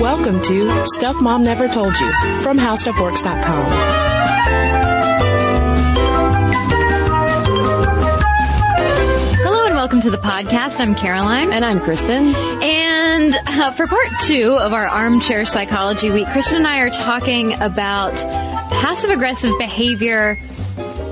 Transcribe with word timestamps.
Welcome 0.00 0.40
to 0.42 0.86
Stuff 0.86 1.16
Mom 1.20 1.42
Never 1.44 1.68
Told 1.68 1.98
You 1.98 2.10
from 2.42 2.58
HowStuffWorks.com. 2.58 4.78
Hello 9.40 9.66
and 9.66 9.74
welcome 9.74 10.00
to 10.02 10.10
the 10.10 10.18
podcast. 10.18 10.80
I'm 10.80 10.94
Caroline. 10.94 11.52
And 11.52 11.64
I'm 11.64 11.80
Kristen. 11.80 12.34
And 12.34 13.34
uh, 13.46 13.70
for 13.72 13.86
part 13.86 14.08
two 14.22 14.56
of 14.60 14.72
our 14.72 14.86
armchair 14.86 15.46
psychology 15.46 16.10
week, 16.10 16.26
Kristen 16.28 16.58
and 16.58 16.66
I 16.66 16.80
are 16.80 16.90
talking 16.90 17.54
about 17.54 18.14
passive 18.70 19.10
aggressive 19.10 19.56
behavior 19.58 20.36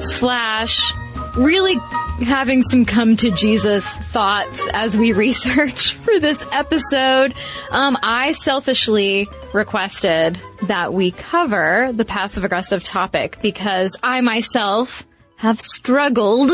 slash 0.00 0.92
really 1.36 1.76
having 2.22 2.62
some 2.62 2.84
come 2.84 3.16
to 3.16 3.30
Jesus 3.30 3.84
thoughts 3.86 4.66
as 4.72 4.96
we 4.96 5.12
research 5.12 5.94
for 5.94 6.18
this 6.18 6.42
episode. 6.52 7.34
Um, 7.70 7.96
I 8.02 8.32
selfishly 8.32 9.28
requested 9.52 10.40
that 10.62 10.92
we 10.92 11.10
cover 11.10 11.92
the 11.92 12.04
passive 12.04 12.44
aggressive 12.44 12.82
topic 12.82 13.38
because 13.42 13.96
I 14.02 14.20
myself 14.20 15.06
have 15.36 15.60
struggled 15.60 16.50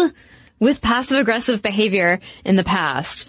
with 0.58 0.80
passive 0.80 1.18
aggressive 1.18 1.62
behavior 1.62 2.20
in 2.44 2.56
the 2.56 2.64
past. 2.64 3.28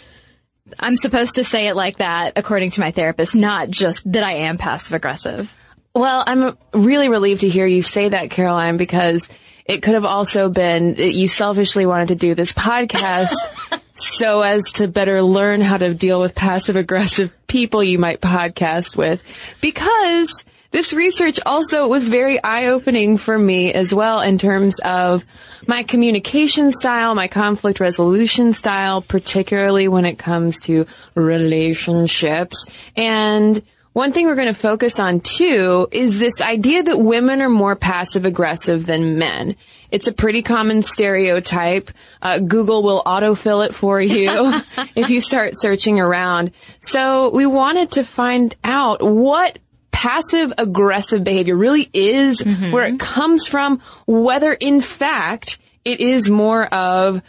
I'm 0.80 0.96
supposed 0.96 1.36
to 1.36 1.44
say 1.44 1.68
it 1.68 1.76
like 1.76 1.98
that 1.98 2.34
according 2.36 2.72
to 2.72 2.80
my 2.80 2.92
therapist, 2.92 3.36
not 3.36 3.70
just 3.70 4.12
that 4.12 4.24
I 4.24 4.34
am 4.34 4.58
passive 4.58 4.94
aggressive. 4.94 5.56
Well, 5.96 6.24
I'm 6.26 6.58
really 6.74 7.08
relieved 7.08 7.42
to 7.42 7.50
hear 7.50 7.68
you 7.68 7.84
say 7.84 8.10
that, 8.10 8.32
Caroline, 8.32 8.78
because 8.78 9.30
it 9.66 9.84
could 9.84 9.94
have 9.94 10.06
also 10.06 10.50
been 10.50 10.96
that 10.96 11.14
you 11.14 11.28
selfishly 11.28 11.86
wanted 11.86 12.08
to 12.08 12.16
do 12.16 12.34
this 12.34 12.52
podcast 12.52 13.36
so 13.94 14.42
as 14.42 14.64
to 14.74 14.88
better 14.88 15.22
learn 15.22 15.62
how 15.62 15.78
to 15.78 15.94
deal 15.94 16.20
with 16.20 16.34
passive 16.34 16.76
aggressive 16.76 17.32
people 17.46 17.84
you 17.84 18.00
might 18.00 18.22
podcast 18.22 18.98
with. 18.98 19.22
Because 19.62 20.44
this 20.72 20.94
research 20.94 21.40
also 21.46 21.88
was 21.88 22.10
very 22.10 22.44
eye 22.44 22.66
opening 22.66 23.18
for 23.18 23.38
me 23.38 23.72
as 23.72 23.94
well 23.94 24.20
in 24.22 24.40
terms 24.40 24.80
of 24.80 25.24
my 25.68 25.84
communication 25.84 26.74
style, 26.74 27.14
my 27.14 27.28
conflict 27.28 27.80
resolution 27.80 28.54
style, 28.54 29.00
particularly 29.00 29.88
when 29.88 30.06
it 30.06 30.18
comes 30.18 30.60
to 30.62 30.88
relationships. 31.14 32.66
And 32.98 33.62
one 33.94 34.12
thing 34.12 34.26
we're 34.26 34.36
going 34.36 34.48
to 34.48 34.60
focus 34.60 35.00
on 35.00 35.20
too 35.20 35.88
is 35.92 36.20
this 36.20 36.42
idea 36.42 36.84
that 36.84 37.00
women 37.00 37.42
are 37.42 37.50
more 37.50 37.76
passive 37.76 38.26
aggressive 38.26 38.86
than 38.86 39.18
men. 39.20 39.56
It's 39.92 40.08
a 40.08 40.12
pretty 40.12 40.42
common 40.42 40.82
stereotype. 40.82 41.92
Uh, 42.20 42.40
Google 42.40 42.82
will 42.82 43.04
autofill 43.04 43.64
it 43.66 43.76
for 43.76 44.02
you 44.02 44.28
if 44.96 45.10
you 45.10 45.22
start 45.22 45.54
searching 45.56 46.00
around. 46.00 46.52
So 46.80 47.30
we 47.30 47.46
wanted 47.46 47.92
to 47.92 48.04
find 48.04 48.56
out 48.64 49.04
what 49.04 49.60
passive 49.92 50.52
aggressive 50.58 51.24
behavior 51.24 51.56
really 51.56 51.88
is, 51.94 52.42
where 52.72 52.86
it 52.88 53.00
comes 53.00 53.48
from, 53.48 53.80
whether 54.08 54.52
in 54.52 54.82
fact 54.82 55.60
it 55.86 56.00
is 56.00 56.30
more 56.30 56.66
of 56.66 57.22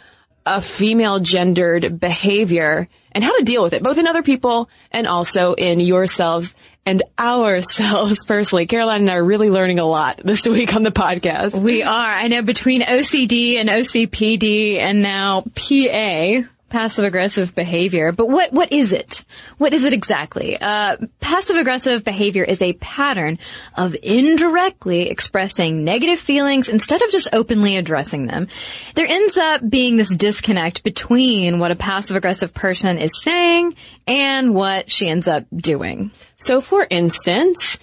a 0.45 0.61
female 0.61 1.19
gendered 1.19 1.99
behavior 1.99 2.87
and 3.15 3.23
how 3.23 3.35
to 3.37 3.43
deal 3.43 3.63
with 3.63 3.73
it, 3.73 3.81
both 3.81 3.97
in 3.97 4.05
other 4.05 4.21
people 4.21 4.69
and 4.91 5.07
also 5.07 5.53
in 5.53 5.79
yourselves 5.79 6.53
and 6.85 7.01
ourselves 7.17 8.23
personally. 8.27 8.67
Caroline 8.67 9.01
and 9.01 9.09
I 9.09 9.15
are 9.15 9.23
really 9.23 9.49
learning 9.49 9.79
a 9.79 9.85
lot 9.85 10.17
this 10.17 10.45
week 10.47 10.75
on 10.75 10.83
the 10.83 10.91
podcast. 10.91 11.59
We 11.59 11.81
are. 11.81 11.89
I 11.89 12.27
know 12.27 12.43
between 12.43 12.81
OCD 12.81 13.59
and 13.59 13.69
OCPD 13.69 14.77
and 14.77 15.01
now 15.01 15.41
PA, 15.55 16.47
passive 16.69 17.05
aggressive 17.05 17.55
behavior. 17.55 18.11
But 18.11 18.27
what, 18.27 18.51
what 18.51 18.71
is 18.71 18.91
it? 18.91 19.23
What 19.57 19.73
is 19.73 19.83
it 19.83 19.93
exactly? 19.93 20.57
Uh, 20.59 20.97
passive 21.19 21.55
aggressive 21.55 22.03
behavior 22.03 22.43
is 22.43 22.61
a 22.61 22.73
pattern 22.73 23.39
of 23.75 23.95
indirectly 24.01 25.09
expressing 25.09 25.83
negative 25.83 26.19
feelings 26.19 26.67
instead 26.67 27.01
of 27.01 27.11
just 27.11 27.29
openly 27.33 27.77
addressing 27.77 28.27
them. 28.27 28.47
There 28.95 29.07
ends 29.07 29.37
up 29.37 29.67
being 29.69 29.97
this 29.97 30.13
disconnect 30.15 30.83
between 30.83 31.59
what 31.59 31.71
a 31.71 31.75
passive 31.75 32.15
aggressive 32.15 32.53
person 32.53 32.97
is 32.97 33.21
saying 33.21 33.75
and 34.07 34.53
what 34.53 34.89
she 34.89 35.07
ends 35.07 35.27
up 35.27 35.45
doing. 35.55 36.11
So 36.37 36.61
for 36.61 36.85
instance, 36.89 37.79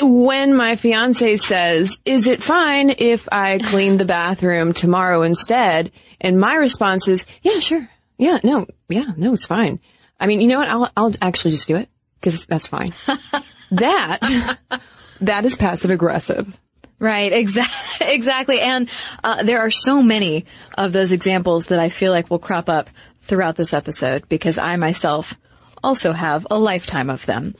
when 0.00 0.54
my 0.54 0.76
fiance 0.76 1.36
says, 1.36 1.96
is 2.04 2.26
it 2.26 2.42
fine 2.42 2.94
if 2.98 3.28
I 3.30 3.58
clean 3.58 3.96
the 3.96 4.04
bathroom 4.04 4.72
tomorrow 4.72 5.22
instead? 5.22 5.92
And 6.20 6.40
my 6.40 6.54
response 6.54 7.06
is, 7.06 7.26
yeah, 7.42 7.60
sure. 7.60 7.88
Yeah, 8.18 8.38
no, 8.42 8.66
yeah, 8.88 9.12
no, 9.16 9.32
it's 9.32 9.46
fine. 9.46 9.80
I 10.20 10.26
mean, 10.26 10.40
you 10.40 10.48
know 10.48 10.58
what? 10.58 10.68
I'll, 10.68 10.90
I'll 10.96 11.14
actually 11.22 11.52
just 11.52 11.68
do 11.68 11.76
it 11.76 11.88
because 12.20 12.46
that's 12.46 12.66
fine. 12.66 12.92
that, 13.70 14.58
that 15.20 15.44
is 15.44 15.56
passive 15.56 15.90
aggressive. 15.90 16.58
Right, 16.98 17.32
exactly, 17.32 18.08
exactly. 18.12 18.60
And 18.60 18.90
uh, 19.22 19.44
there 19.44 19.60
are 19.60 19.70
so 19.70 20.02
many 20.02 20.46
of 20.76 20.92
those 20.92 21.12
examples 21.12 21.66
that 21.66 21.78
I 21.78 21.88
feel 21.88 22.10
like 22.10 22.28
will 22.28 22.40
crop 22.40 22.68
up 22.68 22.90
throughout 23.22 23.56
this 23.56 23.72
episode 23.72 24.28
because 24.28 24.58
I 24.58 24.74
myself 24.76 25.34
also 25.82 26.12
have 26.12 26.46
a 26.50 26.58
lifetime 26.58 27.10
of 27.10 27.24
them. 27.26 27.54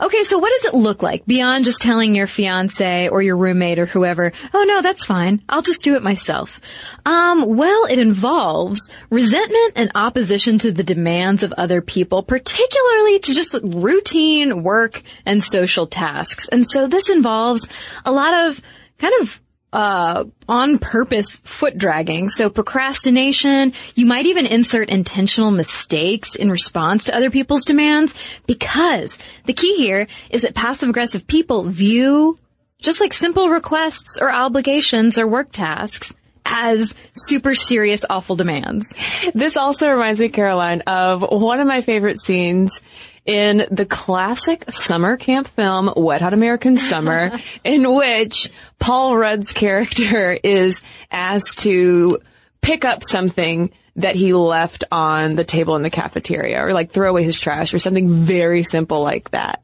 Okay, 0.00 0.24
so 0.24 0.38
what 0.38 0.50
does 0.50 0.72
it 0.72 0.76
look 0.76 1.02
like 1.02 1.26
beyond 1.26 1.64
just 1.64 1.80
telling 1.82 2.14
your 2.14 2.26
fiance 2.26 3.08
or 3.08 3.22
your 3.22 3.36
roommate 3.36 3.78
or 3.78 3.86
whoever, 3.86 4.32
oh 4.54 4.64
no, 4.64 4.82
that's 4.82 5.04
fine, 5.04 5.42
I'll 5.48 5.62
just 5.62 5.84
do 5.84 5.94
it 5.96 6.02
myself? 6.02 6.60
Um, 7.06 7.56
well, 7.56 7.86
it 7.86 7.98
involves 7.98 8.90
resentment 9.10 9.72
and 9.76 9.92
opposition 9.94 10.58
to 10.58 10.72
the 10.72 10.84
demands 10.84 11.42
of 11.42 11.52
other 11.52 11.80
people, 11.80 12.22
particularly 12.22 13.18
to 13.20 13.34
just 13.34 13.54
routine 13.62 14.62
work 14.62 15.02
and 15.24 15.42
social 15.42 15.86
tasks. 15.86 16.48
And 16.48 16.66
so 16.66 16.86
this 16.86 17.10
involves 17.10 17.66
a 18.04 18.12
lot 18.12 18.46
of 18.46 18.60
kind 18.98 19.14
of 19.20 19.40
uh, 19.72 20.24
on 20.48 20.78
purpose 20.78 21.36
foot 21.36 21.78
dragging. 21.78 22.28
So 22.28 22.50
procrastination, 22.50 23.72
you 23.94 24.06
might 24.06 24.26
even 24.26 24.46
insert 24.46 24.88
intentional 24.88 25.50
mistakes 25.50 26.34
in 26.34 26.50
response 26.50 27.04
to 27.04 27.16
other 27.16 27.30
people's 27.30 27.64
demands 27.64 28.14
because 28.46 29.16
the 29.46 29.52
key 29.52 29.76
here 29.76 30.06
is 30.30 30.42
that 30.42 30.54
passive 30.54 30.88
aggressive 30.88 31.26
people 31.26 31.64
view 31.64 32.36
just 32.80 33.00
like 33.00 33.12
simple 33.12 33.48
requests 33.48 34.18
or 34.20 34.30
obligations 34.30 35.18
or 35.18 35.26
work 35.26 35.52
tasks 35.52 36.12
as 36.44 36.94
super 37.14 37.54
serious, 37.54 38.04
awful 38.08 38.36
demands. 38.36 38.92
This 39.34 39.56
also 39.56 39.90
reminds 39.90 40.20
me, 40.20 40.28
Caroline, 40.28 40.82
of 40.82 41.22
one 41.22 41.60
of 41.60 41.66
my 41.66 41.80
favorite 41.82 42.20
scenes 42.20 42.80
in 43.26 43.66
the 43.70 43.86
classic 43.86 44.70
summer 44.72 45.16
camp 45.16 45.46
film 45.48 45.92
Wet 45.96 46.22
Hot 46.22 46.34
American 46.34 46.76
Summer, 46.76 47.38
in 47.64 47.94
which 47.94 48.50
Paul 48.78 49.16
Rudd's 49.16 49.52
character 49.52 50.38
is 50.42 50.82
asked 51.10 51.60
to 51.60 52.18
pick 52.60 52.84
up 52.84 53.02
something 53.02 53.70
that 53.96 54.16
he 54.16 54.32
left 54.32 54.84
on 54.90 55.34
the 55.34 55.44
table 55.44 55.76
in 55.76 55.82
the 55.82 55.90
cafeteria 55.90 56.64
or 56.64 56.72
like 56.72 56.92
throw 56.92 57.10
away 57.10 57.22
his 57.22 57.38
trash 57.38 57.74
or 57.74 57.78
something 57.78 58.08
very 58.08 58.62
simple 58.62 59.02
like 59.02 59.30
that. 59.30 59.62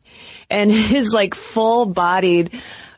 And 0.50 0.70
his 0.70 1.12
like 1.12 1.34
full 1.34 1.86
bodied 1.86 2.50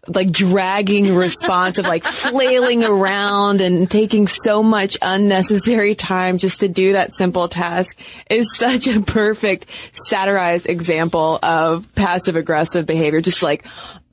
like 0.08 0.30
dragging 0.30 1.14
response 1.14 1.78
of 1.78 1.86
like 1.86 2.04
flailing 2.04 2.84
around 2.84 3.60
and 3.60 3.90
taking 3.90 4.26
so 4.26 4.62
much 4.62 4.96
unnecessary 5.02 5.94
time 5.94 6.38
just 6.38 6.60
to 6.60 6.68
do 6.68 6.92
that 6.92 7.14
simple 7.14 7.48
task 7.48 7.98
is 8.30 8.50
such 8.54 8.86
a 8.86 9.00
perfect 9.00 9.66
satirized 9.92 10.68
example 10.68 11.38
of 11.42 11.94
passive 11.94 12.36
aggressive 12.36 12.86
behavior. 12.86 13.20
Just 13.20 13.42
like, 13.42 13.64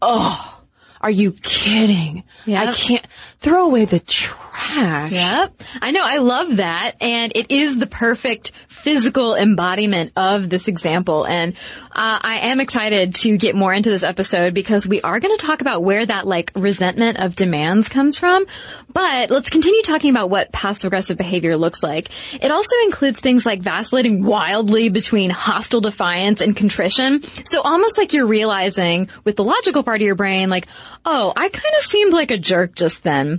oh, 0.02 0.64
are 1.02 1.12
you 1.12 1.32
kidding? 1.34 2.24
Yeah. 2.46 2.64
I 2.64 2.74
can't 2.74 3.06
throw 3.40 3.66
away 3.66 3.86
the 3.86 4.00
trash. 4.00 5.12
Yep. 5.12 5.64
I 5.82 5.92
know. 5.92 6.02
I 6.04 6.18
love 6.18 6.58
that. 6.58 6.96
And 7.02 7.32
it 7.36 7.52
is 7.52 7.78
the 7.78 7.88
perfect 7.88 8.52
physical 8.68 9.36
embodiment 9.36 10.12
of 10.16 10.50
this 10.50 10.68
example. 10.68 11.26
And 11.26 11.54
uh, 11.92 12.20
I 12.22 12.50
am 12.50 12.60
excited 12.60 13.16
to 13.16 13.38
get 13.38 13.56
more 13.56 13.74
into 13.74 13.90
this 13.90 14.04
episode 14.04 14.54
because 14.54 14.88
we 14.88 15.02
are 15.02 15.20
going 15.20 15.36
to 15.36 15.44
talk 15.44 15.62
about 15.62 15.84
where 15.84 16.06
that 16.06 16.28
like 16.28 16.52
resentment 16.56 17.20
of 17.20 17.36
demands 17.36 17.90
comes 17.90 18.20
from. 18.20 18.46
But 18.94 19.32
let's 19.32 19.50
continue 19.50 19.82
talking 19.82 20.12
about 20.12 20.30
what 20.30 20.52
passive 20.52 20.86
aggressive 20.86 21.18
behavior 21.18 21.58
looks 21.58 21.82
like. 21.82 22.10
It 22.34 22.52
also 22.52 22.76
includes 22.84 23.20
things 23.20 23.46
like 23.46 23.62
vacillating 23.62 24.24
wildly 24.24 24.90
between 24.90 25.32
hostile 25.32 25.82
defiance 25.82 26.42
and 26.42 26.56
contrition. 26.56 27.24
So 27.46 27.62
almost 27.62 27.98
like 27.98 28.14
you're 28.14 28.28
realizing 28.28 29.10
with 29.24 29.36
the 29.36 29.44
logical 29.44 29.84
part 29.84 30.02
of 30.02 30.06
your 30.06 30.16
brain, 30.16 30.50
like, 30.50 30.68
oh, 31.06 31.34
I 31.36 31.50
kind 31.50 31.76
of 31.78 31.84
seemed 31.84 32.14
like 32.14 32.32
a 32.32 32.38
jerk 32.38 32.76
just 32.76 33.04
then. 33.04 33.35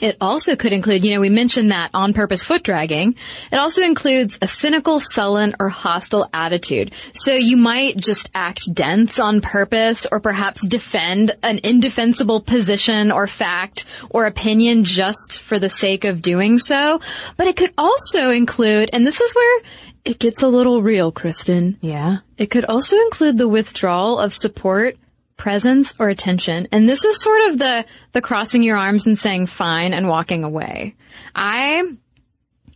It 0.00 0.16
also 0.20 0.56
could 0.56 0.72
include, 0.72 1.04
you 1.04 1.14
know, 1.14 1.20
we 1.20 1.28
mentioned 1.28 1.70
that 1.70 1.90
on 1.94 2.14
purpose 2.14 2.42
foot 2.42 2.62
dragging. 2.62 3.16
It 3.52 3.56
also 3.56 3.82
includes 3.82 4.38
a 4.40 4.48
cynical, 4.48 5.00
sullen, 5.00 5.56
or 5.60 5.68
hostile 5.68 6.28
attitude. 6.32 6.92
So 7.14 7.34
you 7.34 7.56
might 7.56 7.96
just 7.96 8.30
act 8.34 8.72
dense 8.72 9.18
on 9.18 9.40
purpose 9.40 10.06
or 10.10 10.20
perhaps 10.20 10.66
defend 10.66 11.36
an 11.42 11.60
indefensible 11.62 12.40
position 12.40 13.12
or 13.12 13.26
fact 13.26 13.84
or 14.08 14.26
opinion 14.26 14.84
just 14.84 15.38
for 15.38 15.58
the 15.58 15.70
sake 15.70 16.04
of 16.04 16.22
doing 16.22 16.58
so. 16.58 17.00
But 17.36 17.46
it 17.46 17.56
could 17.56 17.72
also 17.76 18.30
include, 18.30 18.90
and 18.92 19.06
this 19.06 19.20
is 19.20 19.34
where 19.34 19.62
it 20.04 20.18
gets 20.18 20.42
a 20.42 20.48
little 20.48 20.82
real, 20.82 21.12
Kristen. 21.12 21.76
Yeah. 21.80 22.18
It 22.38 22.46
could 22.46 22.64
also 22.64 22.96
include 22.96 23.36
the 23.36 23.48
withdrawal 23.48 24.18
of 24.18 24.32
support 24.32 24.96
presence 25.40 25.94
or 25.98 26.10
attention. 26.10 26.68
And 26.70 26.86
this 26.86 27.04
is 27.04 27.20
sort 27.20 27.50
of 27.50 27.58
the, 27.58 27.86
the 28.12 28.20
crossing 28.20 28.62
your 28.62 28.76
arms 28.76 29.06
and 29.06 29.18
saying 29.18 29.46
fine 29.46 29.94
and 29.94 30.06
walking 30.06 30.44
away. 30.44 30.94
I, 31.34 31.82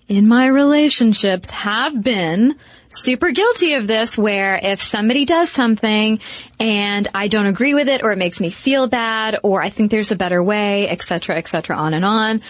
in 0.09 0.27
my 0.27 0.47
relationships, 0.47 1.51
have 1.51 2.03
been 2.03 2.57
super 2.89 3.33
guilty 3.33 3.75
of 3.75 3.87
this 3.87 4.17
where 4.17 4.59
if 4.63 4.81
somebody 4.81 5.27
does 5.27 5.51
something 5.51 6.21
and 6.59 7.07
I 7.15 7.29
don't 7.29 7.47
agree 7.47 7.75
with 7.75 7.89
it 7.89 8.03
or 8.03 8.13
it 8.13 8.19
makes 8.19 8.41
me 8.41 8.51
feel 8.51 8.87
bad 8.87 9.39
or 9.43 9.61
I 9.61 9.69
think 9.69 9.91
there's 9.91 10.11
a 10.13 10.17
better 10.17 10.43
way, 10.43 10.89
etc., 10.89 11.37
etc., 11.37 11.77
on 11.77 11.93
and 11.93 12.05
on, 12.05 12.41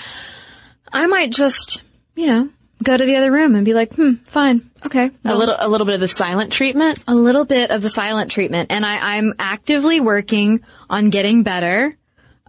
I 0.92 1.06
might 1.08 1.32
just, 1.32 1.82
you 2.14 2.26
know, 2.26 2.48
go 2.82 2.96
to 2.96 3.04
the 3.04 3.16
other 3.16 3.30
room 3.30 3.54
and 3.54 3.64
be 3.64 3.74
like, 3.74 3.94
hmm, 3.94 4.14
fine, 4.24 4.70
okay. 4.84 5.10
A 5.24 5.34
little, 5.34 5.56
a 5.58 5.68
little 5.68 5.86
bit 5.86 5.94
of 5.94 6.00
the 6.00 6.08
silent 6.08 6.52
treatment. 6.52 6.98
a 7.06 7.14
little 7.14 7.44
bit 7.44 7.70
of 7.70 7.82
the 7.82 7.90
silent 7.90 8.30
treatment, 8.30 8.70
and 8.70 8.84
I, 8.84 9.16
I'm 9.16 9.34
actively 9.38 10.00
working 10.00 10.60
on 10.90 11.10
getting 11.10 11.42
better 11.42 11.96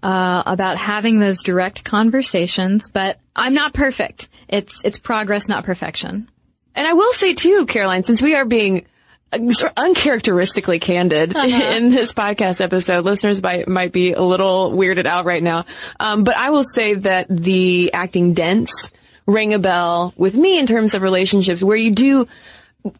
uh, 0.04 0.44
about 0.46 0.78
having 0.78 1.20
those 1.20 1.42
direct 1.42 1.84
conversations. 1.84 2.90
But 2.92 3.20
I'm 3.36 3.54
not 3.54 3.74
perfect. 3.74 4.30
It's 4.48 4.84
it's 4.84 5.00
progress, 5.00 5.50
not 5.50 5.64
perfection. 5.64 6.30
And 6.76 6.86
I 6.86 6.94
will 6.94 7.14
say 7.14 7.34
too, 7.34 7.66
Caroline, 7.66 8.04
since 8.04 8.22
we 8.22 8.36
are 8.36 8.46
being 8.46 8.86
uh, 9.32 9.40
uncharacteristically 9.78 10.80
candid 10.80 11.36
in 11.36 11.90
this 11.90 12.12
podcast 12.12 12.62
episode, 12.62 13.06
listeners 13.06 13.42
might, 13.42 13.68
might 13.68 13.92
be 13.92 14.14
a 14.14 14.22
little 14.22 14.72
weirded 14.72 15.06
out 15.06 15.26
right 15.26 15.42
now. 15.42 15.66
Um, 16.00 16.24
but 16.24 16.36
I 16.36 16.50
will 16.50 16.66
say 16.66 16.96
that 16.96 17.28
the 17.30 17.94
acting 17.94 18.34
dense 18.34 18.92
ring 19.26 19.54
a 19.54 19.60
bell 19.60 20.14
with 20.16 20.36
me 20.36 20.60
in 20.60 20.68
terms 20.68 20.94
of 20.94 21.02
relationships 21.02 21.64
where 21.64 21.78
you 21.78 21.92
do 21.92 22.28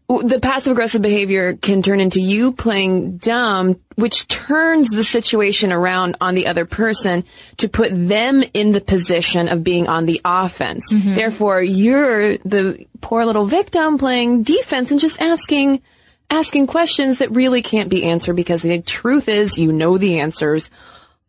the 0.08 0.40
passive 0.42 0.72
aggressive 0.72 1.02
behavior 1.02 1.56
can 1.56 1.84
turn 1.84 2.00
into 2.00 2.20
you 2.20 2.54
playing 2.54 3.18
dumb, 3.18 3.80
which 3.96 4.28
turns 4.28 4.90
the 4.90 5.04
situation 5.04 5.72
around 5.72 6.16
on 6.20 6.34
the 6.34 6.48
other 6.48 6.66
person 6.66 7.24
to 7.58 7.70
put 7.70 7.92
them 7.94 8.44
in 8.54 8.72
the 8.72 8.82
position 8.82 9.48
of 9.48 9.64
being 9.64 9.88
on 9.88 10.06
the 10.06 10.22
offense. 10.26 10.92
Mm-hmm. 10.92 11.14
Therefore, 11.14 11.62
you're 11.62 12.38
the 12.38 12.88
poor 13.02 13.26
little 13.26 13.46
victim 13.46 14.00
playing 14.00 14.42
defense 14.42 14.90
and 14.90 15.00
just 15.00 15.22
asking, 15.22 15.84
asking 16.32 16.66
questions 16.66 17.20
that 17.20 17.32
really 17.32 17.62
can't 17.62 17.90
be 17.90 18.06
answered 18.06 18.36
because 18.36 18.64
the 18.64 18.82
truth 18.82 19.30
is 19.30 19.58
you 19.60 19.72
know 19.72 20.00
the 20.00 20.20
answers 20.20 20.72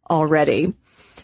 already. 0.09 0.73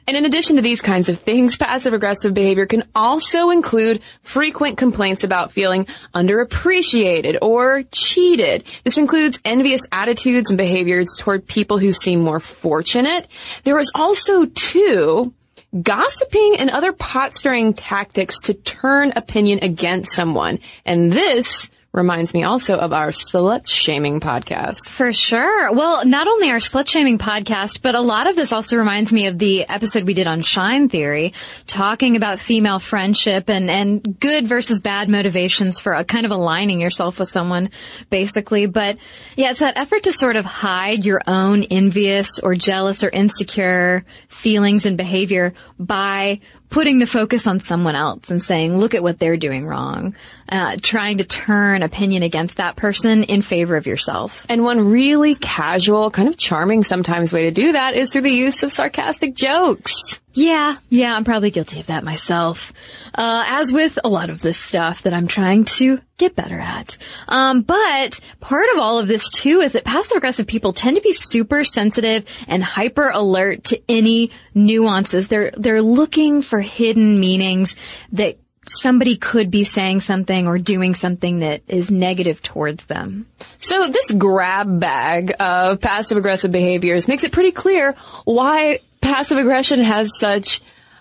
And 0.07 0.17
in 0.17 0.25
addition 0.25 0.57
to 0.57 0.63
these 0.63 0.81
kinds 0.81 1.09
of 1.09 1.21
things, 1.21 1.57
passive 1.57 1.93
aggressive 1.93 2.35
behavior 2.35 2.67
can 2.67 2.85
also 2.95 3.51
include 3.51 4.03
frequent 4.23 4.79
complaints 4.79 5.25
about 5.25 5.53
feeling 5.53 5.87
underappreciated 6.15 7.39
or 7.41 7.85
cheated. 7.93 8.65
This 8.85 8.99
includes 8.99 9.41
envious 9.45 9.83
attitudes 9.93 10.51
and 10.51 10.59
behaviors 10.59 11.17
toward 11.19 11.47
people 11.47 11.79
who 11.79 11.93
seem 11.93 12.21
more 12.21 12.41
fortunate. 12.41 13.29
There 13.65 13.79
is 13.79 13.91
also 13.95 14.47
too, 14.47 15.33
gossiping 15.81 16.57
and 16.59 16.71
other 16.71 16.93
pot 16.93 17.35
stirring 17.35 17.73
tactics 17.73 18.41
to 18.43 18.55
turn 18.55 19.13
opinion 19.17 19.61
against 19.63 20.15
someone. 20.15 20.59
And 20.85 21.13
this 21.13 21.71
reminds 21.93 22.33
me 22.33 22.43
also 22.43 22.79
of 22.79 22.93
our 22.93 23.11
slut 23.11 23.69
shaming 23.69 24.19
podcast. 24.19 24.89
For 24.89 25.13
sure. 25.13 25.73
Well, 25.73 26.07
not 26.07 26.27
only 26.27 26.51
our 26.51 26.57
slut 26.57 26.89
shaming 26.89 27.19
podcast, 27.19 27.83
but 27.83 27.95
a 27.95 28.01
lot 28.01 28.27
of 28.27 28.35
this 28.35 28.53
also 28.53 28.79
reminds 28.79 29.13
me 29.13 29.27
of 29.27 29.39
the 29.39 29.69
episode 29.69 30.05
we 30.05 30.15
did 30.15 30.27
on 30.27 30.41
Shine 30.41 30.89
Theory, 30.89 31.35
talking 31.67 32.17
about 32.17 32.41
female 32.41 32.79
friendship 32.79 33.51
and, 33.51 33.71
and 33.71 34.19
good 34.19 34.49
versus 34.49 34.81
bad 34.81 35.11
motivations 35.11 35.79
for 35.79 35.93
a 35.93 36.05
kind 36.05 36.25
of 36.25 36.33
aligning 36.33 36.81
yourself 36.81 37.19
with 37.19 37.29
someone, 37.29 37.71
basically. 38.09 38.65
But 38.65 38.97
yeah, 39.37 39.51
it's 39.51 39.61
that 39.61 39.77
effort 39.77 40.05
to 40.05 40.13
sort 40.13 40.37
of 40.37 40.47
hide 40.47 41.05
your 41.05 41.21
own 41.27 41.63
envious 41.65 42.39
or 42.39 42.55
jealous 42.55 43.05
or 43.05 43.11
insecure 43.11 44.07
feelings 44.29 44.87
and 44.87 44.97
behavior 44.97 45.53
by 45.79 46.41
putting 46.73 46.99
the 46.99 47.07
focus 47.07 47.47
on 47.47 47.61
someone 47.61 47.95
else 47.95 48.31
and 48.31 48.43
saying, 48.43 48.79
look 48.79 48.95
at 48.95 49.03
what 49.03 49.19
they're 49.19 49.37
doing 49.37 49.67
wrong, 49.67 50.17
uh, 50.53 50.77
trying 50.81 51.17
to 51.17 51.25
turn 51.25 51.83
opinion 51.83 52.23
against 52.23 52.59
that 52.59 52.77
person 52.77 53.25
in 53.25 53.41
favor 53.41 53.75
of 53.75 53.87
yourself. 53.87 54.45
And 54.51 54.63
one 54.63 54.91
really 54.91 55.35
casual, 55.35 56.11
kind 56.11 56.29
of 56.29 56.37
charming 56.37 56.85
sometimes 56.85 57.33
way 57.33 57.45
to 57.45 57.51
do 57.51 57.73
that 57.73 57.95
is 57.95 58.13
through 58.13 58.23
the 58.23 58.31
use 58.31 58.63
of 58.63 58.71
sarcastic 58.71 59.35
jokes. 59.35 60.21
Yeah, 60.35 60.77
yeah, 60.91 61.15
I'm 61.15 61.25
probably 61.25 61.51
guilty 61.51 61.81
of 61.81 61.87
that 61.87 62.05
myself. 62.05 62.73
Uh, 63.15 63.45
as 63.47 63.73
with 63.73 63.99
a 64.05 64.09
lot 64.09 64.29
of 64.29 64.41
this 64.41 64.59
stuff 64.59 65.03
that 65.03 65.15
I'm 65.15 65.27
trying 65.27 65.65
to 65.65 66.01
get 66.19 66.37
better 66.37 66.59
at. 66.59 66.97
Um, 67.29 67.63
but 67.63 68.21
part 68.41 68.67
of 68.73 68.79
all 68.79 68.99
of 68.99 69.09
this 69.09 69.31
too 69.31 69.61
is 69.61 69.73
that 69.73 69.85
passive 69.85 70.19
aggressive 70.19 70.47
people 70.47 70.73
tend 70.73 70.97
to 70.97 71.03
be 71.03 71.13
super 71.13 71.65
sensitive 71.65 72.25
and 72.47 72.63
hyper 72.63 73.11
alert 73.13 73.65
to 73.65 73.83
any 73.89 74.31
nuances. 74.55 75.29
They're, 75.29 75.51
they're 75.51 75.83
looking 75.83 76.43
for 76.43 76.61
hidden 76.61 77.21
meanings 77.21 77.77
that 78.13 78.39
somebody 78.67 79.17
could 79.17 79.51
be 79.51 79.65
saying 79.65 80.01
something 80.01 80.47
or 80.47 80.59
doing 80.59 80.95
something 80.95 81.41
that 81.41 81.63
is 81.69 81.91
negative 81.91 82.43
towards 82.43 82.85
them. 82.87 83.27
So 83.59 83.89
this 83.89 84.13
grab 84.13 84.81
bag 84.81 85.35
of 85.41 85.81
passive 85.81 86.19
aggressive 86.19 86.53
behaviors 86.53 87.09
makes 87.09 87.25
it 87.25 87.33
pretty 87.33 87.53
clear 87.53 87.95
why 88.25 88.81
passive 89.01 89.39
aggression 89.39 89.81
has 89.81 90.11
such 90.19 90.61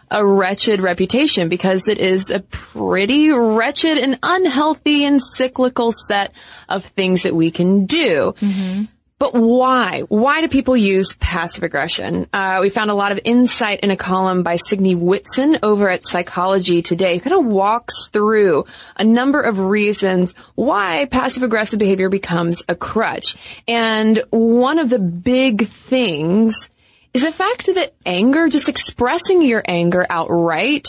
a 0.09 0.25
wretched 0.25 0.81
reputation 0.81 1.47
because 1.47 1.87
it 1.87 1.97
is 1.97 2.29
a 2.31 2.41
pretty 2.41 3.31
wretched 3.31 3.97
and 3.97 4.19
unhealthy 4.21 5.05
and 5.05 5.21
cyclical 5.21 5.93
set 5.93 6.33
of 6.67 6.83
things 6.83 7.23
that 7.23 7.33
we 7.33 7.49
can 7.49 7.85
do. 7.85 8.33
Mm-hmm. 8.41 8.83
But 9.21 9.35
why? 9.35 9.99
Why 10.09 10.41
do 10.41 10.47
people 10.47 10.75
use 10.75 11.13
passive 11.13 11.61
aggression? 11.61 12.25
Uh, 12.33 12.57
we 12.59 12.71
found 12.71 12.89
a 12.89 12.95
lot 12.95 13.11
of 13.11 13.19
insight 13.23 13.81
in 13.81 13.91
a 13.91 13.95
column 13.95 14.41
by 14.41 14.55
Signe 14.55 14.99
Whitson 14.99 15.59
over 15.61 15.87
at 15.87 16.07
Psychology 16.07 16.81
Today. 16.81 17.19
Kind 17.19 17.35
of 17.35 17.45
walks 17.45 18.07
through 18.07 18.65
a 18.97 19.03
number 19.03 19.39
of 19.39 19.59
reasons 19.59 20.33
why 20.55 21.05
passive 21.05 21.43
aggressive 21.43 21.77
behavior 21.77 22.09
becomes 22.09 22.63
a 22.67 22.73
crutch. 22.73 23.37
And 23.67 24.23
one 24.31 24.79
of 24.79 24.89
the 24.89 24.97
big 24.97 25.67
things 25.67 26.71
is 27.13 27.21
the 27.21 27.31
fact 27.31 27.67
that 27.67 27.93
anger, 28.03 28.49
just 28.49 28.69
expressing 28.69 29.43
your 29.43 29.61
anger 29.67 30.03
outright, 30.09 30.87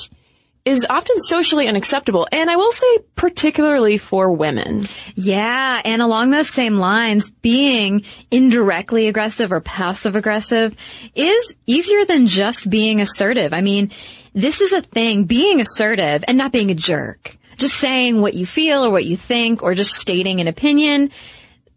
is 0.64 0.86
often 0.88 1.18
socially 1.24 1.66
unacceptable. 1.66 2.28
And 2.30 2.48
I 2.48 2.56
will 2.56 2.72
say 2.72 2.98
particularly 3.16 3.98
for 3.98 4.30
women. 4.32 4.86
Yeah. 5.14 5.80
And 5.84 6.00
along 6.00 6.30
those 6.30 6.48
same 6.48 6.76
lines, 6.76 7.30
being 7.30 8.04
indirectly 8.30 9.08
aggressive 9.08 9.52
or 9.52 9.60
passive 9.60 10.14
aggressive 10.14 10.76
is 11.14 11.54
easier 11.66 12.04
than 12.04 12.26
just 12.28 12.70
being 12.70 13.00
assertive. 13.00 13.52
I 13.52 13.60
mean, 13.60 13.90
this 14.34 14.60
is 14.60 14.72
a 14.72 14.82
thing, 14.82 15.24
being 15.24 15.60
assertive 15.60 16.24
and 16.28 16.38
not 16.38 16.52
being 16.52 16.70
a 16.70 16.76
jerk. 16.76 17.36
Just 17.58 17.76
saying 17.76 18.20
what 18.20 18.34
you 18.34 18.46
feel 18.46 18.84
or 18.84 18.90
what 18.90 19.04
you 19.04 19.16
think 19.16 19.62
or 19.62 19.74
just 19.74 19.92
stating 19.92 20.40
an 20.40 20.48
opinion 20.48 21.10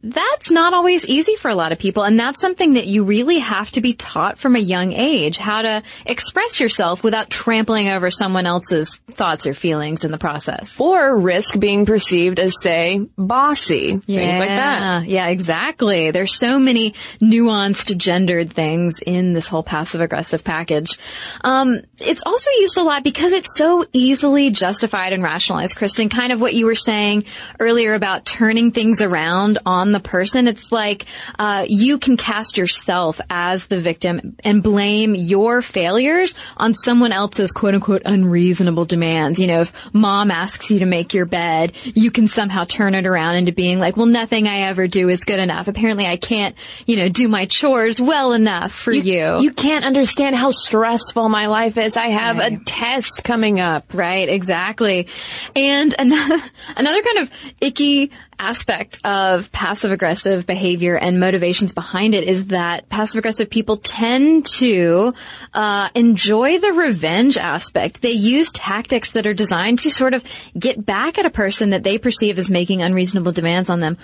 that's 0.06 0.52
not 0.52 0.74
always 0.74 1.06
easy 1.06 1.36
for 1.36 1.50
a 1.50 1.56
lot 1.56 1.72
of 1.72 1.80
people. 1.80 2.04
And 2.04 2.20
that's 2.20 2.40
something 2.40 2.74
that 2.74 2.86
you 2.86 3.04
really 3.04 3.40
have 3.40 3.72
to 3.72 3.82
be 3.82 3.94
taught 3.94 4.38
from 4.38 4.56
a 4.56 4.60
young 4.60 4.94
age, 4.94 5.38
how 5.38 5.64
to 5.64 5.84
express 6.06 6.60
yourself 6.60 7.04
without 7.04 7.30
trampling 7.30 7.90
over 7.90 8.12
someone 8.12 8.46
else's 8.46 8.98
thoughts 9.12 9.48
or 9.48 9.54
feelings 9.54 10.04
in 10.04 10.12
the 10.12 10.18
process. 10.18 10.80
Or 10.80 11.18
risk 11.18 11.60
being 11.60 11.86
perceived 11.86 12.40
as, 12.40 12.54
say, 12.62 13.00
bossy. 13.18 14.00
Yeah. 14.06 14.20
Things 14.20 14.40
like 14.40 14.50
that. 14.50 15.06
Yeah, 15.08 15.28
exactly. 15.28 16.12
There's 16.12 16.36
so 16.36 16.60
many 16.60 16.92
nuanced 17.20 17.98
gendered 17.98 18.54
things 18.54 19.00
in 19.06 19.34
this 19.34 19.48
whole 19.48 19.64
passive 19.64 20.02
aggressive 20.02 20.44
package. 20.44 21.00
Um, 21.42 21.82
it's 22.00 22.24
also 22.26 22.52
used 22.60 22.78
a 22.78 22.84
lot 22.84 23.04
because 23.04 23.32
it's 23.32 23.58
so 23.58 23.86
easily 23.92 24.52
justified 24.52 25.14
and 25.14 25.24
rationalized, 25.24 25.78
Kristen, 25.78 26.10
kind 26.10 26.32
of 26.32 26.40
what 26.40 26.54
you 26.54 26.66
were 26.66 26.76
saying 26.76 27.26
earlier 27.60 27.94
about 27.94 28.26
turning 28.26 28.72
things 28.72 29.02
around 29.02 29.58
on 29.66 29.95
the 29.96 30.00
person. 30.10 30.48
It's 30.48 30.72
like 30.72 31.06
uh, 31.40 31.66
you 31.68 31.98
can 31.98 32.18
cast 32.18 32.58
yourself 32.58 33.20
as 33.30 33.66
the 33.68 33.80
victim 33.80 34.36
and 34.44 34.62
blame 34.62 35.16
your 35.16 35.62
failures 35.62 36.36
on 36.58 36.74
someone 36.76 37.12
else's 37.12 37.52
quote 37.52 37.74
unquote 37.76 38.02
unreasonable 38.06 38.86
demands. 38.86 39.40
You 39.40 39.48
know, 39.48 39.62
if 39.62 39.74
mom 39.94 40.30
asks 40.32 40.70
you 40.70 40.80
to 40.80 40.86
make 40.86 41.14
your 41.14 41.26
bed, 41.26 41.72
you 41.84 42.12
can 42.12 42.28
somehow 42.28 42.66
turn 42.66 42.94
it 42.96 43.06
around 43.06 43.36
into 43.38 43.52
being 43.54 43.80
like, 43.80 43.96
well, 43.98 44.06
nothing 44.06 44.48
I 44.48 44.68
ever 44.70 44.88
do 44.88 45.10
is 45.10 45.24
good 45.24 45.40
enough. 45.40 45.68
Apparently 45.68 46.06
I 46.06 46.18
can't, 46.18 46.56
you 46.86 46.98
know, 46.98 47.10
do 47.10 47.28
my 47.28 47.46
chores 47.46 48.02
well 48.02 48.34
enough 48.34 48.74
for 48.74 48.92
you. 48.94 49.40
You 49.40 49.52
can't 49.52 49.86
understand 49.86 50.36
how 50.36 50.52
stressful 50.52 51.30
my 51.30 51.48
life 51.48 51.78
is. 51.78 51.96
I 51.98 52.08
have 52.08 52.38
Right. 52.38 52.60
a 52.60 52.64
test 52.66 53.24
coming 53.24 53.60
up. 53.62 53.94
Right, 53.94 54.28
exactly. 54.28 55.08
And 55.56 55.96
another, 55.98 56.44
another 56.78 57.02
kind 57.02 57.18
of 57.20 57.32
icky 57.62 58.12
aspect 58.40 59.00
of 59.04 59.52
passive 59.52 59.92
aggressive 59.92 60.46
behavior 60.46 60.96
and 60.96 61.20
motivations 61.20 61.74
behind 61.74 62.16
it 62.16 62.24
is 62.24 62.48
that 62.48 62.90
passive 62.90 63.20
aggressive 63.20 63.50
people 63.50 63.78
tend 63.78 64.46
to 64.46 65.14
uh, 65.54 65.90
enjoy 65.96 66.60
the 66.60 66.74
revenge 66.74 67.38
aspect. 67.38 68.02
They 68.02 68.12
use 68.12 68.52
tactics 68.52 69.12
that 69.12 69.28
are 69.28 69.34
designed 69.34 69.80
to 69.80 69.92
sort 69.92 70.14
of 70.14 70.24
get 70.58 70.86
back 70.86 71.18
at 71.18 71.26
a 71.26 71.30
person 71.30 71.72
that 71.72 71.84
they 71.84 71.98
perceive 71.98 72.40
as 72.40 72.50
making 72.50 72.82
unreasonable 72.82 73.32
demands 73.32 73.70
on 73.70 73.80
them 73.80 73.98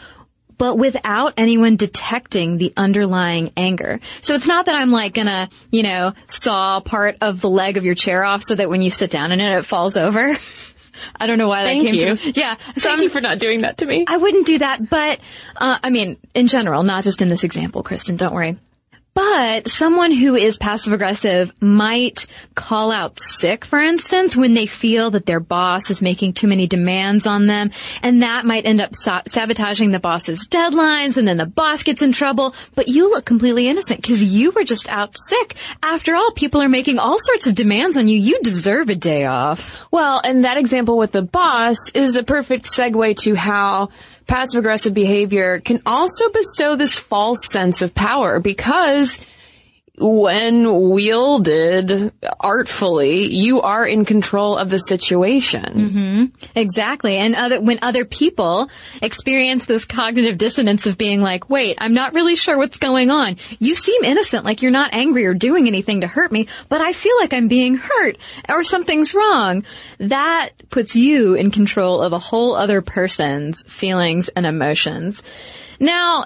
but 0.61 0.77
without 0.77 1.33
anyone 1.37 1.75
detecting 1.75 2.59
the 2.59 2.71
underlying 2.77 3.51
anger. 3.57 3.99
So 4.21 4.35
it's 4.35 4.45
not 4.45 4.67
that 4.67 4.75
I'm 4.75 4.91
like 4.91 5.15
gonna, 5.15 5.49
you 5.71 5.81
know, 5.81 6.13
saw 6.27 6.81
part 6.81 7.17
of 7.19 7.41
the 7.41 7.49
leg 7.49 7.77
of 7.77 7.85
your 7.85 7.95
chair 7.95 8.23
off 8.23 8.43
so 8.43 8.53
that 8.53 8.69
when 8.69 8.83
you 8.83 8.91
sit 8.91 9.09
down 9.09 9.31
in 9.31 9.39
it, 9.39 9.57
it 9.57 9.65
falls 9.65 9.97
over. 9.97 10.35
I 11.15 11.27
don't 11.27 11.37
know 11.37 11.47
why 11.47 11.63
Thank 11.63 11.83
that 11.85 11.91
came 11.91 12.07
you. 12.09 12.15
to 12.17 12.39
Yeah. 12.39 12.55
So 12.57 12.63
Thank 12.81 12.85
I'm- 12.85 13.01
you 13.03 13.09
for 13.09 13.21
not 13.21 13.39
doing 13.39 13.61
that 13.61 13.77
to 13.79 13.85
me. 13.85 14.05
I 14.07 14.17
wouldn't 14.17 14.45
do 14.45 14.59
that, 14.59 14.89
but, 14.89 15.19
uh, 15.55 15.77
I 15.83 15.89
mean, 15.89 16.17
in 16.33 16.47
general, 16.47 16.83
not 16.83 17.03
just 17.03 17.21
in 17.21 17.29
this 17.29 17.43
example, 17.43 17.83
Kristen, 17.83 18.17
don't 18.17 18.33
worry. 18.33 18.57
But 19.13 19.67
someone 19.67 20.13
who 20.13 20.35
is 20.35 20.57
passive 20.57 20.93
aggressive 20.93 21.51
might 21.61 22.27
call 22.55 22.91
out 22.91 23.19
sick, 23.19 23.65
for 23.65 23.79
instance, 23.79 24.37
when 24.37 24.53
they 24.53 24.67
feel 24.67 25.11
that 25.11 25.25
their 25.25 25.41
boss 25.41 25.89
is 25.89 26.01
making 26.01 26.33
too 26.33 26.47
many 26.47 26.65
demands 26.65 27.25
on 27.27 27.45
them. 27.45 27.71
And 28.01 28.21
that 28.21 28.45
might 28.45 28.65
end 28.65 28.79
up 28.79 28.95
sa- 28.95 29.23
sabotaging 29.27 29.91
the 29.91 29.99
boss's 29.99 30.47
deadlines 30.47 31.17
and 31.17 31.27
then 31.27 31.37
the 31.37 31.45
boss 31.45 31.83
gets 31.83 32.01
in 32.01 32.13
trouble. 32.13 32.55
But 32.73 32.87
you 32.87 33.09
look 33.09 33.25
completely 33.25 33.67
innocent 33.67 34.01
because 34.01 34.23
you 34.23 34.51
were 34.51 34.63
just 34.63 34.87
out 34.87 35.15
sick. 35.17 35.55
After 35.83 36.15
all, 36.15 36.31
people 36.31 36.61
are 36.61 36.69
making 36.69 36.97
all 36.97 37.17
sorts 37.19 37.47
of 37.47 37.55
demands 37.55 37.97
on 37.97 38.07
you. 38.07 38.17
You 38.17 38.39
deserve 38.41 38.89
a 38.89 38.95
day 38.95 39.25
off. 39.25 39.77
Well, 39.91 40.21
and 40.23 40.45
that 40.45 40.57
example 40.57 40.97
with 40.97 41.11
the 41.11 41.21
boss 41.21 41.77
is 41.93 42.15
a 42.15 42.23
perfect 42.23 42.65
segue 42.65 43.17
to 43.17 43.35
how 43.35 43.89
passive 44.31 44.59
aggressive 44.59 44.93
behavior 44.93 45.59
can 45.59 45.81
also 45.85 46.29
bestow 46.29 46.77
this 46.77 46.97
false 46.97 47.45
sense 47.49 47.81
of 47.81 47.93
power 47.93 48.39
because 48.39 49.19
when 50.01 50.89
wielded 50.89 52.11
artfully, 52.39 53.31
you 53.31 53.61
are 53.61 53.85
in 53.85 54.03
control 54.03 54.57
of 54.57 54.69
the 54.69 54.79
situation. 54.79 55.63
Mm-hmm. 55.63 56.25
Exactly. 56.55 57.17
And 57.17 57.35
other, 57.35 57.61
when 57.61 57.79
other 57.81 58.03
people 58.03 58.69
experience 59.01 59.65
this 59.65 59.85
cognitive 59.85 60.37
dissonance 60.37 60.87
of 60.87 60.97
being 60.97 61.21
like, 61.21 61.49
wait, 61.49 61.77
I'm 61.79 61.93
not 61.93 62.13
really 62.13 62.35
sure 62.35 62.57
what's 62.57 62.77
going 62.77 63.11
on. 63.11 63.37
You 63.59 63.75
seem 63.75 64.03
innocent, 64.03 64.43
like 64.43 64.61
you're 64.61 64.71
not 64.71 64.93
angry 64.93 65.25
or 65.25 65.33
doing 65.35 65.67
anything 65.67 66.01
to 66.01 66.07
hurt 66.07 66.31
me, 66.31 66.47
but 66.67 66.81
I 66.81 66.93
feel 66.93 67.15
like 67.19 67.33
I'm 67.33 67.47
being 67.47 67.75
hurt 67.77 68.17
or 68.49 68.63
something's 68.63 69.13
wrong. 69.13 69.63
That 69.99 70.49
puts 70.69 70.95
you 70.95 71.35
in 71.35 71.51
control 71.51 72.01
of 72.01 72.13
a 72.13 72.19
whole 72.19 72.55
other 72.55 72.81
person's 72.81 73.61
feelings 73.63 74.29
and 74.29 74.45
emotions. 74.45 75.21
Now, 75.79 76.25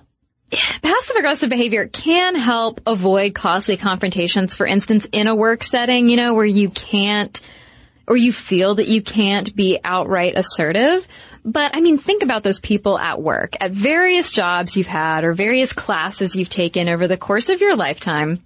passive 0.52 1.16
aggressive 1.16 1.50
behavior 1.50 1.88
can 1.88 2.36
help 2.36 2.82
avoid 2.86 3.34
costly 3.34 3.78
confrontations. 3.78 4.54
For 4.56 4.66
instance, 4.66 5.08
in 5.12 5.28
a 5.28 5.36
work 5.36 5.64
setting, 5.64 6.10
you 6.10 6.18
know, 6.18 6.34
where 6.34 6.46
you 6.46 6.70
can't 6.70 7.40
or 8.08 8.16
you 8.16 8.32
feel 8.32 8.76
that 8.76 8.88
you 8.88 9.02
can't 9.02 9.56
be 9.56 9.80
outright 9.84 10.34
assertive. 10.38 11.08
But 11.44 11.76
I 11.76 11.82
mean, 11.82 11.98
think 11.98 12.24
about 12.24 12.44
those 12.44 12.60
people 12.60 12.98
at 12.98 13.22
work, 13.22 13.56
at 13.60 13.72
various 13.72 14.32
jobs 14.32 14.76
you've 14.76 14.88
had 14.88 15.24
or 15.24 15.34
various 15.34 15.74
classes 15.74 16.36
you've 16.36 16.50
taken 16.50 16.90
over 16.90 17.08
the 17.08 17.18
course 17.18 17.50
of 17.50 17.62
your 17.62 17.76
lifetime. 17.76 18.44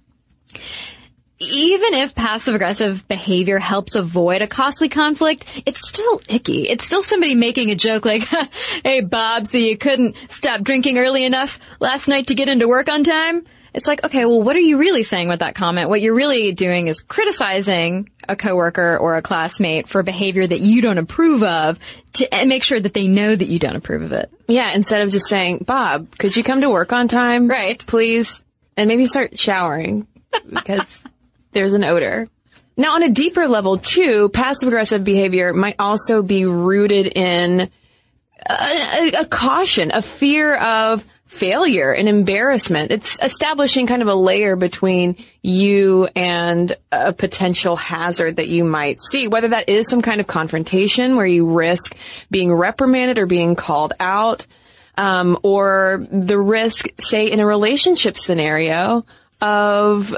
Even 1.42 1.94
if 1.94 2.14
passive 2.14 2.54
aggressive 2.54 3.08
behavior 3.08 3.58
helps 3.58 3.94
avoid 3.94 4.42
a 4.42 4.46
costly 4.46 4.90
conflict, 4.90 5.46
it's 5.64 5.88
still 5.88 6.20
icky. 6.28 6.68
It's 6.68 6.84
still 6.84 7.02
somebody 7.02 7.34
making 7.34 7.70
a 7.70 7.74
joke 7.74 8.04
like, 8.04 8.24
hey 8.84 9.00
Bob, 9.00 9.46
so 9.46 9.56
you 9.56 9.78
couldn't 9.78 10.16
stop 10.28 10.60
drinking 10.60 10.98
early 10.98 11.24
enough 11.24 11.58
last 11.80 12.08
night 12.08 12.26
to 12.26 12.34
get 12.34 12.50
into 12.50 12.68
work 12.68 12.90
on 12.90 13.04
time? 13.04 13.46
It's 13.72 13.86
like, 13.86 14.04
okay, 14.04 14.26
well, 14.26 14.42
what 14.42 14.54
are 14.54 14.60
you 14.60 14.76
really 14.76 15.02
saying 15.02 15.28
with 15.28 15.40
that 15.40 15.54
comment? 15.54 15.88
What 15.88 16.02
you're 16.02 16.14
really 16.14 16.52
doing 16.52 16.88
is 16.88 17.00
criticizing 17.00 18.10
a 18.28 18.36
coworker 18.36 18.98
or 18.98 19.16
a 19.16 19.22
classmate 19.22 19.88
for 19.88 20.02
behavior 20.02 20.46
that 20.46 20.60
you 20.60 20.82
don't 20.82 20.98
approve 20.98 21.42
of 21.42 21.78
to 22.14 22.28
make 22.44 22.64
sure 22.64 22.80
that 22.80 22.92
they 22.92 23.08
know 23.08 23.34
that 23.34 23.48
you 23.48 23.58
don't 23.58 23.76
approve 23.76 24.02
of 24.02 24.12
it. 24.12 24.30
Yeah, 24.46 24.74
instead 24.74 25.02
of 25.02 25.10
just 25.10 25.28
saying, 25.28 25.64
Bob, 25.66 26.18
could 26.18 26.36
you 26.36 26.44
come 26.44 26.60
to 26.60 26.68
work 26.68 26.92
on 26.92 27.08
time? 27.08 27.48
Right. 27.48 27.78
Please. 27.86 28.44
And 28.76 28.88
maybe 28.88 29.06
start 29.06 29.38
showering 29.38 30.06
because 30.52 31.02
there's 31.52 31.72
an 31.72 31.84
odor. 31.84 32.26
Now, 32.76 32.94
on 32.94 33.02
a 33.02 33.10
deeper 33.10 33.46
level, 33.46 33.76
too, 33.76 34.28
passive 34.30 34.68
aggressive 34.68 35.04
behavior 35.04 35.52
might 35.52 35.76
also 35.78 36.22
be 36.22 36.46
rooted 36.46 37.06
in 37.08 37.70
a, 38.48 38.54
a, 38.54 39.12
a 39.20 39.24
caution, 39.26 39.90
a 39.92 40.00
fear 40.00 40.54
of 40.54 41.04
failure 41.26 41.92
and 41.92 42.08
embarrassment. 42.08 42.90
It's 42.90 43.16
establishing 43.22 43.86
kind 43.86 44.02
of 44.02 44.08
a 44.08 44.14
layer 44.14 44.56
between 44.56 45.16
you 45.42 46.08
and 46.16 46.74
a 46.90 47.12
potential 47.12 47.76
hazard 47.76 48.36
that 48.36 48.48
you 48.48 48.64
might 48.64 48.98
see, 49.12 49.28
whether 49.28 49.48
that 49.48 49.68
is 49.68 49.88
some 49.88 50.02
kind 50.02 50.20
of 50.20 50.26
confrontation 50.26 51.16
where 51.16 51.26
you 51.26 51.52
risk 51.52 51.94
being 52.30 52.52
reprimanded 52.52 53.18
or 53.18 53.26
being 53.26 53.54
called 53.54 53.92
out, 54.00 54.46
um, 54.96 55.38
or 55.42 56.04
the 56.10 56.38
risk, 56.38 56.88
say, 56.98 57.30
in 57.30 57.38
a 57.38 57.46
relationship 57.46 58.16
scenario 58.18 59.04
of 59.40 60.16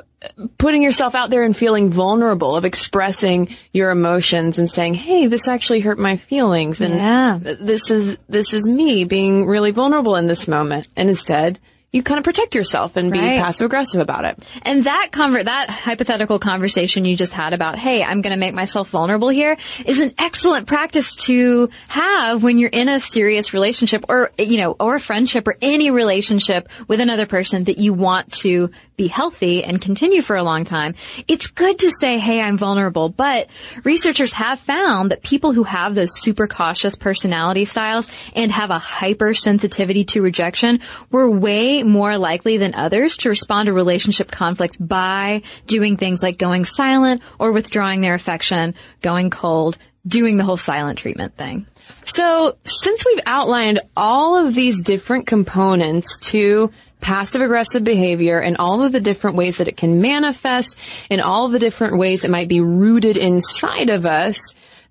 putting 0.59 0.83
yourself 0.83 1.15
out 1.15 1.31
there 1.31 1.43
and 1.43 1.57
feeling 1.57 1.91
vulnerable, 1.91 2.57
of 2.57 2.65
expressing 2.65 3.49
your 3.73 3.91
emotions 3.91 4.59
and 4.59 4.71
saying, 4.71 4.95
"Hey, 4.95 5.27
this 5.27 5.49
actually 5.49 5.81
hurt 5.81 5.99
my 5.99 6.17
feelings," 6.17 6.81
and 6.81 6.95
Yeah. 6.95 7.39
this 7.43 7.91
is 7.91 8.19
this 8.29 8.53
is 8.55 8.69
me 8.69 9.05
being 9.05 9.47
really 9.47 9.71
vulnerable 9.71 10.17
in 10.17 10.27
this 10.27 10.47
moment. 10.49 10.89
And 10.97 11.09
instead, 11.09 11.59
you 11.95 12.03
kind 12.03 12.17
of 12.17 12.25
protect 12.25 12.55
yourself 12.55 12.97
and 12.97 13.13
be 13.13 13.19
Right. 13.19 13.39
passive 13.39 13.67
aggressive 13.67 14.01
about 14.01 14.25
it. 14.25 14.43
And 14.63 14.85
that 14.85 15.09
conver- 15.13 15.45
that 15.45 15.69
hypothetical 15.69 16.39
conversation 16.39 17.05
you 17.05 17.15
just 17.17 17.35
had 17.35 17.53
about, 17.53 17.79
hey, 17.79 18.03
I'm 18.03 18.23
going 18.23 18.33
to 18.33 18.39
make 18.41 18.55
myself 18.55 18.89
vulnerable 18.89 19.29
here 19.29 19.59
is 19.85 20.01
an 20.01 20.13
excellent 20.19 20.67
practice 20.67 21.15
to 21.27 21.69
have 21.89 22.43
when 22.43 22.57
you're 22.57 22.71
in 22.71 22.89
a 22.89 22.99
serious 22.99 23.53
relationship 23.53 24.07
or, 24.09 24.31
you 24.39 24.57
know, 24.57 24.75
or 24.81 24.95
a 24.95 25.01
friendship 25.01 25.47
or 25.47 25.59
any 25.61 25.91
relationship 25.91 26.67
with 26.89 26.99
another 26.99 27.27
person 27.27 27.65
that 27.65 27.77
you 27.77 27.93
want 27.93 28.33
to 28.33 28.71
be 28.97 29.09
healthy 29.09 29.65
and 29.65 29.81
continue 29.81 30.23
for 30.23 30.37
a 30.37 30.43
long 30.43 30.65
time, 30.65 30.95
it's 31.29 31.47
good 31.47 31.79
to 31.79 31.91
say, 31.99 32.19
hey, 32.19 32.41
I'm 32.41 32.59
vulnerable. 32.59 33.09
But 33.09 33.49
researchers 33.85 34.33
have 34.33 34.61
found 34.61 35.11
that 35.11 35.23
people 35.23 35.53
who 35.53 35.65
have 35.65 35.95
those 35.95 36.21
super 36.21 36.47
cautious 36.47 36.95
personality 36.95 37.65
styles 37.65 38.11
and 38.35 38.53
have 38.53 38.71
a 38.71 38.79
hypersensitivity 38.79 40.07
to 40.09 40.23
rejection 40.23 40.81
were 41.11 41.31
way 41.31 41.83
more 41.83 42.19
likely 42.19 42.57
than 42.57 42.75
others 42.75 43.17
to 43.19 43.29
respond 43.29 43.67
to 43.67 43.73
relationship 43.73 44.31
conflicts 44.31 44.77
by 44.77 45.43
doing 45.67 45.97
things 45.97 46.23
like 46.23 46.39
going 46.39 46.65
silent 46.65 47.23
or 47.39 47.53
withdrawing 47.53 48.01
their 48.01 48.15
affection, 48.15 48.75
going 49.01 49.31
cold, 49.31 49.79
doing 50.07 50.37
the 50.37 50.45
whole 50.45 50.57
silent 50.57 50.99
treatment 50.99 51.37
thing. 51.37 51.67
So, 52.05 52.57
since 52.65 53.05
we've 53.05 53.21
outlined 53.27 53.81
all 53.97 54.37
of 54.37 54.55
these 54.55 54.83
different 54.83 55.27
components 55.27 56.19
to 56.31 56.73
passive 57.03 57.43
aggressive 57.43 57.85
behavior 57.85 58.41
and 58.41 58.57
all 58.57 58.83
of 58.83 58.93
the 58.93 59.01
different 59.01 59.37
ways 59.37 59.59
that 59.59 59.69
it 59.69 59.77
can 59.77 60.01
manifest 60.01 60.77
and 61.11 61.21
all 61.21 61.45
of 61.45 61.53
the 61.53 61.59
different 61.59 61.99
ways 61.99 62.25
it 62.25 62.31
might 62.31 62.49
be 62.49 62.61
rooted 62.61 63.19
inside 63.19 63.91
of 63.91 64.07
us, 64.07 64.41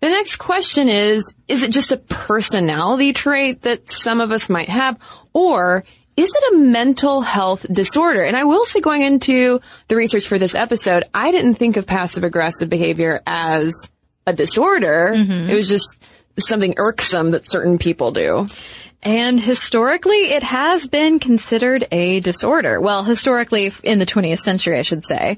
the 0.01 0.09
next 0.09 0.35
question 0.35 0.89
is, 0.89 1.33
is 1.47 1.63
it 1.63 1.71
just 1.71 1.91
a 1.91 1.97
personality 1.97 3.13
trait 3.13 3.63
that 3.63 3.91
some 3.91 4.19
of 4.19 4.31
us 4.31 4.49
might 4.49 4.69
have 4.69 4.99
or 5.33 5.83
is 6.17 6.29
it 6.35 6.53
a 6.53 6.57
mental 6.57 7.21
health 7.21 7.65
disorder? 7.71 8.21
And 8.21 8.35
I 8.35 8.43
will 8.43 8.65
say 8.65 8.81
going 8.81 9.01
into 9.01 9.61
the 9.87 9.95
research 9.95 10.27
for 10.27 10.37
this 10.37 10.55
episode, 10.55 11.05
I 11.13 11.31
didn't 11.31 11.55
think 11.55 11.77
of 11.77 11.87
passive 11.87 12.23
aggressive 12.23 12.69
behavior 12.69 13.21
as 13.25 13.71
a 14.27 14.33
disorder. 14.33 15.13
Mm-hmm. 15.15 15.49
It 15.49 15.55
was 15.55 15.69
just 15.69 15.97
something 16.39 16.75
irksome 16.77 17.31
that 17.31 17.49
certain 17.49 17.77
people 17.77 18.11
do. 18.11 18.47
And 19.03 19.39
historically, 19.39 20.31
it 20.31 20.43
has 20.43 20.87
been 20.87 21.19
considered 21.19 21.87
a 21.91 22.19
disorder. 22.19 22.79
Well, 22.79 23.03
historically, 23.03 23.71
in 23.83 23.99
the 23.99 24.05
20th 24.05 24.39
century, 24.39 24.77
I 24.77 24.83
should 24.83 25.05
say. 25.07 25.37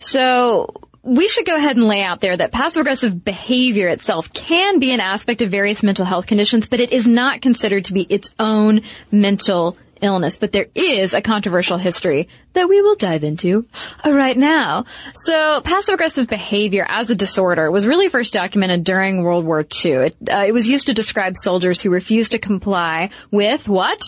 So, 0.00 0.74
we 1.04 1.28
should 1.28 1.44
go 1.44 1.54
ahead 1.54 1.76
and 1.76 1.86
lay 1.86 2.02
out 2.02 2.20
there 2.20 2.36
that 2.36 2.50
passive 2.50 2.80
aggressive 2.80 3.24
behavior 3.24 3.88
itself 3.88 4.32
can 4.32 4.78
be 4.78 4.90
an 4.90 5.00
aspect 5.00 5.42
of 5.42 5.50
various 5.50 5.82
mental 5.82 6.06
health 6.06 6.26
conditions, 6.26 6.66
but 6.66 6.80
it 6.80 6.92
is 6.92 7.06
not 7.06 7.42
considered 7.42 7.84
to 7.84 7.92
be 7.92 8.02
its 8.02 8.34
own 8.38 8.80
mental 9.12 9.76
illness, 10.00 10.36
but 10.36 10.52
there 10.52 10.66
is 10.74 11.14
a 11.14 11.20
controversial 11.20 11.78
history 11.78 12.28
that 12.52 12.68
we 12.68 12.80
will 12.82 12.94
dive 12.94 13.24
into 13.24 13.66
right 14.04 14.36
now. 14.36 14.84
So, 15.14 15.60
passive 15.62 15.94
aggressive 15.94 16.28
behavior 16.28 16.86
as 16.88 17.10
a 17.10 17.14
disorder 17.14 17.70
was 17.70 17.86
really 17.86 18.08
first 18.08 18.32
documented 18.32 18.84
during 18.84 19.22
World 19.22 19.44
War 19.44 19.60
II. 19.60 19.92
It, 19.92 20.16
uh, 20.30 20.44
it 20.46 20.52
was 20.52 20.68
used 20.68 20.86
to 20.86 20.94
describe 20.94 21.36
soldiers 21.36 21.80
who 21.80 21.90
refused 21.90 22.32
to 22.32 22.38
comply 22.38 23.10
with 23.30 23.68
what? 23.68 24.00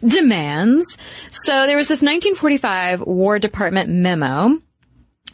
Demands. 0.00 0.96
So 1.30 1.66
there 1.66 1.76
was 1.76 1.88
this 1.88 2.00
1945 2.00 3.02
War 3.02 3.38
Department 3.38 3.90
memo 3.90 4.58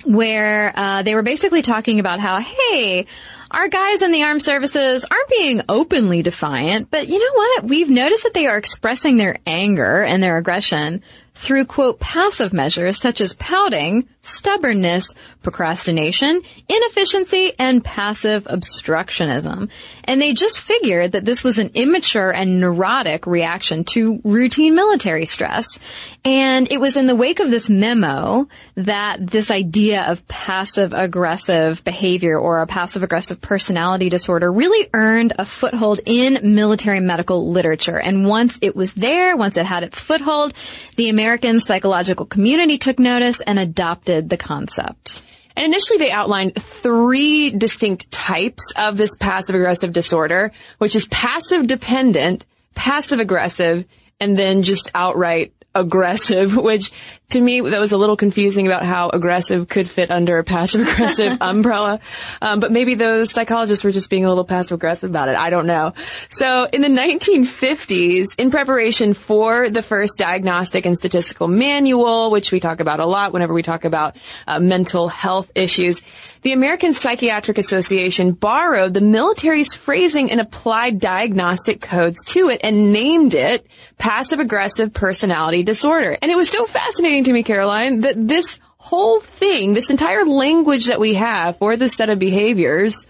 where 0.04 0.72
uh, 0.74 1.02
they 1.02 1.14
were 1.14 1.22
basically 1.22 1.62
talking 1.62 2.00
about 2.00 2.20
how, 2.20 2.38
hey, 2.38 3.06
our 3.50 3.68
guys 3.68 4.02
in 4.02 4.12
the 4.12 4.22
armed 4.22 4.42
services 4.42 5.04
aren't 5.04 5.28
being 5.28 5.62
openly 5.68 6.22
defiant, 6.22 6.90
but 6.90 7.08
you 7.08 7.18
know 7.18 7.34
what? 7.34 7.64
We've 7.64 7.90
noticed 7.90 8.22
that 8.22 8.34
they 8.34 8.46
are 8.46 8.56
expressing 8.56 9.16
their 9.16 9.38
anger 9.46 10.02
and 10.02 10.22
their 10.22 10.36
aggression 10.36 11.02
through 11.34 11.64
quote 11.64 11.98
passive 11.98 12.52
measures 12.52 13.00
such 13.00 13.20
as 13.20 13.34
pouting, 13.34 14.08
stubbornness, 14.30 15.14
procrastination, 15.42 16.42
inefficiency, 16.68 17.52
and 17.58 17.84
passive 17.84 18.44
obstructionism. 18.44 19.70
And 20.04 20.20
they 20.20 20.34
just 20.34 20.60
figured 20.60 21.12
that 21.12 21.24
this 21.24 21.44
was 21.44 21.58
an 21.58 21.70
immature 21.74 22.30
and 22.30 22.60
neurotic 22.60 23.26
reaction 23.26 23.84
to 23.84 24.20
routine 24.24 24.74
military 24.74 25.24
stress. 25.24 25.78
And 26.24 26.70
it 26.70 26.80
was 26.80 26.96
in 26.96 27.06
the 27.06 27.16
wake 27.16 27.40
of 27.40 27.48
this 27.48 27.70
memo 27.70 28.48
that 28.74 29.26
this 29.26 29.50
idea 29.50 30.02
of 30.02 30.26
passive 30.28 30.92
aggressive 30.92 31.82
behavior 31.84 32.38
or 32.38 32.60
a 32.60 32.66
passive 32.66 33.02
aggressive 33.02 33.40
personality 33.40 34.08
disorder 34.08 34.50
really 34.52 34.88
earned 34.92 35.32
a 35.38 35.44
foothold 35.44 36.00
in 36.04 36.54
military 36.54 37.00
medical 37.00 37.50
literature. 37.50 37.98
And 37.98 38.26
once 38.26 38.58
it 38.60 38.76
was 38.76 38.92
there, 38.92 39.36
once 39.36 39.56
it 39.56 39.64
had 39.64 39.82
its 39.82 39.98
foothold, 39.98 40.52
the 40.96 41.08
American 41.08 41.60
psychological 41.60 42.26
community 42.26 42.76
took 42.78 42.98
notice 42.98 43.40
and 43.40 43.58
adopted 43.58 44.19
the 44.28 44.36
concept. 44.36 45.22
And 45.56 45.66
initially 45.66 45.98
they 45.98 46.10
outlined 46.10 46.54
three 46.54 47.50
distinct 47.50 48.10
types 48.10 48.62
of 48.76 48.96
this 48.96 49.16
passive 49.16 49.54
aggressive 49.54 49.92
disorder, 49.92 50.52
which 50.78 50.94
is 50.94 51.06
passive 51.08 51.66
dependent, 51.66 52.46
passive 52.74 53.20
aggressive, 53.20 53.84
and 54.20 54.38
then 54.38 54.62
just 54.62 54.90
outright 54.94 55.52
aggressive, 55.74 56.56
which 56.62 56.92
to 57.30 57.40
me, 57.40 57.60
that 57.60 57.80
was 57.80 57.92
a 57.92 57.96
little 57.96 58.16
confusing 58.16 58.66
about 58.66 58.84
how 58.84 59.08
aggressive 59.08 59.68
could 59.68 59.88
fit 59.88 60.10
under 60.10 60.38
a 60.38 60.44
passive 60.44 60.82
aggressive 60.82 61.38
umbrella. 61.40 62.00
Um, 62.42 62.60
but 62.60 62.72
maybe 62.72 62.94
those 62.94 63.30
psychologists 63.30 63.84
were 63.84 63.92
just 63.92 64.10
being 64.10 64.24
a 64.24 64.28
little 64.28 64.44
passive 64.44 64.74
aggressive 64.74 65.10
about 65.10 65.28
it. 65.28 65.36
I 65.36 65.50
don't 65.50 65.66
know. 65.66 65.94
So 66.30 66.64
in 66.64 66.82
the 66.82 66.88
1950s, 66.88 68.38
in 68.38 68.50
preparation 68.50 69.14
for 69.14 69.70
the 69.70 69.82
first 69.82 70.18
diagnostic 70.18 70.86
and 70.86 70.96
statistical 70.96 71.48
manual, 71.48 72.30
which 72.30 72.52
we 72.52 72.60
talk 72.60 72.80
about 72.80 73.00
a 73.00 73.06
lot 73.06 73.32
whenever 73.32 73.54
we 73.54 73.62
talk 73.62 73.84
about 73.84 74.16
uh, 74.46 74.58
mental 74.58 75.08
health 75.08 75.50
issues, 75.54 76.02
the 76.42 76.52
American 76.52 76.94
Psychiatric 76.94 77.58
Association 77.58 78.32
borrowed 78.32 78.94
the 78.94 79.02
military's 79.02 79.74
phrasing 79.74 80.30
and 80.30 80.40
applied 80.40 80.98
diagnostic 80.98 81.82
codes 81.82 82.24
to 82.26 82.48
it 82.48 82.60
and 82.64 82.92
named 82.92 83.34
it 83.34 83.66
passive 83.98 84.38
aggressive 84.38 84.94
personality 84.94 85.62
disorder. 85.62 86.16
And 86.22 86.30
it 86.30 86.36
was 86.36 86.48
so 86.48 86.64
fascinating 86.64 87.19
to 87.24 87.32
me, 87.32 87.42
Caroline, 87.42 88.00
that 88.00 88.14
this 88.16 88.60
whole 88.78 89.20
thing, 89.20 89.74
this 89.74 89.90
entire 89.90 90.24
language 90.24 90.86
that 90.86 91.00
we 91.00 91.14
have 91.14 91.58
for 91.58 91.76
this 91.76 91.94
set 91.94 92.08
of 92.08 92.18
behaviors, 92.18 93.06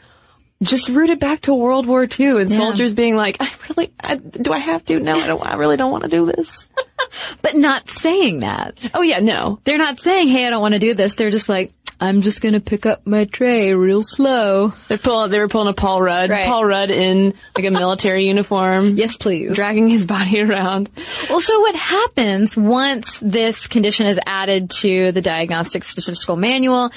just 0.62 0.88
rooted 0.88 1.18
back 1.18 1.42
to 1.42 1.54
World 1.54 1.86
War 1.86 2.04
II 2.04 2.42
and 2.42 2.50
yeah. 2.50 2.56
soldiers 2.56 2.92
being 2.92 3.16
like, 3.16 3.36
I 3.40 3.50
really, 3.68 3.92
I, 4.02 4.16
do 4.16 4.52
I 4.52 4.58
have 4.58 4.84
to? 4.86 5.00
No, 5.00 5.18
I 5.18 5.26
don't, 5.26 5.46
I 5.46 5.54
really 5.54 5.76
don't 5.76 5.90
want 5.90 6.04
to 6.04 6.10
do 6.10 6.26
this. 6.26 6.68
but 7.42 7.56
not 7.56 7.88
saying 7.88 8.40
that. 8.40 8.78
Oh 8.92 9.02
yeah, 9.02 9.20
no. 9.20 9.60
They're 9.64 9.78
not 9.78 9.98
saying, 9.98 10.28
hey, 10.28 10.46
I 10.46 10.50
don't 10.50 10.60
want 10.60 10.74
to 10.74 10.80
do 10.80 10.94
this. 10.94 11.14
They're 11.14 11.30
just 11.30 11.48
like, 11.48 11.72
I'm 12.00 12.22
just 12.22 12.40
gonna 12.40 12.60
pick 12.60 12.86
up 12.86 13.06
my 13.06 13.26
tray 13.26 13.74
real 13.74 14.02
slow. 14.02 14.72
They're 14.88 14.96
pulling, 14.96 15.30
they 15.30 15.38
were 15.38 15.48
pulling 15.48 15.68
a 15.68 15.74
Paul 15.74 16.00
Rudd. 16.00 16.30
Right. 16.30 16.46
Paul 16.46 16.64
Rudd 16.64 16.90
in 16.90 17.34
like 17.54 17.66
a 17.66 17.70
military 17.70 18.26
uniform. 18.26 18.96
Yes, 19.00 19.16
please. 19.16 19.54
Dragging 19.54 19.88
his 19.88 20.04
body 20.04 20.40
around. 20.40 20.90
Well, 21.28 21.40
so 21.40 21.60
what 21.60 21.74
happens 21.74 22.56
once 22.56 23.18
this 23.20 23.66
condition 23.66 24.06
is 24.06 24.18
added 24.26 24.70
to 24.70 25.12
the 25.12 25.22
diagnostic 25.22 25.84
statistical 25.84 26.36
manual 26.36 26.90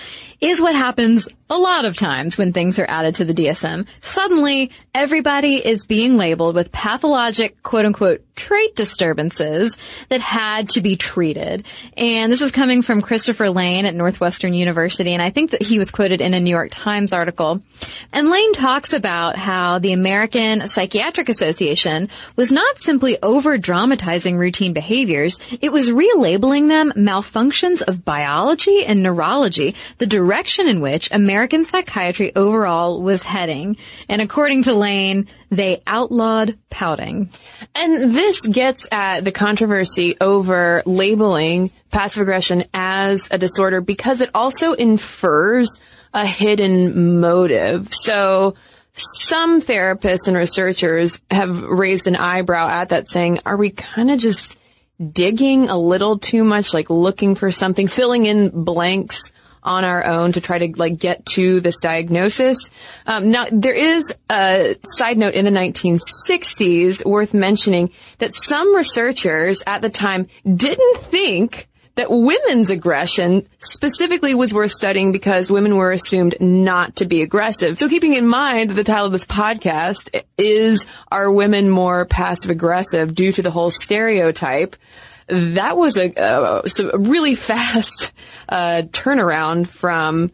is 0.43 0.61
what 0.61 0.75
happens 0.75 1.29
a 1.49 1.57
lot 1.57 1.85
of 1.85 1.95
times 1.95 2.37
when 2.37 2.51
things 2.51 2.79
are 2.79 2.85
added 2.89 3.15
to 3.15 3.25
the 3.25 3.33
DSM. 3.33 3.85
Suddenly, 4.01 4.71
everybody 4.93 5.55
is 5.57 5.85
being 5.85 6.17
labeled 6.17 6.55
with 6.55 6.71
pathologic, 6.71 7.61
quote 7.61 7.85
unquote, 7.85 8.23
trait 8.35 8.75
disturbances 8.75 9.77
that 10.09 10.19
had 10.19 10.69
to 10.69 10.81
be 10.81 10.95
treated. 10.95 11.65
And 11.95 12.31
this 12.31 12.41
is 12.41 12.51
coming 12.51 12.81
from 12.81 13.03
Christopher 13.03 13.51
Lane 13.51 13.85
at 13.85 13.93
Northwestern 13.93 14.53
University, 14.55 15.13
and 15.13 15.21
I 15.21 15.29
think 15.29 15.51
that 15.51 15.61
he 15.61 15.77
was 15.77 15.91
quoted 15.91 16.21
in 16.21 16.33
a 16.33 16.39
New 16.39 16.49
York 16.49 16.69
Times 16.71 17.13
article. 17.13 17.61
And 18.11 18.29
Lane 18.29 18.53
talks 18.53 18.93
about 18.93 19.35
how 19.35 19.77
the 19.77 19.93
American 19.93 20.67
Psychiatric 20.67 21.29
Association 21.29 22.09
was 22.35 22.51
not 22.51 22.79
simply 22.79 23.17
over 23.21 23.57
dramatizing 23.57 24.37
routine 24.37 24.73
behaviors, 24.73 25.37
it 25.61 25.71
was 25.71 25.89
relabeling 25.89 26.67
them 26.67 26.91
malfunctions 26.95 27.83
of 27.83 28.03
biology 28.03 28.85
and 28.85 29.03
neurology, 29.03 29.75
the 29.99 30.07
direction 30.33 30.67
in 30.67 30.81
which 30.81 31.09
American 31.11 31.63
psychiatry 31.63 32.35
overall 32.35 33.03
was 33.03 33.21
heading. 33.21 33.77
And 34.09 34.19
according 34.19 34.63
to 34.63 34.73
Lane, 34.73 35.27
they 35.51 35.83
outlawed 35.85 36.57
pouting. 36.71 37.29
And 37.75 38.15
this 38.15 38.41
gets 38.41 38.87
at 38.91 39.23
the 39.23 39.31
controversy 39.31 40.17
over 40.19 40.81
labeling 40.87 41.69
passive 41.91 42.23
aggression 42.23 42.63
as 42.73 43.27
a 43.29 43.37
disorder 43.37 43.79
because 43.79 44.21
it 44.21 44.31
also 44.33 44.73
infers 44.73 45.79
a 46.15 46.25
hidden 46.25 47.19
motive. 47.19 47.89
So 47.91 48.55
some 48.93 49.61
therapists 49.61 50.27
and 50.27 50.35
researchers 50.35 51.21
have 51.29 51.61
raised 51.61 52.07
an 52.07 52.15
eyebrow 52.15 52.69
at 52.69 52.89
that 52.89 53.07
saying, 53.07 53.37
are 53.45 53.57
we 53.57 53.69
kind 53.69 54.09
of 54.09 54.17
just 54.17 54.57
digging 55.11 55.69
a 55.69 55.77
little 55.77 56.17
too 56.17 56.43
much, 56.43 56.73
like 56.73 56.89
looking 56.89 57.35
for 57.35 57.51
something, 57.51 57.87
filling 57.87 58.25
in 58.25 58.49
blanks 58.63 59.21
on 59.63 59.83
our 59.83 60.05
own 60.05 60.31
to 60.33 60.41
try 60.41 60.59
to 60.59 60.79
like 60.79 60.97
get 60.97 61.25
to 61.25 61.59
this 61.61 61.79
diagnosis. 61.81 62.69
Um, 63.05 63.31
now 63.31 63.45
there 63.51 63.73
is 63.73 64.13
a 64.29 64.75
side 64.85 65.17
note 65.17 65.33
in 65.33 65.45
the 65.45 65.51
1960s 65.51 67.05
worth 67.05 67.33
mentioning 67.33 67.91
that 68.19 68.33
some 68.35 68.75
researchers 68.75 69.63
at 69.65 69.81
the 69.81 69.89
time 69.89 70.27
didn't 70.45 70.97
think 70.97 71.67
that 71.95 72.09
women's 72.09 72.71
aggression 72.71 73.47
specifically 73.59 74.33
was 74.33 74.53
worth 74.53 74.71
studying 74.71 75.11
because 75.11 75.51
women 75.51 75.77
were 75.77 75.91
assumed 75.91 76.35
not 76.39 76.95
to 76.95 77.05
be 77.05 77.21
aggressive. 77.21 77.77
So 77.77 77.87
keeping 77.87 78.15
in 78.15 78.27
mind 78.27 78.71
that 78.71 78.73
the 78.73 78.83
title 78.83 79.05
of 79.05 79.11
this 79.11 79.25
podcast 79.25 80.23
is 80.37 80.87
Are 81.11 81.31
Women 81.31 81.69
More 81.69 82.05
Passive 82.05 82.49
Aggressive 82.49 83.13
due 83.13 83.31
to 83.33 83.43
the 83.43 83.51
whole 83.51 83.69
stereotype, 83.69 84.75
that 85.27 85.77
was 85.77 85.97
a, 85.97 86.11
a, 86.15 86.61
a 86.93 86.97
really 86.97 87.35
fast 87.35 88.11
uh, 88.49 88.83
turnaround 88.91 89.67
from 89.67 90.31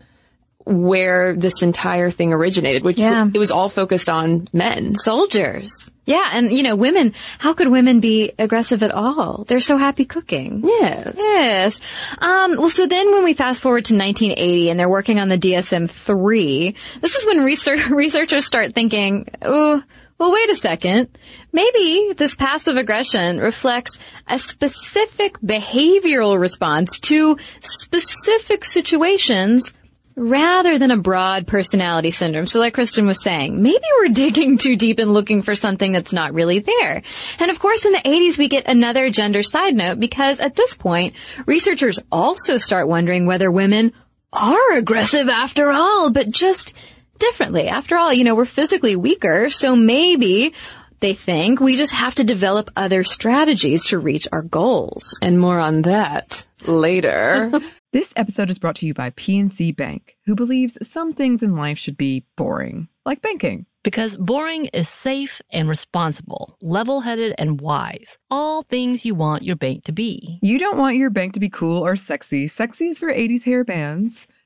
where 0.65 1.35
this 1.35 1.61
entire 1.63 2.11
thing 2.11 2.31
originated, 2.33 2.83
which 2.83 2.99
Yeah. 2.99 3.27
it 3.33 3.37
was 3.39 3.49
all 3.51 3.69
focused 3.69 4.07
on 4.09 4.47
men. 4.53 4.95
Soldiers. 4.95 5.89
Yeah, 6.05 6.27
and 6.33 6.51
you 6.51 6.63
know, 6.63 6.75
women, 6.75 7.13
how 7.37 7.53
could 7.53 7.67
women 7.67 7.99
be 7.99 8.31
aggressive 8.39 8.81
at 8.81 8.89
all? 8.91 9.45
They're 9.47 9.59
so 9.61 9.77
happy 9.77 10.05
cooking. 10.05 10.61
Yes. 10.63 11.13
Yes. 11.17 11.79
Um, 12.17 12.55
well, 12.57 12.69
so 12.69 12.87
then 12.87 13.11
when 13.11 13.23
we 13.23 13.33
fast 13.33 13.61
forward 13.61 13.85
to 13.85 13.95
1980 13.95 14.69
and 14.71 14.79
they're 14.79 14.89
working 14.89 15.19
on 15.19 15.29
the 15.29 15.37
DSM-3, 15.37 16.75
this 17.01 17.15
is 17.15 17.25
when 17.25 17.43
research, 17.45 17.87
researchers 17.89 18.45
start 18.45 18.73
thinking, 18.73 19.27
oh, 19.43 19.83
well, 20.19 20.33
wait 20.33 20.49
a 20.49 20.55
second. 20.55 21.17
Maybe 21.53 22.13
this 22.15 22.35
passive 22.35 22.75
aggression 22.75 23.39
reflects 23.39 23.97
a 24.27 24.37
specific 24.37 25.39
behavioral 25.39 26.39
response 26.39 26.99
to 26.99 27.37
specific 27.61 28.65
situations 28.65 29.73
rather 30.17 30.77
than 30.77 30.91
a 30.91 30.97
broad 30.97 31.47
personality 31.47 32.11
syndrome. 32.11 32.45
So 32.45 32.59
like 32.59 32.73
Kristen 32.73 33.07
was 33.07 33.23
saying, 33.23 33.61
maybe 33.61 33.85
we're 33.99 34.09
digging 34.09 34.57
too 34.57 34.75
deep 34.75 34.99
and 34.99 35.13
looking 35.13 35.41
for 35.41 35.55
something 35.55 35.93
that's 35.93 36.11
not 36.11 36.33
really 36.33 36.59
there. 36.59 37.01
And 37.39 37.49
of 37.49 37.59
course 37.59 37.85
in 37.85 37.93
the 37.93 37.99
80s 37.99 38.37
we 38.37 38.49
get 38.49 38.67
another 38.67 39.09
gender 39.11 39.41
side 39.41 39.75
note 39.75 39.99
because 39.99 40.41
at 40.41 40.55
this 40.55 40.75
point 40.75 41.15
researchers 41.45 41.99
also 42.11 42.57
start 42.57 42.89
wondering 42.89 43.25
whether 43.25 43.49
women 43.49 43.93
are 44.33 44.73
aggressive 44.73 45.29
after 45.29 45.69
all, 45.69 46.09
but 46.11 46.29
just 46.29 46.75
differently. 47.19 47.67
After 47.67 47.97
all, 47.97 48.13
you 48.13 48.23
know, 48.23 48.35
we're 48.35 48.45
physically 48.45 48.95
weaker, 48.95 49.49
so 49.49 49.75
maybe 49.75 50.53
they 50.99 51.13
think 51.13 51.59
we 51.59 51.75
just 51.75 51.93
have 51.93 52.15
to 52.15 52.23
develop 52.23 52.71
other 52.75 53.03
strategies 53.03 53.85
to 53.87 53.99
reach 53.99 54.27
our 54.31 54.41
goals. 54.41 55.17
And 55.21 55.39
more 55.39 55.59
on 55.59 55.83
that 55.83 56.45
later. 56.65 57.51
This 57.91 58.13
episode 58.15 58.51
is 58.51 58.59
brought 58.59 58.75
to 58.75 58.85
you 58.85 58.93
by 58.93 59.09
PNC 59.09 59.75
Bank, 59.75 60.15
who 60.27 60.35
believes 60.35 60.77
some 60.83 61.11
things 61.11 61.41
in 61.41 61.55
life 61.55 61.79
should 61.79 61.97
be 61.97 62.23
boring, 62.35 62.87
like 63.03 63.23
banking. 63.23 63.65
Because 63.81 64.15
boring 64.15 64.65
is 64.65 64.87
safe 64.87 65.41
and 65.51 65.67
responsible, 65.67 66.55
level 66.61 67.01
headed 67.01 67.33
and 67.39 67.59
wise. 67.59 68.15
All 68.29 68.61
things 68.61 69.05
you 69.05 69.15
want 69.15 69.41
your 69.41 69.55
bank 69.55 69.85
to 69.85 69.91
be. 69.91 70.37
You 70.43 70.59
don't 70.59 70.77
want 70.77 70.97
your 70.97 71.09
bank 71.09 71.33
to 71.33 71.39
be 71.39 71.49
cool 71.49 71.83
or 71.83 71.95
sexy. 71.95 72.47
Sexy 72.47 72.89
is 72.89 72.99
for 72.99 73.11
80s 73.11 73.43
hair 73.43 73.63
bands, 73.63 74.27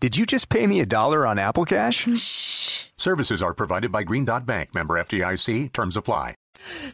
Did 0.00 0.16
you 0.16 0.26
just 0.26 0.48
pay 0.48 0.66
me 0.66 0.80
a 0.80 0.86
dollar 0.86 1.26
on 1.26 1.38
Apple 1.38 1.64
Cash? 1.64 2.06
Shh. 2.14 2.86
Services 2.96 3.42
are 3.42 3.52
provided 3.52 3.90
by 3.90 4.04
Green 4.04 4.24
Dot 4.24 4.46
Bank, 4.46 4.74
member 4.74 4.94
FDIC. 4.94 5.72
Terms 5.72 5.96
apply. 5.96 6.34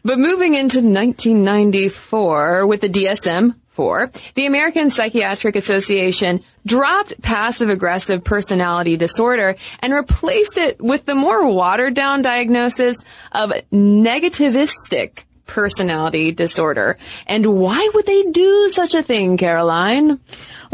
But 0.03 0.17
moving 0.17 0.55
into 0.55 0.77
1994 0.77 2.67
with 2.67 2.81
the 2.81 2.89
DSM-4, 2.89 4.33
the 4.35 4.45
American 4.45 4.89
Psychiatric 4.89 5.55
Association 5.55 6.43
dropped 6.65 7.21
passive 7.21 7.69
aggressive 7.69 8.23
personality 8.23 8.97
disorder 8.97 9.55
and 9.79 9.93
replaced 9.93 10.57
it 10.57 10.81
with 10.81 11.05
the 11.05 11.15
more 11.15 11.47
watered 11.47 11.93
down 11.93 12.21
diagnosis 12.21 12.97
of 13.31 13.51
negativistic 13.71 15.25
personality 15.45 16.31
disorder. 16.31 16.97
And 17.27 17.45
why 17.45 17.89
would 17.93 18.05
they 18.05 18.23
do 18.23 18.69
such 18.69 18.93
a 18.93 19.03
thing, 19.03 19.37
Caroline? 19.37 20.19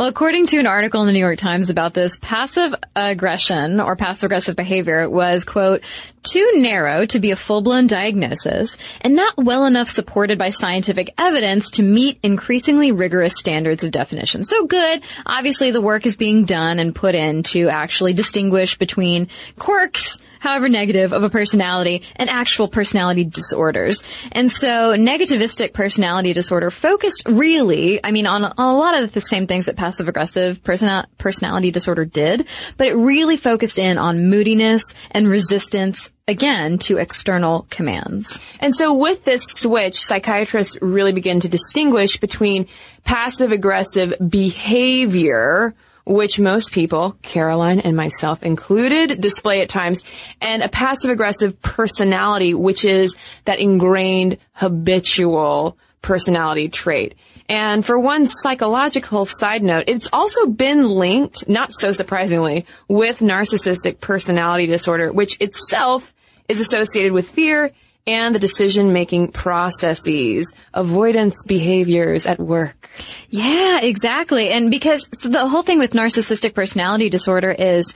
Well, 0.01 0.09
according 0.09 0.47
to 0.47 0.57
an 0.57 0.65
article 0.65 1.01
in 1.01 1.05
the 1.05 1.13
New 1.13 1.19
York 1.19 1.37
Times 1.37 1.69
about 1.69 1.93
this, 1.93 2.17
passive 2.17 2.73
aggression 2.95 3.79
or 3.79 3.95
passive 3.95 4.23
aggressive 4.23 4.55
behavior 4.55 5.07
was, 5.07 5.43
quote, 5.43 5.83
too 6.23 6.53
narrow 6.55 7.05
to 7.05 7.19
be 7.19 7.29
a 7.29 7.35
full-blown 7.35 7.85
diagnosis 7.85 8.79
and 9.01 9.15
not 9.15 9.37
well 9.37 9.67
enough 9.67 9.89
supported 9.89 10.39
by 10.39 10.49
scientific 10.49 11.13
evidence 11.19 11.69
to 11.69 11.83
meet 11.83 12.17
increasingly 12.23 12.91
rigorous 12.91 13.37
standards 13.37 13.83
of 13.83 13.91
definition. 13.91 14.43
So 14.43 14.65
good. 14.65 15.03
Obviously 15.23 15.69
the 15.69 15.81
work 15.81 16.07
is 16.07 16.17
being 16.17 16.45
done 16.45 16.79
and 16.79 16.95
put 16.95 17.13
in 17.13 17.43
to 17.43 17.69
actually 17.69 18.13
distinguish 18.13 18.79
between 18.79 19.27
quirks 19.59 20.17
however 20.41 20.67
negative, 20.67 21.13
of 21.13 21.23
a 21.23 21.29
personality 21.29 22.01
and 22.15 22.29
actual 22.29 22.67
personality 22.67 23.23
disorders. 23.23 24.03
And 24.31 24.51
so 24.51 24.95
negativistic 24.97 25.71
personality 25.71 26.33
disorder 26.33 26.71
focused 26.71 27.23
really, 27.27 28.03
I 28.03 28.11
mean, 28.11 28.25
on, 28.25 28.43
on 28.43 28.53
a 28.57 28.75
lot 28.75 29.01
of 29.01 29.13
the 29.13 29.21
same 29.21 29.45
things 29.45 29.67
that 29.67 29.75
passive 29.75 30.09
aggressive 30.09 30.63
persona- 30.63 31.07
personality 31.19 31.69
disorder 31.69 32.05
did, 32.05 32.47
but 32.75 32.87
it 32.87 32.95
really 32.95 33.37
focused 33.37 33.77
in 33.77 33.99
on 33.99 34.29
moodiness 34.29 34.83
and 35.11 35.27
resistance 35.27 36.11
again 36.27 36.79
to 36.79 36.97
external 36.97 37.67
commands. 37.69 38.39
And 38.59 38.75
so 38.75 38.95
with 38.95 39.23
this 39.23 39.43
switch, 39.43 39.99
psychiatrists 39.99 40.77
really 40.81 41.11
begin 41.13 41.41
to 41.41 41.49
distinguish 41.49 42.17
between 42.17 42.67
passive 43.03 43.51
aggressive 43.51 44.15
behavior, 44.27 45.75
which 46.05 46.39
most 46.39 46.71
people, 46.71 47.17
Caroline 47.21 47.79
and 47.81 47.95
myself 47.95 48.43
included, 48.43 49.21
display 49.21 49.61
at 49.61 49.69
times, 49.69 50.01
and 50.41 50.63
a 50.63 50.69
passive 50.69 51.09
aggressive 51.09 51.61
personality, 51.61 52.53
which 52.53 52.85
is 52.85 53.15
that 53.45 53.59
ingrained 53.59 54.37
habitual 54.53 55.77
personality 56.01 56.69
trait. 56.69 57.15
And 57.47 57.85
for 57.85 57.99
one 57.99 58.27
psychological 58.27 59.25
side 59.25 59.61
note, 59.61 59.85
it's 59.87 60.07
also 60.13 60.47
been 60.47 60.87
linked, 60.87 61.49
not 61.49 61.71
so 61.73 61.91
surprisingly, 61.91 62.65
with 62.87 63.19
narcissistic 63.19 63.99
personality 63.99 64.67
disorder, 64.67 65.11
which 65.11 65.39
itself 65.41 66.13
is 66.47 66.59
associated 66.59 67.11
with 67.11 67.29
fear 67.29 67.71
and 68.07 68.33
the 68.33 68.39
decision-making 68.39 69.31
processes, 69.31 70.53
avoidance 70.73 71.43
behaviors 71.45 72.25
at 72.25 72.39
work. 72.39 72.89
Yeah, 73.29 73.81
exactly. 73.81 74.49
And 74.49 74.71
because 74.71 75.07
so 75.13 75.29
the 75.29 75.47
whole 75.47 75.63
thing 75.63 75.79
with 75.79 75.91
narcissistic 75.91 76.53
personality 76.53 77.09
disorder 77.09 77.51
is 77.51 77.93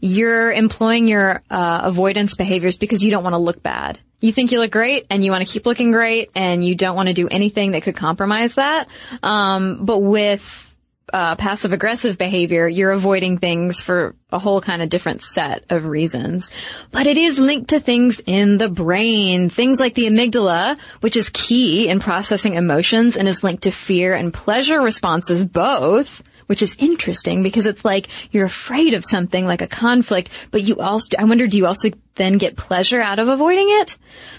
you're 0.00 0.52
employing 0.52 1.08
your 1.08 1.42
uh, 1.50 1.80
avoidance 1.84 2.36
behaviors 2.36 2.76
because 2.76 3.02
you 3.02 3.10
don't 3.10 3.24
want 3.24 3.34
to 3.34 3.38
look 3.38 3.62
bad. 3.62 3.98
You 4.20 4.32
think 4.32 4.52
you 4.52 4.60
look 4.60 4.70
great 4.70 5.06
and 5.10 5.24
you 5.24 5.30
want 5.30 5.46
to 5.46 5.52
keep 5.52 5.66
looking 5.66 5.92
great 5.92 6.30
and 6.34 6.64
you 6.64 6.74
don't 6.74 6.96
want 6.96 7.08
to 7.08 7.14
do 7.14 7.28
anything 7.28 7.72
that 7.72 7.82
could 7.82 7.96
compromise 7.96 8.54
that. 8.54 8.88
Um, 9.22 9.84
but 9.84 9.98
with 9.98 10.65
uh, 11.12 11.36
passive 11.36 11.72
aggressive 11.72 12.18
behavior, 12.18 12.66
you're 12.66 12.90
avoiding 12.90 13.38
things 13.38 13.80
for 13.80 14.14
a 14.32 14.38
whole 14.38 14.60
kind 14.60 14.82
of 14.82 14.88
different 14.88 15.22
set 15.22 15.64
of 15.70 15.86
reasons. 15.86 16.50
But 16.90 17.06
it 17.06 17.16
is 17.16 17.38
linked 17.38 17.70
to 17.70 17.80
things 17.80 18.20
in 18.26 18.58
the 18.58 18.68
brain, 18.68 19.48
things 19.48 19.78
like 19.78 19.94
the 19.94 20.06
amygdala, 20.06 20.78
which 21.00 21.16
is 21.16 21.28
key 21.28 21.88
in 21.88 22.00
processing 22.00 22.54
emotions 22.54 23.16
and 23.16 23.28
is 23.28 23.44
linked 23.44 23.62
to 23.64 23.70
fear 23.70 24.14
and 24.14 24.34
pleasure 24.34 24.80
responses 24.80 25.44
both. 25.44 26.22
Which 26.46 26.62
is 26.62 26.76
interesting 26.78 27.42
because 27.42 27.66
it's 27.66 27.84
like 27.84 28.08
you're 28.30 28.46
afraid 28.46 28.94
of 28.94 29.04
something 29.04 29.46
like 29.46 29.62
a 29.62 29.66
conflict, 29.66 30.30
but 30.50 30.62
you 30.62 30.78
also, 30.78 31.08
I 31.18 31.24
wonder, 31.24 31.46
do 31.48 31.56
you 31.56 31.66
also 31.66 31.90
then 32.14 32.38
get 32.38 32.56
pleasure 32.56 33.00
out 33.00 33.18
of 33.18 33.28
avoiding 33.28 33.66
it? 33.68 33.98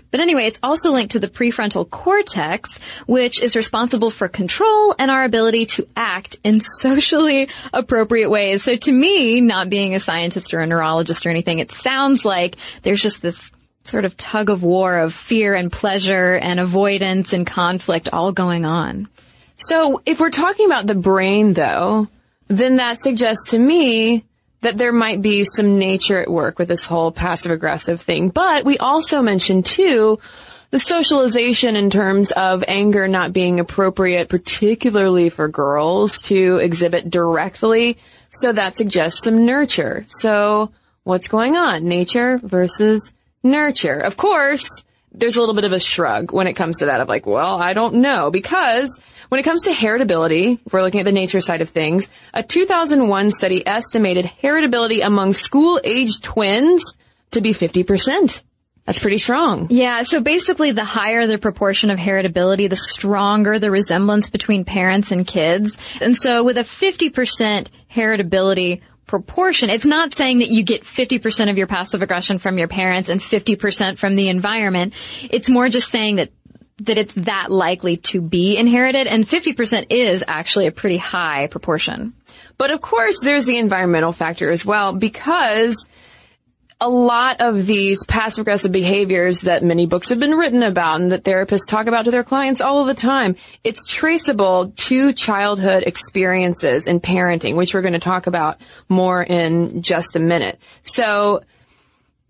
But 0.09 0.21
anyway, 0.21 0.45
it's 0.45 0.59
also 0.63 0.91
linked 0.91 1.11
to 1.11 1.19
the 1.19 1.27
prefrontal 1.27 1.89
cortex, 1.89 2.79
which 3.07 3.41
is 3.41 3.55
responsible 3.55 4.09
for 4.09 4.29
control 4.29 4.95
and 4.97 5.11
our 5.11 5.25
ability 5.25 5.65
to 5.65 5.87
act 5.95 6.37
in 6.43 6.61
socially 6.61 7.49
appropriate 7.73 8.29
ways. 8.29 8.63
So 8.63 8.77
to 8.77 8.91
me, 8.91 9.41
not 9.41 9.69
being 9.69 9.93
a 9.93 9.99
scientist 9.99 10.53
or 10.53 10.61
a 10.61 10.67
neurologist 10.67 11.25
or 11.25 11.29
anything, 11.29 11.59
it 11.59 11.71
sounds 11.71 12.23
like 12.23 12.55
there's 12.83 13.01
just 13.01 13.21
this 13.21 13.51
sort 13.83 14.05
of 14.05 14.17
tug 14.17 14.49
of 14.49 14.63
war 14.63 14.97
of 14.97 15.13
fear 15.13 15.55
and 15.55 15.71
pleasure 15.71 16.35
and 16.35 16.59
avoidance 16.59 17.33
and 17.33 17.47
conflict 17.47 18.09
all 18.11 18.31
going 18.31 18.65
on. 18.65 19.07
So 19.57 20.01
if 20.05 20.19
we're 20.19 20.29
talking 20.29 20.65
about 20.65 20.87
the 20.87 20.95
brain 20.95 21.53
though, 21.53 22.07
then 22.47 22.77
that 22.77 23.03
suggests 23.03 23.51
to 23.51 23.59
me 23.59 24.23
that 24.61 24.77
there 24.77 24.93
might 24.93 25.21
be 25.21 25.43
some 25.45 25.77
nature 25.77 26.19
at 26.19 26.29
work 26.29 26.57
with 26.57 26.67
this 26.67 26.85
whole 26.85 27.11
passive 27.11 27.51
aggressive 27.51 28.01
thing. 28.01 28.29
But 28.29 28.65
we 28.65 28.77
also 28.77 29.21
mentioned 29.21 29.65
too, 29.65 30.19
the 30.69 30.79
socialization 30.79 31.75
in 31.75 31.89
terms 31.89 32.31
of 32.31 32.63
anger 32.67 33.07
not 33.07 33.33
being 33.33 33.59
appropriate, 33.59 34.29
particularly 34.29 35.29
for 35.29 35.47
girls 35.47 36.21
to 36.23 36.57
exhibit 36.57 37.09
directly. 37.09 37.97
So 38.29 38.51
that 38.51 38.77
suggests 38.77 39.23
some 39.23 39.45
nurture. 39.45 40.05
So 40.09 40.71
what's 41.03 41.29
going 41.29 41.55
on? 41.55 41.85
Nature 41.85 42.39
versus 42.43 43.13
nurture. 43.43 43.99
Of 43.99 44.17
course, 44.17 44.83
there's 45.13 45.37
a 45.37 45.39
little 45.39 45.55
bit 45.55 45.63
of 45.63 45.71
a 45.71 45.79
shrug 45.79 46.31
when 46.31 46.47
it 46.47 46.53
comes 46.53 46.79
to 46.79 46.87
that 46.87 47.01
of 47.01 47.07
like, 47.07 47.25
well, 47.25 47.61
I 47.61 47.73
don't 47.73 47.95
know 47.95 48.29
because 48.29 48.99
when 49.29 49.39
it 49.39 49.43
comes 49.43 49.63
to 49.63 49.71
heritability, 49.71 50.59
if 50.65 50.73
we're 50.73 50.83
looking 50.83 50.99
at 50.99 51.05
the 51.05 51.11
nature 51.11 51.41
side 51.41 51.61
of 51.61 51.69
things, 51.69 52.09
a 52.33 52.43
2001 52.43 53.31
study 53.31 53.65
estimated 53.65 54.31
heritability 54.41 55.05
among 55.05 55.33
school-aged 55.33 56.23
twins 56.23 56.95
to 57.31 57.41
be 57.41 57.51
50%. 57.51 58.41
That's 58.85 58.99
pretty 58.99 59.17
strong. 59.17 59.67
Yeah, 59.69 60.03
so 60.03 60.21
basically 60.21 60.71
the 60.71 60.85
higher 60.85 61.27
the 61.27 61.37
proportion 61.37 61.89
of 61.89 61.99
heritability, 61.99 62.69
the 62.69 62.77
stronger 62.77 63.59
the 63.59 63.69
resemblance 63.69 64.29
between 64.29 64.63
parents 64.63 65.11
and 65.11 65.27
kids. 65.27 65.77
And 65.99 66.15
so 66.15 66.45
with 66.45 66.57
a 66.57 66.61
50% 66.61 67.67
heritability 67.91 68.79
proportion, 69.05 69.69
it's 69.69 69.85
not 69.85 70.15
saying 70.15 70.39
that 70.39 70.47
you 70.47 70.63
get 70.63 70.83
50% 70.83 71.49
of 71.49 71.57
your 71.57 71.67
passive 71.67 72.01
aggression 72.01 72.37
from 72.37 72.57
your 72.57 72.69
parents 72.69 73.09
and 73.09 73.19
50% 73.19 73.97
from 73.97 74.15
the 74.15 74.29
environment. 74.29 74.93
It's 75.21 75.49
more 75.49 75.67
just 75.67 75.89
saying 75.89 76.15
that 76.15 76.31
that 76.81 76.97
it's 76.97 77.13
that 77.15 77.51
likely 77.51 77.97
to 77.97 78.21
be 78.21 78.57
inherited 78.57 79.07
and 79.07 79.27
50% 79.27 79.87
is 79.89 80.23
actually 80.27 80.67
a 80.67 80.71
pretty 80.71 80.97
high 80.97 81.47
proportion. 81.47 82.13
But 82.57 82.71
of 82.71 82.81
course 82.81 83.17
there's 83.23 83.45
the 83.45 83.57
environmental 83.57 84.11
factor 84.11 84.51
as 84.51 84.65
well 84.65 84.93
because 84.93 85.75
a 86.79 86.89
lot 86.89 87.41
of 87.41 87.65
these 87.65 88.05
passive 88.05 88.43
aggressive 88.43 88.71
behaviors 88.71 89.41
that 89.41 89.63
many 89.63 89.87
books 89.87 90.09
have 90.09 90.19
been 90.19 90.35
written 90.35 90.61
about 90.61 91.01
and 91.01 91.11
that 91.11 91.23
therapists 91.23 91.67
talk 91.67 91.87
about 91.87 92.05
to 92.05 92.11
their 92.11 92.23
clients 92.23 92.61
all 92.61 92.81
of 92.81 92.87
the 92.87 92.93
time, 92.93 93.35
it's 93.63 93.85
traceable 93.87 94.71
to 94.75 95.11
childhood 95.13 95.83
experiences 95.87 96.85
in 96.85 96.99
parenting, 96.99 97.55
which 97.55 97.73
we're 97.73 97.81
going 97.81 97.93
to 97.93 97.99
talk 97.99 98.27
about 98.27 98.59
more 98.87 99.23
in 99.23 99.81
just 99.81 100.15
a 100.15 100.19
minute. 100.19 100.59
So 100.83 101.41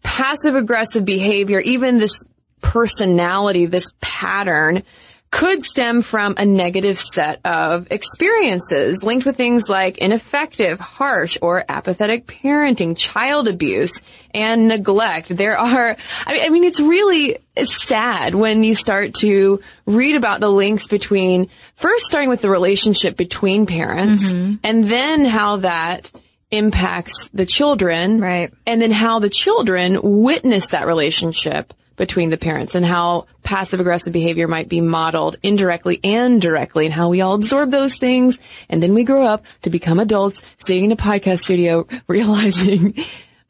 passive 0.02 0.56
aggressive 0.56 1.04
behavior, 1.04 1.60
even 1.60 1.98
this 1.98 2.26
personality, 2.68 3.66
this 3.66 3.94
pattern, 4.02 4.84
could 5.32 5.64
stem 5.64 6.02
from 6.02 6.36
a 6.38 6.46
negative 6.46 7.00
set 7.00 7.46
of 7.46 7.88
experiences 7.92 9.04
linked 9.04 9.26
with 9.26 9.38
things 9.38 9.70
like 9.70 9.98
ineffective, 9.98 10.80
harsh, 10.80 11.38
or 11.42 11.64
apathetic 11.70 12.26
parenting, 12.28 12.96
child 12.98 13.48
abuse, 13.48 14.02
and 14.34 14.68
neglect. 14.68 15.30
There 15.30 15.58
are, 15.58 15.96
I 16.26 16.50
mean, 16.50 16.66
it's 16.66 16.80
really 16.80 17.38
sad 17.64 18.36
when 18.36 18.64
you 18.64 18.76
start 18.76 19.14
to 19.16 19.62
read 19.86 20.16
about 20.16 20.42
the 20.42 20.52
links 20.52 20.88
between, 20.88 21.50
first 21.76 22.06
starting 22.06 22.30
with 22.30 22.42
the 22.42 22.50
relationship 22.50 23.16
between 23.16 23.66
parents, 23.66 24.26
mm-hmm. 24.26 24.56
and 24.64 24.86
then 24.86 25.26
how 25.26 25.58
that 25.58 26.12
impacts 26.52 27.30
the 27.34 27.46
children. 27.46 28.20
Right. 28.20 28.54
And 28.66 28.82
then 28.82 28.92
how 28.92 29.20
the 29.20 29.30
children 29.30 30.00
witness 30.02 30.68
that 30.68 30.88
relationship 30.88 31.74
between 31.98 32.30
the 32.30 32.38
parents 32.38 32.76
and 32.76 32.86
how 32.86 33.26
passive 33.44 33.80
aggressive 33.80 34.14
behavior 34.14 34.48
might 34.48 34.70
be 34.70 34.82
modeled 34.82 35.36
indirectly 35.44 36.00
and 36.04 36.42
directly 36.42 36.86
and 36.86 36.94
how 36.94 37.10
we 37.10 37.22
all 37.22 37.34
absorb 37.34 37.72
those 37.72 37.98
things. 37.98 38.40
And 38.70 38.82
then 38.82 38.94
we 38.94 39.04
grow 39.04 39.26
up 39.26 39.44
to 39.64 39.70
become 39.70 40.00
adults 40.00 40.42
sitting 40.58 40.86
in 40.86 40.92
a 40.92 40.96
podcast 40.96 41.40
studio 41.40 41.88
realizing 42.08 42.96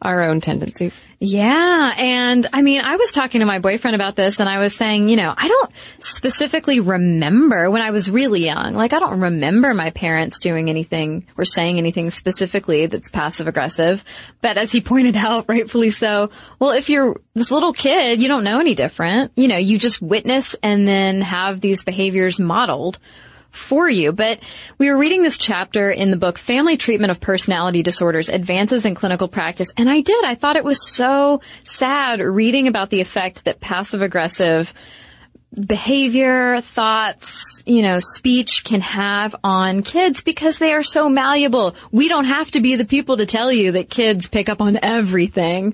our 0.01 0.23
own 0.23 0.41
tendencies. 0.41 0.99
Yeah. 1.19 1.93
And 1.97 2.45
I 2.53 2.61
mean, 2.61 2.81
I 2.81 2.97
was 2.97 3.11
talking 3.11 3.39
to 3.39 3.47
my 3.47 3.57
boyfriend 3.57 3.95
about 3.95 4.15
this 4.15 4.39
and 4.39 4.47
I 4.47 4.59
was 4.59 4.75
saying, 4.75 5.09
you 5.09 5.15
know, 5.15 5.33
I 5.35 5.47
don't 5.47 5.71
specifically 5.99 6.79
remember 6.79 7.71
when 7.71 7.81
I 7.81 7.89
was 7.89 8.07
really 8.07 8.45
young. 8.45 8.75
Like, 8.75 8.93
I 8.93 8.99
don't 8.99 9.21
remember 9.21 9.73
my 9.73 9.89
parents 9.89 10.39
doing 10.39 10.69
anything 10.69 11.25
or 11.35 11.45
saying 11.45 11.79
anything 11.79 12.11
specifically 12.11 12.85
that's 12.85 13.09
passive 13.09 13.47
aggressive. 13.47 14.03
But 14.41 14.57
as 14.57 14.71
he 14.71 14.81
pointed 14.81 15.15
out, 15.15 15.45
rightfully 15.47 15.89
so, 15.89 16.29
well, 16.59 16.71
if 16.71 16.89
you're 16.89 17.19
this 17.33 17.49
little 17.49 17.73
kid, 17.73 18.21
you 18.21 18.27
don't 18.27 18.43
know 18.43 18.59
any 18.59 18.75
different. 18.75 19.31
You 19.35 19.47
know, 19.47 19.57
you 19.57 19.79
just 19.79 19.99
witness 19.99 20.55
and 20.61 20.87
then 20.87 21.21
have 21.21 21.59
these 21.59 21.83
behaviors 21.83 22.39
modeled 22.39 22.99
for 23.57 23.89
you. 23.89 24.11
But 24.11 24.39
we 24.77 24.89
were 24.89 24.97
reading 24.97 25.23
this 25.23 25.37
chapter 25.37 25.89
in 25.89 26.11
the 26.11 26.17
book 26.17 26.37
Family 26.37 26.77
Treatment 26.77 27.11
of 27.11 27.19
Personality 27.19 27.83
Disorders, 27.83 28.29
Advances 28.29 28.85
in 28.85 28.95
Clinical 28.95 29.27
Practice. 29.27 29.71
And 29.75 29.89
I 29.89 30.01
did. 30.01 30.23
I 30.23 30.35
thought 30.35 30.55
it 30.55 30.63
was 30.63 30.89
so 30.89 31.41
sad 31.63 32.21
reading 32.21 32.67
about 32.67 32.89
the 32.89 33.01
effect 33.01 33.45
that 33.45 33.59
passive 33.59 34.01
aggressive 34.01 34.73
behavior, 35.53 36.61
thoughts, 36.61 37.63
you 37.65 37.81
know, 37.81 37.99
speech 37.99 38.63
can 38.63 38.81
have 38.81 39.35
on 39.43 39.81
kids 39.81 40.21
because 40.21 40.59
they 40.59 40.73
are 40.73 40.83
so 40.83 41.09
malleable. 41.09 41.75
We 41.91 42.09
don't 42.09 42.25
have 42.25 42.51
to 42.51 42.61
be 42.61 42.75
the 42.75 42.85
people 42.85 43.17
to 43.17 43.25
tell 43.25 43.51
you 43.51 43.71
that 43.73 43.89
kids 43.89 44.27
pick 44.27 44.49
up 44.49 44.61
on 44.61 44.77
everything. 44.81 45.73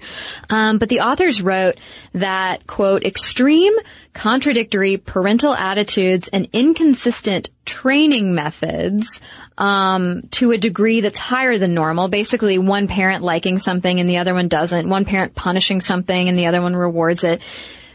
Um, 0.49 0.77
but 0.77 0.89
the 0.89 1.01
authors 1.01 1.41
wrote 1.41 1.75
that, 2.13 2.65
quote, 2.67 3.03
extreme, 3.03 3.73
contradictory 4.13 4.97
parental 4.97 5.53
attitudes 5.53 6.29
and 6.31 6.47
inconsistent 6.53 7.49
training 7.65 8.35
methods 8.35 9.19
um, 9.57 10.21
to 10.31 10.51
a 10.51 10.57
degree 10.57 11.01
that's 11.01 11.19
higher 11.19 11.57
than 11.57 11.73
normal. 11.73 12.07
Basically, 12.07 12.57
one 12.57 12.87
parent 12.87 13.23
liking 13.23 13.59
something 13.59 13.99
and 13.99 14.09
the 14.09 14.17
other 14.17 14.33
one 14.33 14.47
doesn't. 14.47 14.87
One 14.87 15.05
parent 15.05 15.35
punishing 15.35 15.81
something 15.81 16.29
and 16.29 16.37
the 16.37 16.47
other 16.47 16.61
one 16.61 16.75
rewards 16.75 17.23
it 17.23 17.41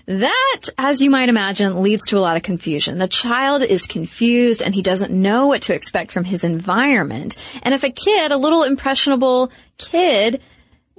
that, 0.09 0.63
as 0.79 1.03
you 1.03 1.11
might 1.11 1.29
imagine, 1.29 1.83
leads 1.83 2.07
to 2.07 2.17
a 2.17 2.21
lot 2.21 2.37
of 2.37 2.43
confusion. 2.43 2.97
The 2.97 3.09
child 3.09 3.63
is 3.63 3.87
confused 3.87 4.63
and 4.63 4.75
he 4.75 4.81
doesn't 4.81 5.13
know 5.13 5.49
what 5.49 5.63
to 5.63 5.75
expect 5.75 6.13
from 6.13 6.25
his 6.25 6.45
environment. 6.45 7.37
And 7.63 7.75
if 7.75 7.85
a 7.85 7.91
kid, 7.91 8.33
a 8.33 8.39
little 8.39 8.63
impressionable 8.63 9.53
kid, 9.77 10.41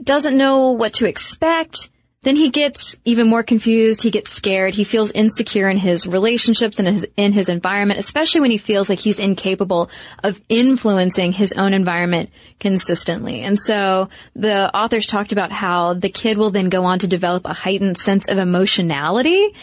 doesn't 0.02 0.38
know 0.38 0.72
what 0.72 0.94
to 0.94 1.08
expect, 1.08 1.90
then 2.22 2.36
he 2.36 2.50
gets 2.50 2.98
even 3.06 3.30
more 3.30 3.44
confused. 3.44 4.02
He 4.02 4.12
gets 4.12 4.32
scared. 4.32 4.74
He 4.74 4.84
feels 4.84 5.10
insecure 5.12 5.70
in 5.70 5.78
his 5.78 6.06
relationships 6.06 6.78
and 6.78 6.88
his, 6.88 7.08
in 7.16 7.32
his 7.32 7.48
environment, 7.48 8.00
especially 8.00 8.42
when 8.42 8.52
he 8.52 8.58
feels 8.58 8.90
like 8.90 9.00
he's 9.00 9.20
incapable 9.20 9.90
of 10.22 10.42
influencing 10.50 11.32
his 11.32 11.54
own 11.54 11.74
environment 11.74 12.30
consistently. 12.60 13.40
And 13.40 13.58
so 13.58 14.10
the 14.36 14.76
authors 14.76 15.08
talked 15.08 15.32
about 15.32 15.54
how 15.54 15.94
the 15.94 16.10
kid 16.10 16.38
will 16.38 16.52
then 16.52 16.68
go 16.68 16.84
on 16.84 17.00
to 17.00 17.08
develop 17.08 17.46
a 17.46 17.54
heightened 17.54 17.98
sense 17.98 18.28
of 18.28 18.38
emotionality 18.38 19.56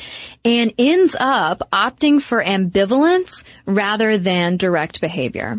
and 0.43 0.73
ends 0.79 1.15
up 1.19 1.69
opting 1.75 2.23
for 2.23 2.43
ambivalence 2.43 3.45
rather 3.67 4.17
than 4.17 4.57
direct 4.57 5.03
behavior. 5.03 5.59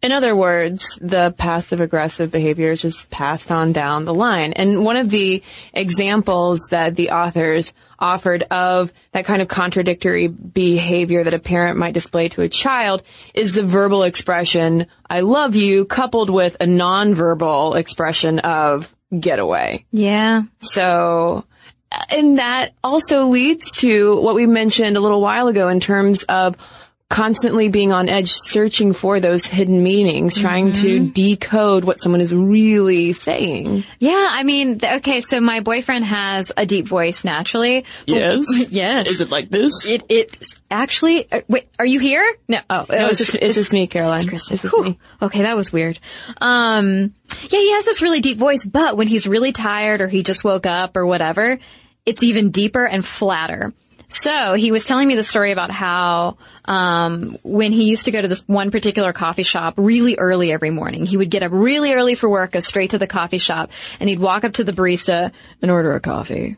In 0.00 0.12
other 0.12 0.36
words, 0.36 0.98
the 1.00 1.34
passive 1.36 1.80
aggressive 1.80 2.30
behavior 2.30 2.70
is 2.70 2.82
just 2.82 3.10
passed 3.10 3.50
on 3.50 3.72
down 3.72 4.04
the 4.04 4.14
line. 4.14 4.52
And 4.52 4.84
one 4.84 4.96
of 4.96 5.10
the 5.10 5.42
examples 5.72 6.60
that 6.70 6.94
the 6.94 7.10
authors 7.10 7.72
offered 7.98 8.44
of 8.44 8.92
that 9.12 9.24
kind 9.24 9.42
of 9.42 9.48
contradictory 9.48 10.28
behavior 10.28 11.24
that 11.24 11.34
a 11.34 11.38
parent 11.40 11.78
might 11.78 11.94
display 11.94 12.28
to 12.28 12.42
a 12.42 12.48
child 12.48 13.02
is 13.34 13.54
the 13.54 13.64
verbal 13.64 14.04
expression, 14.04 14.86
I 15.10 15.20
love 15.20 15.56
you, 15.56 15.84
coupled 15.84 16.30
with 16.30 16.56
a 16.60 16.66
nonverbal 16.66 17.76
expression 17.76 18.38
of 18.38 18.94
get 19.18 19.40
away. 19.40 19.84
Yeah. 19.90 20.42
So, 20.60 21.44
and 22.10 22.38
that 22.38 22.72
also 22.84 23.26
leads 23.26 23.76
to 23.78 24.20
what 24.20 24.36
we 24.36 24.46
mentioned 24.46 24.96
a 24.96 25.00
little 25.00 25.20
while 25.20 25.48
ago 25.48 25.68
in 25.68 25.80
terms 25.80 26.22
of 26.24 26.56
constantly 27.10 27.68
being 27.68 27.90
on 27.90 28.08
edge, 28.08 28.32
searching 28.32 28.92
for 28.92 29.18
those 29.18 29.46
hidden 29.46 29.82
meanings, 29.82 30.34
trying 30.34 30.72
mm-hmm. 30.72 30.82
to 30.82 31.08
decode 31.10 31.84
what 31.84 31.98
someone 32.00 32.20
is 32.20 32.34
really 32.34 33.14
saying. 33.14 33.84
Yeah, 33.98 34.28
I 34.30 34.42
mean, 34.42 34.78
okay, 34.82 35.22
so 35.22 35.40
my 35.40 35.60
boyfriend 35.60 36.04
has 36.04 36.52
a 36.56 36.66
deep 36.66 36.86
voice 36.86 37.24
naturally. 37.24 37.86
Yes. 38.06 38.44
yes. 38.70 39.08
Is 39.08 39.20
it 39.22 39.30
like 39.30 39.48
this? 39.48 39.86
It, 39.86 40.04
it, 40.10 40.36
actually, 40.70 41.30
uh, 41.32 41.40
wait, 41.48 41.68
are 41.78 41.86
you 41.86 41.98
here? 41.98 42.36
No, 42.46 42.60
oh, 42.68 42.84
no, 42.90 43.06
it's, 43.06 43.18
just, 43.18 43.34
it's 43.36 43.54
just 43.54 43.72
me, 43.72 43.86
Caroline. 43.86 44.28
It's, 44.32 44.50
it's 44.50 44.62
just 44.62 44.78
me. 44.78 44.98
Okay, 45.22 45.42
that 45.42 45.56
was 45.56 45.72
weird. 45.72 45.98
Um, 46.42 47.14
yeah, 47.48 47.58
he 47.58 47.72
has 47.72 47.86
this 47.86 48.02
really 48.02 48.20
deep 48.20 48.36
voice, 48.36 48.66
but 48.66 48.98
when 48.98 49.08
he's 49.08 49.26
really 49.26 49.52
tired 49.52 50.02
or 50.02 50.08
he 50.08 50.22
just 50.22 50.44
woke 50.44 50.66
up 50.66 50.96
or 50.96 51.06
whatever, 51.06 51.58
it's 52.04 52.22
even 52.22 52.50
deeper 52.50 52.84
and 52.84 53.04
flatter. 53.04 53.72
So 54.08 54.54
he 54.54 54.72
was 54.72 54.86
telling 54.86 55.06
me 55.06 55.16
the 55.16 55.24
story 55.24 55.52
about 55.52 55.70
how 55.70 56.38
um, 56.64 57.36
when 57.42 57.72
he 57.72 57.84
used 57.84 58.06
to 58.06 58.10
go 58.10 58.22
to 58.22 58.28
this 58.28 58.42
one 58.48 58.70
particular 58.70 59.12
coffee 59.12 59.42
shop 59.42 59.74
really 59.76 60.16
early 60.16 60.50
every 60.50 60.70
morning, 60.70 61.04
he 61.04 61.18
would 61.18 61.30
get 61.30 61.42
up 61.42 61.52
really 61.52 61.92
early 61.92 62.14
for 62.14 62.28
work, 62.28 62.52
go 62.52 62.60
straight 62.60 62.90
to 62.90 62.98
the 62.98 63.06
coffee 63.06 63.38
shop, 63.38 63.70
and 64.00 64.08
he'd 64.08 64.18
walk 64.18 64.44
up 64.44 64.54
to 64.54 64.64
the 64.64 64.72
barista 64.72 65.30
and 65.60 65.70
order 65.70 65.92
a 65.92 66.00
coffee. 66.00 66.56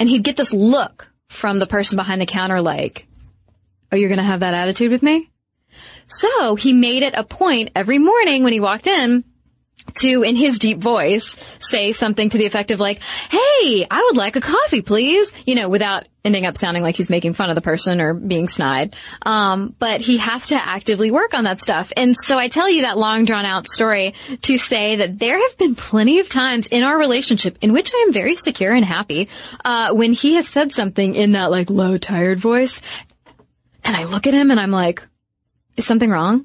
And 0.00 0.08
he'd 0.08 0.24
get 0.24 0.36
this 0.36 0.52
look 0.52 1.08
from 1.28 1.60
the 1.60 1.66
person 1.66 1.94
behind 1.94 2.20
the 2.20 2.26
counter 2.26 2.60
like, 2.60 3.06
"Oh, 3.92 3.96
you're 3.96 4.08
going 4.08 4.18
to 4.18 4.24
have 4.24 4.40
that 4.40 4.54
attitude 4.54 4.90
with 4.90 5.02
me?" 5.02 5.30
So 6.06 6.56
he 6.56 6.72
made 6.72 7.04
it 7.04 7.14
a 7.16 7.22
point 7.22 7.70
every 7.76 8.00
morning 8.00 8.42
when 8.42 8.52
he 8.52 8.58
walked 8.58 8.88
in 8.88 9.22
to, 9.94 10.22
in 10.22 10.36
his 10.36 10.58
deep 10.58 10.78
voice, 10.78 11.36
say 11.58 11.92
something 11.92 12.28
to 12.30 12.38
the 12.38 12.46
effect 12.46 12.70
of 12.70 12.80
like, 12.80 13.00
hey, 13.30 13.86
I 13.90 14.02
would 14.06 14.16
like 14.16 14.36
a 14.36 14.40
coffee, 14.40 14.82
please. 14.82 15.32
You 15.46 15.54
know, 15.54 15.68
without 15.68 16.06
ending 16.24 16.46
up 16.46 16.58
sounding 16.58 16.82
like 16.82 16.96
he's 16.96 17.10
making 17.10 17.32
fun 17.32 17.50
of 17.50 17.54
the 17.54 17.62
person 17.62 18.00
or 18.00 18.12
being 18.12 18.48
snide. 18.48 18.94
Um, 19.22 19.74
but 19.78 20.00
he 20.00 20.18
has 20.18 20.48
to 20.48 20.54
actively 20.54 21.10
work 21.10 21.32
on 21.34 21.44
that 21.44 21.60
stuff. 21.60 21.92
And 21.96 22.14
so 22.14 22.36
I 22.36 22.48
tell 22.48 22.68
you 22.68 22.82
that 22.82 22.98
long 22.98 23.24
drawn 23.24 23.46
out 23.46 23.66
story 23.66 24.14
to 24.42 24.58
say 24.58 24.96
that 24.96 25.18
there 25.18 25.38
have 25.38 25.56
been 25.56 25.74
plenty 25.74 26.18
of 26.18 26.28
times 26.28 26.66
in 26.66 26.82
our 26.82 26.98
relationship 26.98 27.56
in 27.62 27.72
which 27.72 27.92
I 27.94 28.04
am 28.06 28.12
very 28.12 28.36
secure 28.36 28.74
and 28.74 28.84
happy, 28.84 29.28
uh, 29.64 29.94
when 29.94 30.12
he 30.12 30.34
has 30.34 30.46
said 30.46 30.72
something 30.72 31.14
in 31.14 31.32
that 31.32 31.50
like 31.50 31.70
low, 31.70 31.96
tired 31.96 32.38
voice. 32.38 32.80
And 33.82 33.96
I 33.96 34.04
look 34.04 34.26
at 34.26 34.34
him 34.34 34.50
and 34.50 34.60
I'm 34.60 34.70
like, 34.70 35.02
is 35.76 35.86
something 35.86 36.10
wrong? 36.10 36.44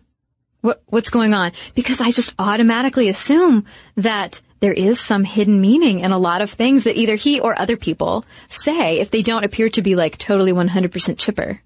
What, 0.66 0.82
what's 0.88 1.12
going 1.12 1.36
on? 1.36 1.52
Because 1.76 2.02
I 2.02 2.10
just 2.10 2.34
automatically 2.40 3.08
assume 3.08 3.66
that 3.98 4.42
there 4.62 4.74
is 4.74 5.00
some 5.00 5.24
hidden 5.24 5.62
meaning 5.62 6.00
in 6.00 6.12
a 6.12 6.18
lot 6.18 6.42
of 6.42 6.50
things 6.50 6.86
that 6.86 6.98
either 6.98 7.14
he 7.14 7.40
or 7.40 7.58
other 7.60 7.78
people 7.78 8.26
say 8.50 9.00
if 9.00 9.12
they 9.12 9.22
don't 9.22 9.44
appear 9.44 9.70
to 9.70 9.84
be 9.84 9.96
like 9.96 10.18
totally 10.18 10.52
100% 10.52 11.20
chipper. 11.20 11.62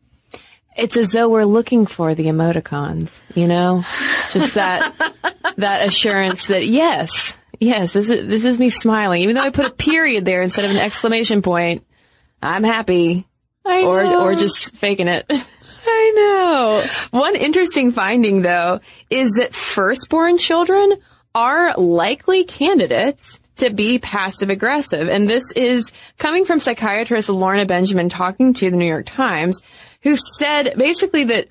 It's 0.76 0.98
as 0.98 1.14
though 1.14 1.30
we're 1.30 1.46
looking 1.46 1.86
for 1.86 2.14
the 2.14 2.26
emoticons, 2.26 3.10
you 3.34 3.48
know? 3.48 3.86
Just 4.34 4.56
that, 4.56 4.94
that 5.56 5.88
assurance 5.88 6.48
that 6.48 6.68
yes, 6.68 7.38
yes, 7.58 7.94
this 7.94 8.10
is, 8.10 8.28
this 8.28 8.44
is 8.44 8.60
me 8.60 8.70
smiling. 8.70 9.22
Even 9.22 9.36
though 9.36 9.44
I 9.44 9.50
put 9.50 9.66
a 9.66 9.72
period 9.72 10.26
there 10.26 10.42
instead 10.42 10.66
of 10.66 10.72
an 10.72 10.78
exclamation 10.78 11.42
point, 11.42 11.86
I'm 12.42 12.66
happy. 12.66 13.26
I 13.66 13.84
or, 13.84 14.04
know. 14.04 14.24
or 14.24 14.36
just 14.36 14.76
faking 14.76 15.08
it. 15.08 15.32
Know. 16.16 16.86
One 17.12 17.36
interesting 17.36 17.92
finding 17.92 18.42
though 18.42 18.80
is 19.10 19.32
that 19.34 19.54
firstborn 19.54 20.38
children 20.38 20.94
are 21.36 21.74
likely 21.76 22.44
candidates 22.44 23.40
to 23.58 23.70
be 23.70 24.00
passive 24.00 24.50
aggressive. 24.50 25.08
And 25.08 25.30
this 25.30 25.52
is 25.52 25.92
coming 26.18 26.46
from 26.46 26.60
psychiatrist 26.60 27.30
Lorna 27.30 27.66
Benjamin 27.66 28.10
talking 28.10 28.54
to 28.54 28.70
the 28.70 28.78
New 28.78 28.86
York 28.86 29.06
Times, 29.06 29.62
who 30.02 30.16
said 30.16 30.74
basically 30.78 31.26
that 31.26 31.48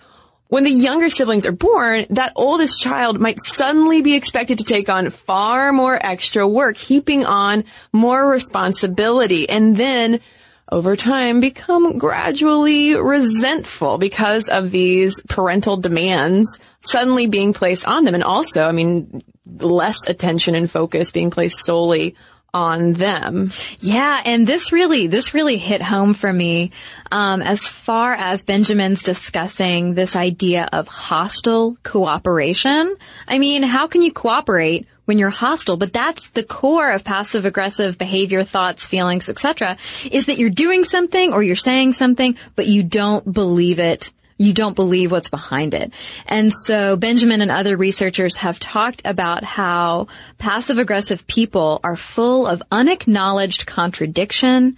when 0.48 0.64
the 0.64 0.70
younger 0.70 1.10
siblings 1.10 1.44
are 1.44 1.52
born, 1.52 2.06
that 2.10 2.32
oldest 2.34 2.80
child 2.80 3.20
might 3.20 3.38
suddenly 3.44 4.00
be 4.00 4.14
expected 4.14 4.58
to 4.58 4.64
take 4.64 4.88
on 4.88 5.10
far 5.10 5.72
more 5.72 5.98
extra 6.00 6.48
work, 6.48 6.78
heaping 6.78 7.26
on 7.26 7.64
more 7.92 8.26
responsibility. 8.26 9.46
And 9.48 9.76
then 9.76 10.20
over 10.70 10.96
time 10.96 11.40
become 11.40 11.98
gradually 11.98 12.94
resentful 12.94 13.98
because 13.98 14.48
of 14.48 14.70
these 14.70 15.22
parental 15.28 15.76
demands 15.76 16.60
suddenly 16.80 17.26
being 17.26 17.52
placed 17.52 17.86
on 17.86 18.04
them. 18.04 18.14
And 18.14 18.24
also, 18.24 18.64
I 18.64 18.72
mean, 18.72 19.22
less 19.46 20.06
attention 20.06 20.54
and 20.54 20.70
focus 20.70 21.10
being 21.10 21.30
placed 21.30 21.64
solely 21.64 22.14
on 22.52 22.94
them. 22.94 23.52
Yeah, 23.80 24.22
and 24.24 24.46
this 24.46 24.72
really, 24.72 25.06
this 25.06 25.34
really 25.34 25.58
hit 25.58 25.82
home 25.82 26.14
for 26.14 26.32
me, 26.32 26.72
um, 27.12 27.42
as 27.42 27.66
far 27.66 28.14
as 28.14 28.44
Benjamin's 28.44 29.02
discussing 29.02 29.94
this 29.94 30.16
idea 30.16 30.68
of 30.72 30.88
hostile 30.88 31.76
cooperation. 31.82 32.94
I 33.26 33.38
mean, 33.38 33.62
how 33.62 33.86
can 33.86 34.02
you 34.02 34.12
cooperate 34.12 34.86
when 35.08 35.18
you're 35.18 35.30
hostile? 35.30 35.78
But 35.78 35.94
that's 35.94 36.28
the 36.30 36.44
core 36.44 36.90
of 36.90 37.02
passive 37.02 37.46
aggressive 37.46 37.96
behavior, 37.96 38.44
thoughts, 38.44 38.84
feelings, 38.84 39.30
etc., 39.30 39.78
is 40.10 40.26
that 40.26 40.38
you're 40.38 40.50
doing 40.50 40.84
something 40.84 41.32
or 41.32 41.42
you're 41.42 41.56
saying 41.56 41.94
something, 41.94 42.36
but 42.54 42.66
you 42.66 42.82
don't 42.82 43.32
believe 43.32 43.78
it 43.78 44.10
you 44.40 44.52
don't 44.52 44.76
believe 44.76 45.10
what's 45.10 45.30
behind 45.30 45.74
it. 45.74 45.92
And 46.24 46.52
so 46.52 46.96
Benjamin 46.96 47.42
and 47.42 47.50
other 47.50 47.76
researchers 47.76 48.36
have 48.36 48.60
talked 48.60 49.02
about 49.04 49.42
how 49.42 50.06
passive 50.38 50.78
aggressive 50.78 51.26
people 51.26 51.80
are 51.82 51.96
full 51.96 52.46
of 52.46 52.62
unacknowledged 52.70 53.66
contradiction, 53.66 54.76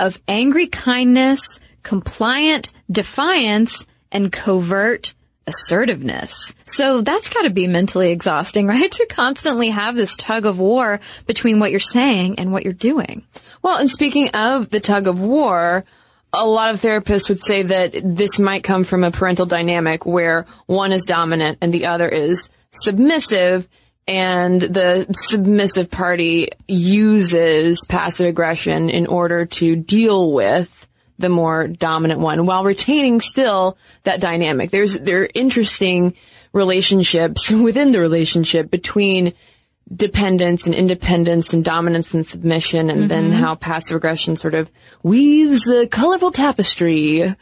of 0.00 0.18
angry 0.26 0.66
kindness, 0.66 1.60
compliant 1.82 2.72
defiance, 2.90 3.86
and 4.10 4.32
covert 4.32 5.12
assertiveness. 5.46 6.54
So 6.66 7.00
that's 7.00 7.28
got 7.28 7.42
to 7.42 7.50
be 7.50 7.66
mentally 7.66 8.10
exhausting, 8.10 8.66
right? 8.68 8.90
To 8.90 9.06
constantly 9.06 9.70
have 9.70 9.94
this 9.94 10.16
tug 10.16 10.46
of 10.46 10.58
war 10.58 11.00
between 11.26 11.60
what 11.60 11.70
you're 11.70 11.80
saying 11.80 12.38
and 12.38 12.52
what 12.52 12.64
you're 12.64 12.72
doing. 12.72 13.24
Well, 13.62 13.78
and 13.78 13.90
speaking 13.90 14.28
of 14.30 14.70
the 14.70 14.80
tug 14.80 15.06
of 15.06 15.20
war, 15.20 15.84
a 16.32 16.46
lot 16.46 16.72
of 16.72 16.80
therapists 16.80 17.28
would 17.28 17.44
say 17.44 17.62
that 17.62 17.92
this 18.02 18.38
might 18.38 18.64
come 18.64 18.84
from 18.84 19.04
a 19.04 19.10
parental 19.10 19.46
dynamic 19.46 20.06
where 20.06 20.46
one 20.66 20.92
is 20.92 21.04
dominant 21.04 21.58
and 21.60 21.72
the 21.72 21.86
other 21.86 22.08
is 22.08 22.48
submissive 22.70 23.68
and 24.08 24.60
the 24.60 25.06
submissive 25.12 25.90
party 25.90 26.48
uses 26.66 27.84
passive 27.88 28.26
aggression 28.26 28.90
in 28.90 29.06
order 29.06 29.46
to 29.46 29.76
deal 29.76 30.32
with 30.32 30.81
the 31.18 31.28
more 31.28 31.66
dominant 31.68 32.20
one 32.20 32.46
while 32.46 32.64
retaining 32.64 33.20
still 33.20 33.76
that 34.04 34.20
dynamic. 34.20 34.70
There's, 34.70 34.98
there 34.98 35.22
are 35.22 35.28
interesting 35.34 36.14
relationships 36.52 37.50
within 37.50 37.92
the 37.92 38.00
relationship 38.00 38.70
between 38.70 39.34
dependence 39.94 40.66
and 40.66 40.74
independence 40.74 41.52
and 41.52 41.64
dominance 41.64 42.14
and 42.14 42.26
submission 42.26 42.88
and 42.88 43.00
mm-hmm. 43.00 43.08
then 43.08 43.30
how 43.30 43.54
passive 43.54 43.96
aggression 43.96 44.36
sort 44.36 44.54
of 44.54 44.70
weaves 45.02 45.68
a 45.68 45.86
colorful 45.86 46.30
tapestry 46.30 47.34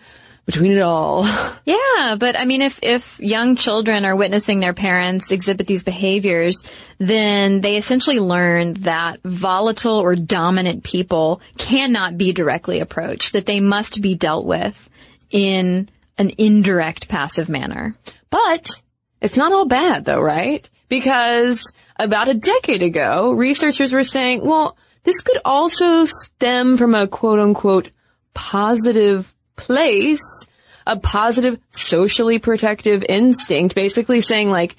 between 0.47 0.73
it 0.73 0.81
all. 0.81 1.27
Yeah, 1.67 2.17
but 2.19 2.37
I 2.37 2.47
mean, 2.47 2.63
if, 2.63 2.83
if 2.83 3.21
young 3.21 3.55
children 3.55 4.05
are 4.05 4.17
witnessing 4.17 4.59
their 4.59 4.73
parents 4.73 5.31
exhibit 5.31 5.69
these 5.69 5.85
behaviors, 5.85 6.57
then 6.99 7.61
they 7.61 7.77
essentially 7.77 8.19
learn 8.19 8.75
that 8.81 9.21
volatile 9.23 9.99
or 9.99 10.17
dominant 10.17 10.83
people 10.83 11.41
cannot 11.59 12.17
be 12.17 12.33
directly 12.33 12.81
approached, 12.81 13.35
that 13.35 13.47
they 13.47 13.61
must 13.61 14.01
be 14.01 14.17
dealt 14.17 14.47
with 14.47 14.89
in 15.31 15.89
an 16.19 16.33
indirect 16.39 17.09
passive 17.09 17.49
manner. 17.49 17.95
But 18.31 18.71
it's 19.21 19.37
not 19.37 19.53
all 19.53 19.67
bad 19.67 20.05
though, 20.05 20.21
right? 20.21 20.69
Because 20.89 21.73
about 21.97 22.29
a 22.29 22.35
decade 22.35 22.83
ago, 22.83 23.33
researchers 23.33 23.93
were 23.93 24.05
saying, 24.05 24.45
well, 24.45 24.77
this 25.05 25.21
could 25.21 25.39
also 25.45 26.05
stem 26.05 26.77
from 26.77 26.95
a 26.95 27.07
quote 27.07 27.39
unquote 27.39 27.91
positive 28.35 29.33
place, 29.61 30.47
a 30.87 30.99
positive 30.99 31.59
socially 31.71 32.39
protective 32.39 33.05
instinct, 33.09 33.75
basically 33.75 34.23
saying 34.23 34.51
like, 34.51 34.77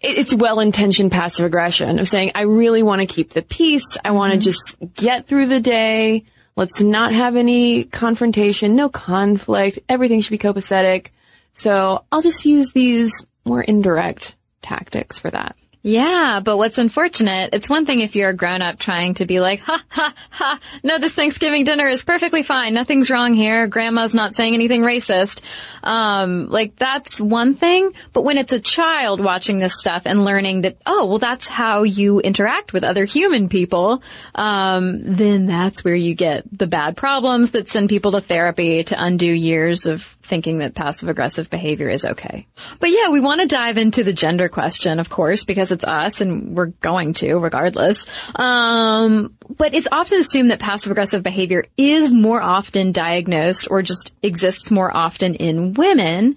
it's 0.00 0.34
well-intentioned 0.34 1.12
passive 1.12 1.46
aggression 1.46 2.00
of 2.00 2.08
saying, 2.08 2.32
I 2.34 2.42
really 2.42 2.82
want 2.82 3.02
to 3.02 3.06
keep 3.06 3.30
the 3.30 3.42
peace. 3.42 3.96
I 4.04 4.10
want 4.10 4.32
to 4.32 4.38
mm-hmm. 4.38 4.42
just 4.42 4.94
get 4.94 5.28
through 5.28 5.46
the 5.46 5.60
day. 5.60 6.24
Let's 6.56 6.80
not 6.80 7.12
have 7.12 7.36
any 7.36 7.84
confrontation, 7.84 8.74
no 8.74 8.88
conflict. 8.88 9.78
Everything 9.88 10.20
should 10.20 10.32
be 10.32 10.38
copacetic. 10.38 11.08
So 11.54 12.04
I'll 12.10 12.22
just 12.22 12.44
use 12.44 12.72
these 12.72 13.12
more 13.44 13.62
indirect 13.62 14.34
tactics 14.60 15.18
for 15.18 15.30
that. 15.30 15.56
Yeah, 15.84 16.38
but 16.44 16.58
what's 16.58 16.78
unfortunate, 16.78 17.50
it's 17.52 17.68
one 17.68 17.86
thing 17.86 18.00
if 18.00 18.14
you're 18.14 18.28
a 18.28 18.34
grown 18.34 18.62
up 18.62 18.78
trying 18.78 19.14
to 19.14 19.26
be 19.26 19.40
like, 19.40 19.60
ha, 19.62 19.82
ha, 19.88 20.14
ha, 20.30 20.60
no, 20.84 20.98
this 20.98 21.12
Thanksgiving 21.12 21.64
dinner 21.64 21.88
is 21.88 22.04
perfectly 22.04 22.44
fine. 22.44 22.72
Nothing's 22.72 23.10
wrong 23.10 23.34
here. 23.34 23.66
Grandma's 23.66 24.14
not 24.14 24.32
saying 24.32 24.54
anything 24.54 24.82
racist. 24.82 25.40
Um, 25.82 26.48
like 26.48 26.76
that's 26.76 27.20
one 27.20 27.54
thing. 27.54 27.94
But 28.12 28.22
when 28.22 28.38
it's 28.38 28.52
a 28.52 28.60
child 28.60 29.20
watching 29.20 29.58
this 29.58 29.74
stuff 29.76 30.02
and 30.04 30.24
learning 30.24 30.60
that, 30.60 30.76
oh, 30.86 31.06
well, 31.06 31.18
that's 31.18 31.48
how 31.48 31.82
you 31.82 32.20
interact 32.20 32.72
with 32.72 32.84
other 32.84 33.04
human 33.04 33.48
people, 33.48 34.04
um, 34.36 35.00
then 35.02 35.46
that's 35.46 35.82
where 35.82 35.96
you 35.96 36.14
get 36.14 36.44
the 36.56 36.68
bad 36.68 36.96
problems 36.96 37.50
that 37.50 37.68
send 37.68 37.88
people 37.88 38.12
to 38.12 38.20
therapy 38.20 38.84
to 38.84 39.04
undo 39.04 39.26
years 39.26 39.86
of 39.86 40.16
thinking 40.22 40.58
that 40.58 40.74
passive 40.74 41.08
aggressive 41.08 41.50
behavior 41.50 41.88
is 41.88 42.04
okay. 42.04 42.46
But 42.78 42.90
yeah, 42.90 43.10
we 43.10 43.20
want 43.20 43.40
to 43.40 43.46
dive 43.46 43.78
into 43.78 44.04
the 44.04 44.12
gender 44.12 44.48
question, 44.48 45.00
of 45.00 45.10
course, 45.10 45.44
because 45.44 45.72
it's 45.72 45.84
us 45.84 46.20
and 46.20 46.56
we're 46.56 46.66
going 46.66 47.14
to 47.14 47.38
regardless. 47.38 48.06
Um, 48.36 49.36
but 49.48 49.74
it's 49.74 49.88
often 49.90 50.20
assumed 50.20 50.50
that 50.50 50.60
passive 50.60 50.92
aggressive 50.92 51.22
behavior 51.22 51.64
is 51.76 52.12
more 52.12 52.40
often 52.40 52.92
diagnosed 52.92 53.68
or 53.70 53.82
just 53.82 54.14
exists 54.22 54.70
more 54.70 54.94
often 54.94 55.34
in 55.34 55.74
women. 55.74 56.36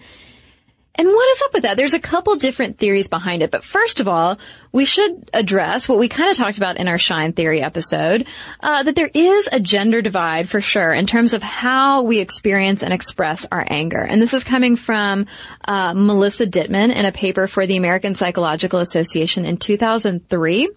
And 0.97 1.07
what 1.07 1.31
is 1.31 1.41
up 1.43 1.53
with 1.53 1.63
that? 1.63 1.77
There's 1.77 1.93
a 1.93 1.99
couple 1.99 2.35
different 2.35 2.77
theories 2.77 3.07
behind 3.07 3.41
it. 3.41 3.51
But 3.51 3.63
first 3.63 3.99
of 3.99 4.07
all, 4.07 4.39
we 4.71 4.85
should 4.85 5.29
address 5.33 5.87
what 5.87 5.99
we 5.99 6.09
kind 6.09 6.29
of 6.29 6.37
talked 6.37 6.57
about 6.57 6.77
in 6.77 6.87
our 6.87 6.97
Shine 6.97 7.33
Theory 7.33 7.61
episode, 7.61 8.27
uh, 8.59 8.83
that 8.83 8.95
there 8.95 9.11
is 9.13 9.47
a 9.51 9.59
gender 9.59 10.01
divide 10.01 10.49
for 10.49 10.61
sure 10.61 10.93
in 10.93 11.05
terms 11.05 11.33
of 11.33 11.43
how 11.43 12.03
we 12.03 12.19
experience 12.19 12.83
and 12.83 12.93
express 12.93 13.45
our 13.51 13.65
anger. 13.69 14.01
And 14.01 14.21
this 14.21 14.33
is 14.33 14.43
coming 14.43 14.75
from 14.75 15.27
uh, 15.65 15.93
Melissa 15.93 16.47
Dittmann 16.47 16.93
in 16.95 17.05
a 17.05 17.11
paper 17.11 17.47
for 17.47 17.67
the 17.67 17.77
American 17.77 18.15
Psychological 18.15 18.79
Association 18.79 19.45
in 19.45 19.57
2003. 19.57 20.69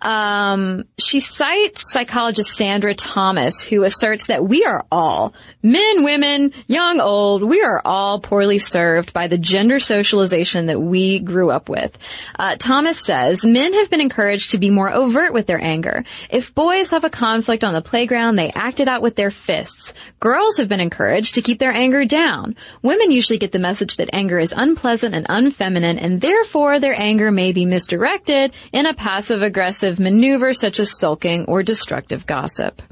Um, 0.00 0.84
she 0.98 1.20
cites 1.20 1.92
psychologist 1.92 2.50
Sandra 2.56 2.94
Thomas, 2.94 3.60
who 3.60 3.84
asserts 3.84 4.26
that 4.26 4.44
we 4.44 4.64
are 4.64 4.84
all, 4.90 5.34
men, 5.62 6.04
women, 6.04 6.52
young, 6.66 7.00
old, 7.00 7.42
we 7.42 7.62
are 7.62 7.80
all 7.84 8.20
poorly 8.20 8.58
served 8.58 9.12
by 9.12 9.28
the 9.28 9.38
gender 9.38 9.78
socialization 9.78 10.66
that 10.66 10.80
we 10.80 11.20
grew 11.20 11.50
up 11.50 11.68
with. 11.68 11.96
Uh, 12.38 12.56
Thomas 12.58 12.98
says 12.98 13.44
men 13.44 13.72
have 13.74 13.90
been 13.90 14.00
encouraged 14.00 14.52
to 14.52 14.58
be 14.58 14.70
more 14.70 14.90
overt 14.90 15.32
with 15.32 15.46
their 15.46 15.62
anger. 15.62 16.04
If 16.30 16.54
boys 16.54 16.90
have 16.90 17.04
a 17.04 17.10
conflict 17.10 17.64
on 17.64 17.74
the 17.74 17.82
playground, 17.82 18.36
they 18.36 18.50
act 18.50 18.80
it 18.80 18.88
out 18.88 19.02
with 19.02 19.16
their 19.16 19.30
fists. 19.30 19.94
Girls 20.20 20.56
have 20.58 20.68
been 20.68 20.80
encouraged 20.80 21.34
to 21.34 21.42
keep 21.42 21.58
their 21.58 21.72
anger 21.72 22.04
down. 22.04 22.56
Women 22.82 23.10
usually 23.10 23.38
get 23.38 23.52
the 23.52 23.58
message 23.58 23.96
that 23.96 24.10
anger 24.12 24.38
is 24.38 24.54
unpleasant 24.56 25.14
and 25.14 25.26
unfeminine, 25.28 25.98
and 25.98 26.20
therefore 26.20 26.78
their 26.78 26.98
anger 26.98 27.30
may 27.30 27.52
be 27.52 27.66
misdirected 27.66 28.52
in 28.72 28.86
a 28.86 28.94
passive 28.94 29.41
aggressive 29.42 29.98
maneuver 29.98 30.54
such 30.54 30.80
as 30.80 30.98
sulking 30.98 31.46
or 31.46 31.62
destructive 31.62 32.26
gossip. 32.26 32.82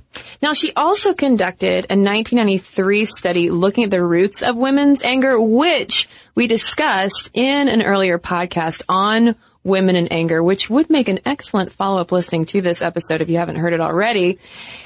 Now, 0.42 0.52
she 0.52 0.72
also 0.74 1.14
conducted 1.14 1.86
a 1.88 1.96
1993 1.96 3.04
study 3.04 3.50
looking 3.50 3.84
at 3.84 3.90
the 3.90 4.02
roots 4.02 4.42
of 4.42 4.56
women's 4.56 5.02
anger, 5.02 5.40
which 5.40 6.08
we 6.34 6.46
discussed 6.46 7.30
in 7.34 7.68
an 7.68 7.82
earlier 7.82 8.18
podcast 8.18 8.82
on 8.88 9.36
women 9.62 9.94
and 9.94 10.10
anger, 10.12 10.42
which 10.42 10.70
would 10.70 10.90
make 10.90 11.08
an 11.08 11.20
excellent 11.24 11.72
follow-up 11.72 12.12
listening 12.12 12.46
to 12.46 12.60
this 12.60 12.82
episode 12.82 13.20
if 13.20 13.28
you 13.28 13.36
haven't 13.36 13.56
heard 13.56 13.72
it 13.72 13.80
already. 13.80 14.38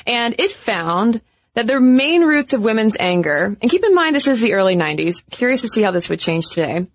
And 0.07 0.35
it 0.39 0.53
found 0.53 1.21
that 1.55 1.69
the 1.69 1.81
main 1.81 2.23
roots 2.23 2.53
of 2.53 2.63
women's 2.63 2.97
anger, 2.99 3.57
and 3.63 3.71
keep 3.71 3.85
in 3.85 3.95
mind 3.95 4.17
this 4.17 4.27
is 4.27 4.41
the 4.41 4.55
early 4.55 4.75
90s, 4.75 5.23
curious 5.31 5.63
to 5.63 5.69
see 5.69 5.83
how 5.83 5.93
this 5.93 6.11
would 6.11 6.19
change 6.19 6.49
today, 6.49 6.87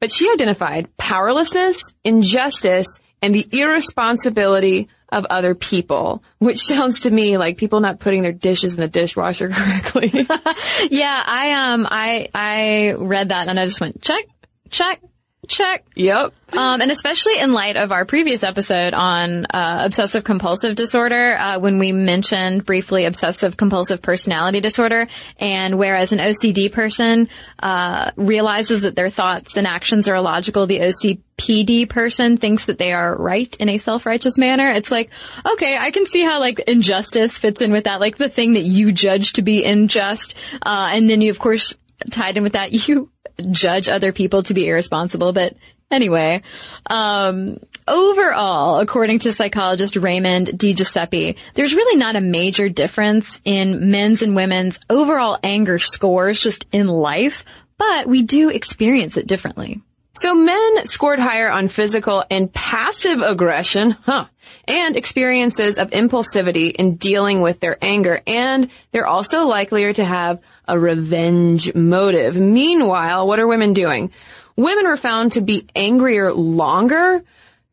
but 0.00 0.12
she 0.12 0.30
identified 0.30 0.96
powerlessness, 0.96 1.80
injustice, 2.04 2.86
and 3.24 3.34
the 3.34 3.48
irresponsibility 3.52 4.88
of 5.08 5.24
other 5.24 5.54
people, 5.54 6.22
which 6.38 6.58
sounds 6.66 7.02
to 7.02 7.10
me 7.10 7.38
like 7.38 7.56
people 7.56 7.80
not 7.80 7.98
putting 7.98 8.22
their 8.22 8.32
dishes 8.32 8.74
in 8.74 8.80
the 8.80 8.88
dishwasher 8.88 9.48
correctly. 9.52 10.10
yeah, 10.90 11.22
I 11.24 11.72
um 11.72 11.88
I 11.90 12.28
I 12.34 12.92
read 12.92 13.30
that 13.30 13.48
and 13.48 13.58
I 13.58 13.64
just 13.64 13.80
went 13.80 14.02
check, 14.02 14.24
check, 14.68 15.00
check. 15.48 15.84
Yep. 15.94 16.32
Um, 16.52 16.80
and 16.80 16.90
especially 16.90 17.38
in 17.38 17.52
light 17.52 17.76
of 17.76 17.90
our 17.90 18.04
previous 18.04 18.42
episode 18.42 18.94
on 18.94 19.46
uh, 19.46 19.78
obsessive 19.84 20.24
compulsive 20.24 20.76
disorder, 20.76 21.36
uh, 21.36 21.58
when 21.58 21.78
we 21.78 21.92
mentioned 21.92 22.64
briefly 22.64 23.06
obsessive 23.06 23.56
compulsive 23.56 24.00
personality 24.02 24.60
disorder, 24.60 25.08
and 25.38 25.78
whereas 25.78 26.12
an 26.12 26.18
OCD 26.18 26.72
person 26.72 27.28
uh, 27.60 28.12
realizes 28.16 28.82
that 28.82 28.94
their 28.94 29.10
thoughts 29.10 29.56
and 29.56 29.66
actions 29.66 30.06
are 30.06 30.14
illogical, 30.14 30.66
the 30.66 30.80
OCPD 30.80 31.88
person 31.88 32.36
thinks 32.36 32.66
that 32.66 32.78
they 32.78 32.92
are 32.92 33.16
right 33.16 33.56
in 33.58 33.68
a 33.68 33.78
self-righteous 33.78 34.38
manner. 34.38 34.68
It's 34.68 34.90
like, 34.90 35.10
okay, 35.44 35.76
I 35.76 35.90
can 35.90 36.06
see 36.06 36.22
how 36.22 36.40
like 36.40 36.60
injustice 36.60 37.36
fits 37.36 37.60
in 37.60 37.72
with 37.72 37.84
that, 37.84 38.00
like 38.00 38.16
the 38.16 38.28
thing 38.28 38.54
that 38.54 38.64
you 38.64 38.92
judge 38.92 39.34
to 39.34 39.42
be 39.42 39.64
unjust, 39.64 40.36
uh, 40.62 40.90
and 40.92 41.10
then 41.10 41.20
you 41.20 41.30
of 41.30 41.38
course 41.38 41.76
tied 42.10 42.36
in 42.36 42.42
with 42.42 42.52
that, 42.52 42.72
you 42.88 43.10
judge 43.50 43.88
other 43.88 44.12
people 44.12 44.42
to 44.44 44.54
be 44.54 44.68
irresponsible, 44.68 45.32
but 45.32 45.54
anyway, 45.90 46.42
um, 46.86 47.58
overall, 47.86 48.78
according 48.78 49.20
to 49.20 49.32
psychologist 49.32 49.96
Raymond 49.96 50.48
DiGiuseppe, 50.48 51.36
there's 51.54 51.74
really 51.74 51.98
not 51.98 52.16
a 52.16 52.20
major 52.20 52.68
difference 52.68 53.40
in 53.44 53.90
men's 53.90 54.22
and 54.22 54.34
women's 54.34 54.78
overall 54.88 55.38
anger 55.42 55.78
scores 55.78 56.40
just 56.40 56.66
in 56.72 56.88
life, 56.88 57.44
but 57.78 58.06
we 58.06 58.22
do 58.22 58.50
experience 58.50 59.16
it 59.16 59.26
differently. 59.26 59.80
So 60.16 60.32
men 60.32 60.86
scored 60.86 61.18
higher 61.18 61.50
on 61.50 61.66
physical 61.66 62.24
and 62.30 62.52
passive 62.52 63.20
aggression, 63.20 63.96
huh, 64.04 64.26
and 64.68 64.96
experiences 64.96 65.76
of 65.76 65.90
impulsivity 65.90 66.70
in 66.70 66.94
dealing 66.94 67.40
with 67.40 67.58
their 67.58 67.78
anger, 67.82 68.22
and 68.24 68.70
they're 68.92 69.08
also 69.08 69.44
likelier 69.44 69.92
to 69.92 70.04
have 70.04 70.40
a 70.68 70.78
revenge 70.78 71.74
motive. 71.74 72.36
Meanwhile, 72.36 73.26
what 73.26 73.40
are 73.40 73.46
women 73.48 73.72
doing? 73.72 74.12
Women 74.54 74.86
were 74.86 74.96
found 74.96 75.32
to 75.32 75.40
be 75.40 75.66
angrier 75.74 76.32
longer, 76.32 77.24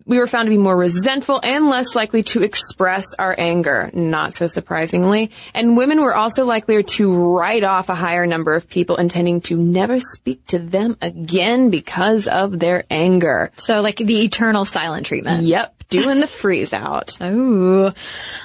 we 0.06 0.18
were 0.18 0.28
found 0.28 0.48
to 0.48 0.50
be 0.50 0.58
more 0.58 0.76
resentful 0.78 1.40
and 1.44 1.68
less 1.68 1.96
likely 1.96 2.24
to 2.24 2.44
express 2.44 3.06
our 3.18 3.36
anger, 3.38 3.90
not 3.94 4.36
so 4.36 4.48
surprisingly. 4.48 5.32
And 5.54 5.78
women 5.78 6.02
were 6.02 6.16
also 6.16 6.46
likelier 6.46 6.84
to 6.84 7.14
write 7.14 7.64
off 7.64 7.90
a 7.90 7.96
higher 7.96 8.26
number 8.26 8.56
of 8.56 8.70
people 8.70 8.98
intending 8.98 9.42
to 9.42 9.58
never 9.58 10.00
speak 10.00 10.46
to 10.48 10.60
them 10.60 10.98
again 11.02 11.70
because 11.70 12.28
of 12.28 12.60
their 12.60 12.84
anger. 12.90 13.52
So 13.56 13.82
like 13.82 13.98
the 13.98 14.24
eternal 14.24 14.66
silent 14.66 15.06
treatment. 15.06 15.44
Yep. 15.44 15.81
Doing 15.92 16.22
the 16.22 16.28
freeze 16.28 16.74
out. 16.74 17.18
Ooh. 17.22 17.92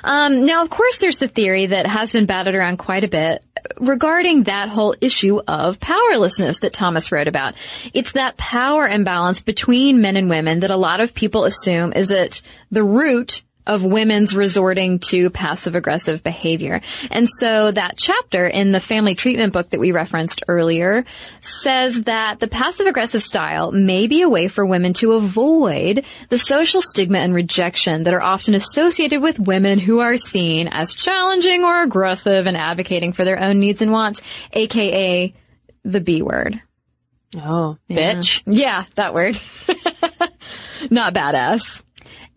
Um, 0.03 0.47
now, 0.47 0.63
of 0.63 0.71
course, 0.71 0.99
there's 0.99 1.19
the 1.19 1.29
theory 1.29 1.67
that 1.67 1.87
has 1.87 2.13
been 2.13 2.27
batted 2.27 2.55
around 2.55 2.79
quite 2.79 3.05
a 3.05 3.09
bit 3.09 3.45
regarding 3.79 4.45
that 4.45 4.69
whole 4.69 4.95
issue 5.01 5.41
of 5.47 5.81
powerlessness 5.81 6.61
that 6.61 6.73
Thomas 6.73 7.13
wrote 7.13 7.29
about. 7.29 7.55
It's 7.95 8.13
that 8.13 8.37
power 8.37 8.87
imbalance 8.89 9.41
between 9.41 10.03
men 10.03 10.17
and 10.17 10.29
women 10.29 10.61
that 10.61 10.71
a 10.71 10.77
lot 10.77 11.01
of 11.01 11.15
people 11.15 11.45
assume 11.45 11.93
is 11.93 12.11
at 12.11 12.43
the 12.71 12.85
root 12.85 13.43
of 13.67 13.85
women's 13.85 14.35
resorting 14.35 14.99
to 14.99 15.31
passive 15.31 15.75
aggressive 15.75 16.23
behavior. 16.23 16.81
And 17.11 17.29
so 17.29 17.73
that 17.73 17.97
chapter 17.97 18.47
in 18.47 18.73
the 18.73 18.81
family 18.81 19.15
treatment 19.15 19.53
book 19.53 19.71
that 19.71 19.81
we 19.81 19.93
referenced 19.93 20.43
earlier 20.49 21.05
says 21.41 22.03
that 22.05 22.41
the 22.41 22.49
passive 22.49 22.87
aggressive 22.87 23.23
style 23.23 23.73
may 23.73 24.07
be 24.07 24.23
a 24.23 24.29
way 24.29 24.49
for 24.49 24.65
women 24.65 24.93
to 24.95 25.13
avoid 25.13 26.05
the 26.29 26.39
social 26.39 26.81
stigma 26.81 27.19
and 27.19 27.35
rejection 27.35 28.05
that 28.05 28.15
are 28.15 28.23
often 28.23 28.55
associated 28.55 29.21
with 29.21 29.39
women 29.39 29.79
who 29.79 30.01
are 30.01 30.17
seen 30.17 30.69
as 30.69 30.95
challenging 30.95 31.65
or 31.65 31.83
aggressive 31.83 32.47
and 32.47 32.57
advocating 32.57 33.13
for 33.13 33.25
their 33.25 33.41
own 33.41 33.61
needs 33.61 33.83
and 33.83 33.93
wants, 33.93 34.21
aka 34.53 35.35
the 35.85 36.01
B 36.01 36.23
word. 36.23 36.61
Oh, 37.37 37.79
yeah. 37.89 38.15
bitch. 38.15 38.43
Yeah, 38.47 38.85
that 38.95 39.15
word. 39.15 39.39
Not 40.91 41.15
badass. 41.15 41.83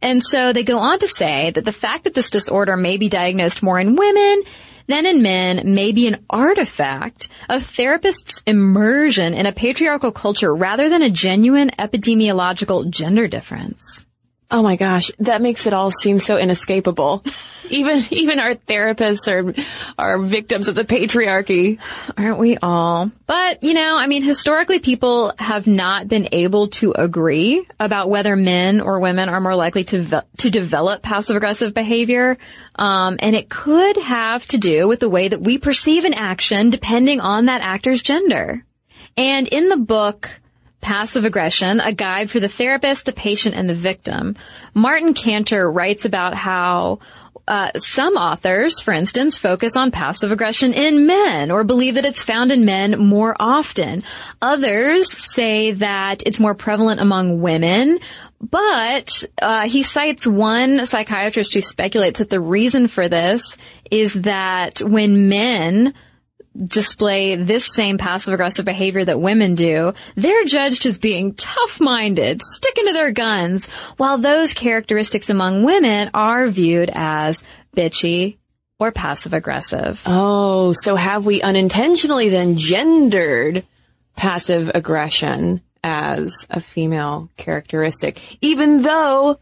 And 0.02 0.24
so 0.24 0.54
they 0.54 0.64
go 0.64 0.78
on 0.78 1.00
to 1.00 1.08
say 1.08 1.52
that 1.52 1.66
the 1.66 1.72
fact 1.72 2.06
that 2.06 2.14
this 2.14 2.30
disorder 2.30 2.78
may 2.78 2.97
be 2.97 3.10
diagnosed 3.10 3.62
more 3.62 3.80
in 3.80 3.95
women 3.95 4.43
than 4.88 5.06
in 5.06 5.22
men 5.22 5.76
may 5.76 5.91
be 5.91 6.08
an 6.08 6.26
artifact 6.30 7.30
of 7.47 7.62
therapists' 7.62 8.41
immersion 8.45 9.34
in 9.34 9.45
a 9.45 9.54
patriarchal 9.54 10.12
culture 10.12 10.54
rather 10.54 10.89
than 10.89 11.02
a 11.02 11.10
genuine 11.10 11.70
epidemiological 11.78 12.89
gender 12.89 13.28
difference. 13.28 14.06
Oh 14.52 14.64
my 14.64 14.76
gosh, 14.76 15.12
that 15.20 15.41
makes 15.41 15.68
it 15.68 15.74
all 15.74 15.91
seem 15.91 16.20
so 16.20 16.38
inescapable. 16.38 17.24
even 17.70 18.04
even 18.12 18.39
our 18.39 18.56
therapists 18.56 19.28
are 19.28 19.54
are 19.97 20.18
victims 20.18 20.68
of 20.68 20.76
the 20.76 20.84
patriarchy, 20.84 21.80
aren't 22.18 22.39
we 22.39 22.58
all? 22.58 23.12
But, 23.28 23.64
you 23.64 23.74
know, 23.74 23.95
I 23.95 24.08
mean, 24.08 24.24
historically 24.24 24.80
people 24.80 25.34
have 25.38 25.68
not 25.68 26.08
been 26.08 26.30
able 26.32 26.68
to 26.70 26.93
agree 26.93 27.66
about 27.80 28.10
whether 28.10 28.36
men 28.36 28.82
or 28.82 29.00
women 29.00 29.30
are 29.30 29.41
more 29.41 29.56
likely 29.56 29.84
to 29.86 30.24
to 30.38 30.50
develop 30.50 31.02
passive 31.02 31.36
aggressive 31.36 31.74
behavior. 31.74 32.38
Um, 32.76 33.18
and 33.20 33.36
it 33.36 33.50
could 33.50 33.97
have 33.97 34.47
to 34.47 34.58
do 34.58 34.88
with 34.88 35.00
the 35.00 35.10
way 35.10 35.28
that 35.28 35.41
we 35.41 35.58
perceive 35.58 36.06
an 36.06 36.14
action 36.14 36.70
depending 36.70 37.20
on 37.20 37.45
that 37.45 37.62
actor's 37.62 38.02
gender. 38.02 38.66
And 39.18 39.47
in 39.47 39.68
the 39.68 39.78
book 39.78 40.30
Passive 40.82 41.26
Aggression, 41.26 41.80
a 41.80 41.94
guide 41.94 42.32
for 42.32 42.40
the 42.40 42.48
therapist, 42.48 43.06
the 43.06 43.14
patient, 43.14 43.56
and 43.56 43.70
the 43.70 43.74
victim. 43.74 44.36
Martin 44.74 45.14
Kantor 45.14 45.70
writes 45.72 46.06
about 46.06 46.36
how 46.36 47.00
uh, 47.50 47.72
some 47.78 48.14
authors, 48.14 48.80
for 48.80 48.94
instance, 48.94 49.36
focus 49.36 49.76
on 49.76 49.90
passive 49.90 50.32
aggression 50.32 50.72
in 50.72 51.08
men 51.08 51.50
or 51.50 51.64
believe 51.64 51.96
that 51.96 52.06
it's 52.06 52.22
found 52.22 52.52
in 52.52 52.64
men 52.64 53.00
more 53.00 53.36
often. 53.40 54.04
Others 54.40 55.12
say 55.34 55.72
that 55.72 56.22
it's 56.28 56.40
more 56.40 56.54
prevalent 56.54 57.02
among 57.02 57.42
women. 57.42 58.00
But 58.40 59.24
uh, 59.42 59.68
he 59.68 59.82
cites 59.84 60.28
one 60.28 60.86
psychiatrist 60.86 61.54
who 61.54 61.62
speculates 61.62 62.20
that 62.20 62.30
the 62.30 62.40
reason 62.40 62.88
for 62.88 63.10
this 63.10 63.58
is 63.90 64.14
that 64.14 64.80
when 64.82 65.28
men 65.28 65.96
display 66.56 67.36
this 67.36 67.66
same 67.74 67.97
passive 67.97 68.34
aggressive 68.34 68.66
behavior 68.66 69.06
that 69.06 69.22
women 69.22 69.56
do, 69.56 69.93
they're 70.16 70.45
judged 70.45 70.86
as 70.86 70.97
being 70.97 71.34
tough 71.34 71.80
minded, 71.80 72.41
sticking 72.43 72.86
to 72.86 72.93
their 72.93 73.12
guns, 73.12 73.68
while 73.97 74.18
those 74.18 74.54
characteristics 74.54 75.30
among 75.30 75.64
women 75.64 76.10
are 76.14 76.47
viewed 76.47 76.89
as 76.93 77.43
bitchy 77.76 78.38
or 78.80 78.91
passive 78.91 79.34
aggressive. 79.34 80.02
Oh, 80.06 80.74
so 80.74 80.95
have 80.95 81.26
we 81.26 81.41
unintentionally 81.41 82.30
then 82.30 82.58
gendered 82.58 83.66
passive 84.16 84.72
aggression 84.74 85.62
as 85.84 86.34
a 86.50 86.60
female 86.62 87.30
characteristic, 87.38 88.38
even 88.41 88.82
though 88.82 89.39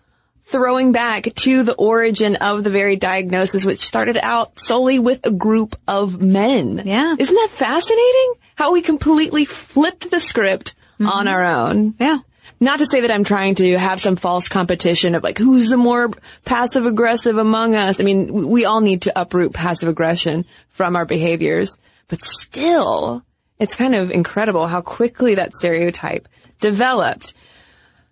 throwing 0.47 0.93
back 0.93 1.33
to 1.35 1.63
the 1.63 1.75
origin 1.75 2.37
of 2.37 2.63
the 2.63 2.69
very 2.69 2.95
diagnosis, 2.95 3.65
which 3.65 3.79
started 3.79 4.17
out 4.17 4.59
solely 4.59 4.97
with 4.97 5.25
a 5.25 5.31
group 5.31 5.77
of 5.87 6.21
men. 6.21 6.81
Yeah. 6.85 7.15
Isn't 7.19 7.35
that 7.35 7.49
fascinating? 7.51 8.33
How 8.55 8.71
we 8.71 8.81
completely 8.81 9.45
flipped 9.45 10.09
the 10.09 10.19
script 10.19 10.73
mm-hmm. 10.99 11.07
on 11.07 11.27
our 11.27 11.43
own. 11.43 11.95
Yeah. 11.99 12.19
not 12.59 12.79
to 12.79 12.85
say 12.85 13.01
that 13.01 13.11
I'm 13.11 13.23
trying 13.23 13.55
to 13.55 13.77
have 13.77 14.01
some 14.01 14.15
false 14.15 14.49
competition 14.49 15.15
of 15.15 15.23
like, 15.23 15.37
who's 15.37 15.69
the 15.69 15.77
more 15.77 16.11
passive 16.45 16.85
aggressive 16.85 17.37
among 17.37 17.75
us? 17.75 17.99
I 17.99 18.03
mean, 18.03 18.47
we 18.47 18.65
all 18.65 18.81
need 18.81 19.03
to 19.03 19.19
uproot 19.19 19.53
passive 19.53 19.89
aggression 19.89 20.45
from 20.69 20.95
our 20.95 21.05
behaviors, 21.05 21.77
but 22.07 22.23
still, 22.23 23.23
it's 23.59 23.75
kind 23.75 23.95
of 23.95 24.11
incredible 24.11 24.67
how 24.67 24.81
quickly 24.81 25.35
that 25.35 25.53
stereotype 25.53 26.27
developed. 26.59 27.33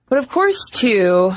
But 0.08 0.20
of 0.20 0.30
course, 0.30 0.70
too, 0.72 1.34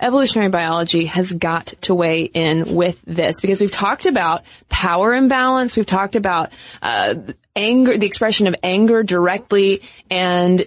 evolutionary 0.00 0.50
biology 0.50 1.06
has 1.06 1.32
got 1.32 1.66
to 1.82 1.94
weigh 1.94 2.24
in 2.24 2.74
with 2.74 3.00
this 3.06 3.40
because 3.40 3.60
we've 3.60 3.72
talked 3.72 4.06
about 4.06 4.44
power 4.68 5.14
imbalance. 5.14 5.76
We've 5.76 5.86
talked 5.86 6.16
about, 6.16 6.50
uh, 6.82 7.14
anger, 7.56 7.96
the 7.96 8.06
expression 8.06 8.46
of 8.46 8.56
anger 8.62 9.02
directly 9.02 9.82
and 10.10 10.64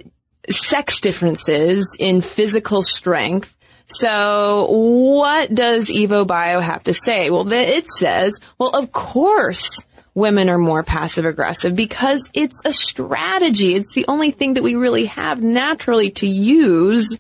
sex 0.49 1.01
differences 1.01 1.95
in 1.99 2.21
physical 2.21 2.83
strength. 2.83 3.55
So 3.87 4.67
what 4.69 5.53
does 5.53 5.87
Evo 5.87 6.27
Bio 6.27 6.59
have 6.59 6.83
to 6.83 6.93
say? 6.93 7.29
Well, 7.29 7.51
it 7.51 7.91
says, 7.91 8.39
well, 8.57 8.69
of 8.69 8.91
course 8.91 9.85
women 10.13 10.49
are 10.49 10.57
more 10.57 10.81
passive 10.81 11.25
aggressive 11.25 11.75
because 11.75 12.31
it's 12.33 12.63
a 12.65 12.73
strategy. 12.73 13.75
It's 13.75 13.93
the 13.93 14.05
only 14.07 14.31
thing 14.31 14.55
that 14.55 14.63
we 14.63 14.75
really 14.75 15.05
have 15.05 15.43
naturally 15.43 16.09
to 16.11 16.27
use 16.27 17.17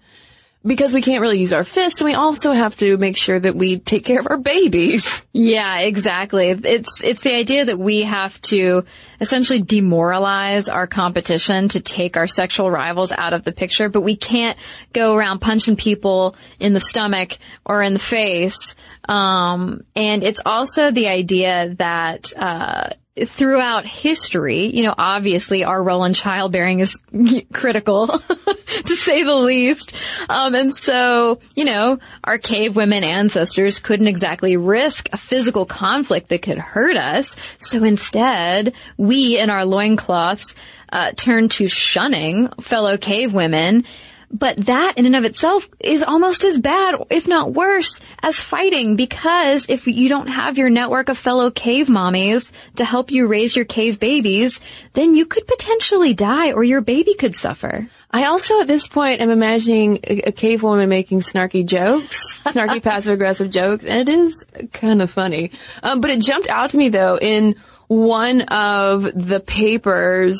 because 0.67 0.93
we 0.93 1.01
can't 1.01 1.21
really 1.21 1.39
use 1.39 1.53
our 1.53 1.63
fists 1.63 2.01
and 2.01 2.09
we 2.09 2.13
also 2.13 2.51
have 2.51 2.75
to 2.75 2.97
make 2.97 3.15
sure 3.15 3.39
that 3.39 3.55
we 3.55 3.79
take 3.79 4.03
care 4.05 4.19
of 4.19 4.27
our 4.29 4.37
babies. 4.37 5.25
Yeah, 5.31 5.79
exactly. 5.79 6.49
It's, 6.49 7.01
it's 7.03 7.21
the 7.21 7.33
idea 7.33 7.65
that 7.65 7.77
we 7.79 8.01
have 8.01 8.41
to 8.43 8.85
essentially 9.21 9.61
demoralize 9.61 10.67
our 10.67 10.87
competition 10.87 11.69
to 11.69 11.79
take 11.79 12.17
our 12.17 12.27
sexual 12.27 12.71
rivals 12.71 13.11
out 13.11 13.33
of 13.33 13.43
the 13.43 13.51
picture, 13.51 13.87
but 13.87 14.01
we 14.01 14.15
can't 14.15 14.57
go 14.93 15.15
around 15.15 15.39
punching 15.39 15.75
people 15.75 16.35
in 16.59 16.73
the 16.73 16.81
stomach 16.81 17.37
or 17.65 17.81
in 17.81 17.93
the 17.93 17.99
face. 17.99 18.75
Um, 19.07 19.81
and 19.95 20.23
it's 20.23 20.41
also 20.45 20.91
the 20.91 21.07
idea 21.07 21.75
that, 21.75 22.33
uh, 22.35 22.89
throughout 23.25 23.85
history, 23.85 24.67
you 24.75 24.83
know, 24.83 24.93
obviously 24.97 25.63
our 25.63 25.81
role 25.81 26.03
in 26.03 26.13
childbearing 26.13 26.79
is 26.79 27.01
critical, 27.53 28.07
to 28.85 28.95
say 28.95 29.23
the 29.23 29.35
least. 29.35 29.93
Um, 30.29 30.55
and 30.55 30.75
so, 30.75 31.39
you 31.55 31.65
know, 31.65 31.99
our 32.23 32.37
cave 32.37 32.75
women 32.75 33.03
ancestors 33.03 33.79
couldn't 33.79 34.07
exactly 34.07 34.57
risk 34.57 35.09
a 35.13 35.17
physical 35.17 35.65
conflict 35.65 36.29
that 36.29 36.41
could 36.41 36.57
hurt 36.57 36.97
us. 36.97 37.35
So 37.59 37.83
instead, 37.83 38.73
we 38.97 39.39
in 39.39 39.49
our 39.49 39.65
loincloths, 39.65 40.55
uh, 40.89 41.11
turned 41.15 41.51
to 41.51 41.67
shunning 41.67 42.47
fellow 42.61 42.97
cave 42.97 43.33
women 43.33 43.85
but 44.31 44.57
that 44.65 44.93
in 44.97 45.05
and 45.05 45.15
of 45.15 45.23
itself 45.23 45.69
is 45.79 46.03
almost 46.03 46.43
as 46.43 46.59
bad, 46.59 46.95
if 47.09 47.27
not 47.27 47.53
worse, 47.53 47.99
as 48.21 48.39
fighting 48.39 48.95
because 48.95 49.65
if 49.69 49.87
you 49.87 50.09
don't 50.09 50.27
have 50.27 50.57
your 50.57 50.69
network 50.69 51.09
of 51.09 51.17
fellow 51.17 51.49
cave 51.49 51.87
mommies 51.87 52.49
to 52.75 52.85
help 52.85 53.11
you 53.11 53.27
raise 53.27 53.55
your 53.55 53.65
cave 53.65 53.99
babies, 53.99 54.59
then 54.93 55.15
you 55.15 55.25
could 55.25 55.47
potentially 55.47 56.13
die 56.13 56.51
or 56.51 56.63
your 56.63 56.81
baby 56.81 57.13
could 57.13 57.35
suffer. 57.35 57.87
I 58.11 58.25
also 58.25 58.61
at 58.61 58.67
this 58.67 58.87
point 58.87 59.21
am 59.21 59.29
imagining 59.29 59.99
a, 60.03 60.21
a 60.27 60.31
cave 60.31 60.63
woman 60.63 60.89
making 60.89 61.21
snarky 61.21 61.65
jokes, 61.65 62.39
snarky 62.45 62.81
passive 62.81 63.13
aggressive 63.13 63.49
jokes, 63.49 63.85
and 63.85 64.07
it 64.07 64.11
is 64.11 64.45
kind 64.73 65.01
of 65.01 65.09
funny. 65.09 65.51
Um, 65.83 66.01
but 66.01 66.11
it 66.11 66.21
jumped 66.21 66.49
out 66.49 66.71
to 66.71 66.77
me 66.77 66.89
though 66.89 67.17
in 67.17 67.55
one 67.87 68.41
of 68.41 69.03
the 69.03 69.39
papers 69.39 70.39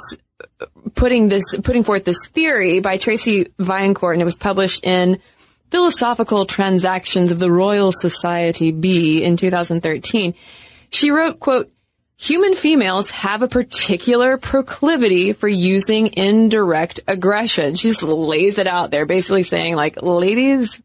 putting 0.95 1.27
this, 1.27 1.43
putting 1.63 1.83
forth 1.83 2.03
this 2.05 2.27
theory 2.29 2.79
by 2.79 2.97
Tracy 2.97 3.45
Vaillancourt, 3.59 4.13
and 4.13 4.21
it 4.21 4.25
was 4.25 4.37
published 4.37 4.83
in 4.83 5.19
Philosophical 5.69 6.45
Transactions 6.45 7.31
of 7.31 7.39
the 7.39 7.51
Royal 7.51 7.91
Society 7.91 8.71
B 8.71 9.23
in 9.23 9.37
2013. 9.37 10.33
She 10.89 11.11
wrote, 11.11 11.39
quote, 11.39 11.71
Human 12.19 12.55
females 12.55 13.11
have 13.11 13.43
a 13.43 13.47
particular 13.47 14.37
proclivity 14.37 15.33
for 15.33 15.47
using 15.47 16.13
indirect 16.13 16.99
aggression. 17.07 17.75
She 17.75 17.89
just 17.89 18.01
lays 18.01 18.57
it 18.57 18.65
out 18.65 18.89
there, 18.89 19.05
basically 19.05 19.43
saying 19.43 19.75
like, 19.75 20.01
ladies, 20.01 20.81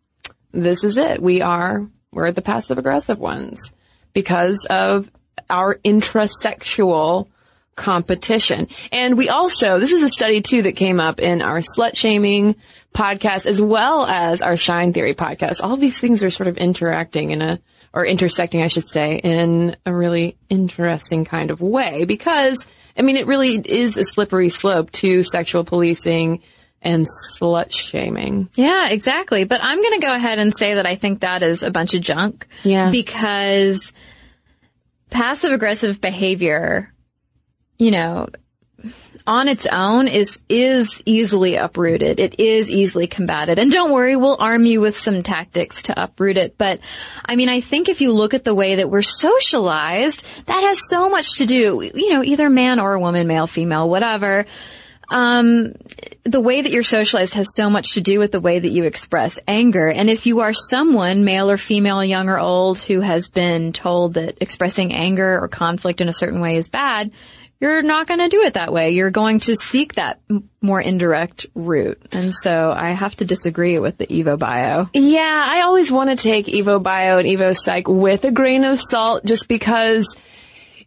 this 0.50 0.84
is 0.84 0.98
it. 0.98 1.22
We 1.22 1.40
are, 1.40 1.88
we're 2.12 2.32
the 2.32 2.42
passive 2.42 2.76
aggressive 2.76 3.18
ones 3.18 3.72
because 4.12 4.66
of 4.68 5.10
our 5.48 5.76
intrasexual 5.76 7.28
competition. 7.74 8.68
And 8.90 9.16
we 9.16 9.28
also, 9.28 9.78
this 9.78 9.92
is 9.92 10.02
a 10.02 10.08
study 10.08 10.42
too 10.42 10.62
that 10.62 10.76
came 10.76 11.00
up 11.00 11.20
in 11.20 11.42
our 11.42 11.60
slut 11.60 11.96
shaming 11.96 12.56
podcast 12.94 13.46
as 13.46 13.60
well 13.60 14.04
as 14.04 14.42
our 14.42 14.56
shine 14.56 14.92
theory 14.92 15.14
podcast. 15.14 15.62
All 15.62 15.76
these 15.76 16.00
things 16.00 16.22
are 16.22 16.30
sort 16.30 16.48
of 16.48 16.58
interacting 16.58 17.30
in 17.30 17.42
a, 17.42 17.60
or 17.94 18.06
intersecting, 18.06 18.62
I 18.62 18.68
should 18.68 18.88
say, 18.88 19.16
in 19.16 19.76
a 19.86 19.94
really 19.94 20.36
interesting 20.48 21.24
kind 21.24 21.50
of 21.50 21.60
way 21.60 22.04
because, 22.04 22.66
I 22.96 23.02
mean, 23.02 23.16
it 23.16 23.26
really 23.26 23.56
is 23.56 23.96
a 23.96 24.04
slippery 24.04 24.48
slope 24.48 24.90
to 24.92 25.22
sexual 25.22 25.64
policing 25.64 26.42
and 26.80 27.06
slut 27.38 27.70
shaming. 27.70 28.48
Yeah, 28.54 28.88
exactly. 28.88 29.44
But 29.44 29.62
I'm 29.62 29.80
going 29.80 30.00
to 30.00 30.06
go 30.06 30.12
ahead 30.12 30.38
and 30.38 30.54
say 30.54 30.74
that 30.74 30.86
I 30.86 30.96
think 30.96 31.20
that 31.20 31.42
is 31.42 31.62
a 31.62 31.70
bunch 31.70 31.94
of 31.94 32.02
junk. 32.02 32.46
Yeah. 32.64 32.90
Because 32.90 33.92
passive 35.10 35.52
aggressive 35.52 36.00
behavior 36.00 36.92
you 37.82 37.90
know, 37.90 38.28
on 39.26 39.48
its 39.48 39.66
own 39.66 40.08
is 40.08 40.42
is 40.48 41.02
easily 41.04 41.56
uprooted. 41.56 42.18
It 42.18 42.40
is 42.40 42.70
easily 42.70 43.06
combated. 43.06 43.58
And 43.58 43.70
don't 43.70 43.92
worry, 43.92 44.16
we'll 44.16 44.36
arm 44.38 44.64
you 44.66 44.80
with 44.80 44.98
some 44.98 45.22
tactics 45.22 45.84
to 45.84 46.02
uproot 46.02 46.36
it. 46.36 46.56
But 46.58 46.80
I 47.24 47.36
mean, 47.36 47.48
I 47.48 47.60
think 47.60 47.88
if 47.88 48.00
you 48.00 48.12
look 48.12 48.34
at 48.34 48.44
the 48.44 48.54
way 48.54 48.76
that 48.76 48.90
we're 48.90 49.02
socialized, 49.02 50.24
that 50.46 50.60
has 50.62 50.88
so 50.88 51.08
much 51.08 51.38
to 51.38 51.46
do, 51.46 51.90
you 51.94 52.10
know, 52.12 52.22
either 52.24 52.48
man 52.48 52.80
or 52.80 52.98
woman, 52.98 53.26
male, 53.26 53.46
female, 53.46 53.88
whatever. 53.88 54.46
Um, 55.10 55.74
the 56.24 56.40
way 56.40 56.62
that 56.62 56.72
you're 56.72 56.84
socialized 56.84 57.34
has 57.34 57.54
so 57.54 57.68
much 57.68 57.94
to 57.94 58.00
do 58.00 58.18
with 58.18 58.32
the 58.32 58.40
way 58.40 58.58
that 58.58 58.70
you 58.70 58.84
express 58.84 59.38
anger. 59.46 59.88
And 59.88 60.08
if 60.08 60.24
you 60.24 60.40
are 60.40 60.54
someone, 60.54 61.24
male 61.24 61.50
or 61.50 61.58
female, 61.58 62.02
young 62.02 62.30
or 62.30 62.38
old, 62.38 62.78
who 62.78 63.00
has 63.00 63.28
been 63.28 63.74
told 63.74 64.14
that 64.14 64.38
expressing 64.40 64.94
anger 64.94 65.38
or 65.38 65.48
conflict 65.48 66.00
in 66.00 66.08
a 66.08 66.14
certain 66.14 66.40
way 66.40 66.56
is 66.56 66.68
bad, 66.68 67.12
you're 67.62 67.80
not 67.80 68.08
going 68.08 68.18
to 68.18 68.28
do 68.28 68.42
it 68.42 68.54
that 68.54 68.72
way. 68.72 68.90
You're 68.90 69.12
going 69.12 69.38
to 69.40 69.54
seek 69.54 69.94
that 69.94 70.20
more 70.60 70.80
indirect 70.80 71.46
route. 71.54 72.02
And 72.10 72.34
so 72.34 72.74
I 72.76 72.90
have 72.90 73.14
to 73.16 73.24
disagree 73.24 73.78
with 73.78 73.98
the 73.98 74.06
Evo 74.08 74.36
Bio. 74.36 74.88
Yeah, 74.92 75.46
I 75.48 75.60
always 75.60 75.92
want 75.92 76.10
to 76.10 76.16
take 76.16 76.46
Evo 76.46 76.82
Bio 76.82 77.18
and 77.18 77.28
Evo 77.28 77.56
Psych 77.56 77.86
with 77.86 78.24
a 78.24 78.32
grain 78.32 78.64
of 78.64 78.80
salt 78.80 79.24
just 79.24 79.46
because 79.46 80.12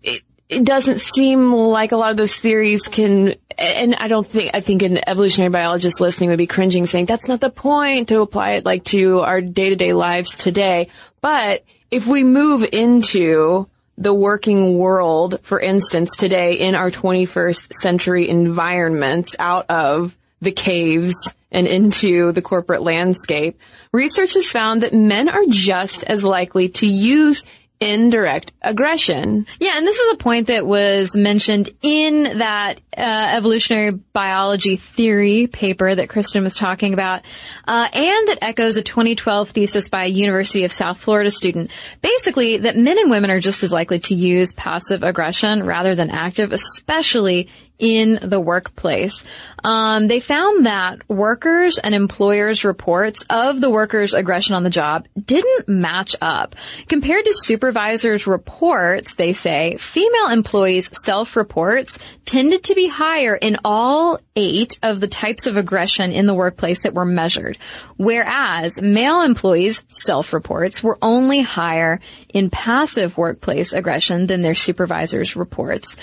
it, 0.04 0.24
it 0.50 0.66
doesn't 0.66 1.00
seem 1.00 1.54
like 1.54 1.94
a 1.94 1.96
lot 1.96 2.12
of 2.12 2.18
those 2.18 2.36
theories 2.36 2.90
can, 2.90 3.36
and 3.58 3.96
I 3.96 4.10
don't 4.10 4.28
think, 4.28 4.52
I 4.54 4.60
think 4.60 4.82
an 4.82 5.00
evolutionary 5.08 5.52
biologist 5.52 6.02
listening 6.02 6.30
would 6.32 6.38
be 6.38 6.46
cringing 6.46 6.88
saying 6.88 7.06
that's 7.06 7.30
not 7.30 7.40
the 7.40 7.50
point 7.50 8.10
to 8.10 8.20
apply 8.20 8.56
it 8.56 8.66
like 8.66 8.84
to 8.86 9.22
our 9.22 9.40
day 9.40 9.70
to 9.70 9.78
day 9.78 9.94
lives 9.94 10.36
today. 10.36 10.90
But 11.22 11.64
if 11.90 12.06
we 12.06 12.26
move 12.26 12.68
into 12.70 13.70
the 13.98 14.14
working 14.14 14.78
world, 14.78 15.39
for 15.41 15.60
instance, 15.60 16.16
today 16.16 16.56
in 16.56 16.76
our 16.76 16.91
21st 16.91 17.74
century 17.74 18.30
environments 18.30 19.36
out 19.39 19.70
of 19.70 20.18
the 20.41 20.52
caves 20.52 21.16
and 21.52 21.68
into 21.68 22.32
the 22.34 22.41
corporate 22.41 22.82
landscape, 22.82 23.60
research 23.93 24.34
has 24.34 24.52
found 24.52 24.84
that 24.84 24.93
men 24.93 25.30
are 25.30 25.46
just 25.48 26.04
as 26.04 26.24
likely 26.24 26.70
to 26.70 26.88
use 26.88 27.43
indirect 27.80 28.54
aggression. 28.62 29.46
Yeah, 29.60 29.78
and 29.78 29.86
this 29.86 29.98
is 29.98 30.14
a 30.14 30.18
point 30.18 30.48
that 30.48 30.66
was 30.66 31.16
mentioned 31.16 31.70
in 31.82 32.40
that 32.40 32.82
uh, 32.98 33.02
evolutionary 33.02 33.92
biology 33.92 34.78
theory 34.78 35.48
paper 35.48 35.94
that 35.94 36.10
Kristen 36.10 36.44
was 36.44 36.56
talking 36.56 36.94
about, 36.94 37.24
uh, 37.68 37.88
and 37.94 38.28
that 38.30 38.40
echoes 38.42 38.78
a 38.78 38.82
2012 38.82 39.50
thesis 39.50 39.90
by 39.90 40.06
a 40.06 40.10
University 40.10 40.64
of 40.64 40.72
South 40.72 40.98
Florida 41.00 41.32
student. 41.32 41.72
Basically, 42.02 42.58
that 42.58 42.78
men 42.78 42.98
and 42.98 43.10
women 43.12 43.30
are 43.30 43.40
just 43.40 43.64
as 43.64 43.72
likely 43.72 44.00
to 44.00 44.16
use 44.16 44.54
passive 44.54 45.04
aggression 45.04 45.66
rather 45.66 45.96
than 45.96 46.10
active, 46.10 46.52
especially 46.52 47.50
in 47.80 48.20
the 48.22 48.40
workplace. 48.40 49.24
Um, 49.64 50.08
they 50.08 50.20
found 50.20 50.66
that 50.66 51.10
workers 51.10 51.78
and 51.78 51.96
employers' 51.96 52.64
reports 52.64 53.26
of 53.30 53.60
the 53.60 53.70
workers' 53.70 54.14
aggression 54.14 54.56
on 54.56 54.64
the 54.64 54.70
job 54.70 55.08
didn't 55.20 55.68
match 55.68 56.16
up. 56.22 56.56
Compared 56.88 57.26
to 57.26 57.34
supervisors' 57.34 58.28
reports, 58.28 59.16
they 59.16 59.34
say 59.34 59.76
female 59.78 60.30
employees' 60.30 60.92
self-reports 61.04 61.98
tended 62.26 62.64
to 62.66 62.76
be 62.76 62.88
higher 62.88 63.36
in 63.36 63.58
all 63.66 64.20
eight 64.36 64.80
of 64.84 65.00
the 65.00 65.08
types 65.08 65.48
of 65.48 65.58
aggression 65.58 66.12
in 66.12 66.26
the 66.26 66.34
workplace 66.34 66.84
that 66.84 66.94
were 66.94 67.06
measured, 67.06 67.58
whereas 67.98 68.82
male 68.82 69.22
employees' 69.22 69.84
self-reports 69.90 70.84
were 70.84 70.98
only 71.02 71.42
higher 71.42 72.00
in 72.34 72.50
passive 72.50 73.18
workplace 73.18 73.74
aggression 73.74 74.28
than 74.28 74.42
their 74.42 74.56
supervisors' 74.56 75.36
reports. 75.36 75.96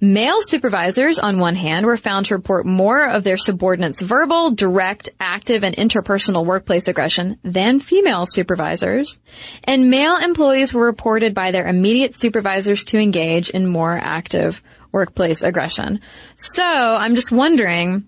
Male 0.00 0.38
supervisors, 0.42 1.18
on 1.18 1.40
one 1.40 1.56
hand, 1.56 1.84
were 1.84 1.96
found 1.96 2.26
to 2.26 2.36
report 2.36 2.64
more 2.66 3.08
of 3.08 3.24
their 3.24 3.36
subordinates' 3.36 4.00
verbal, 4.00 4.52
direct, 4.52 5.08
active, 5.18 5.64
and 5.64 5.74
interpersonal 5.74 6.46
workplace 6.46 6.86
aggression 6.86 7.38
than 7.42 7.80
female 7.80 8.24
supervisors. 8.26 9.18
And 9.64 9.90
male 9.90 10.16
employees 10.16 10.72
were 10.72 10.84
reported 10.84 11.34
by 11.34 11.50
their 11.50 11.66
immediate 11.66 12.14
supervisors 12.14 12.84
to 12.84 12.98
engage 12.98 13.50
in 13.50 13.66
more 13.66 13.98
active 14.00 14.62
workplace 14.92 15.42
aggression. 15.42 16.00
So 16.36 16.64
I'm 16.64 17.16
just 17.16 17.32
wondering 17.32 18.06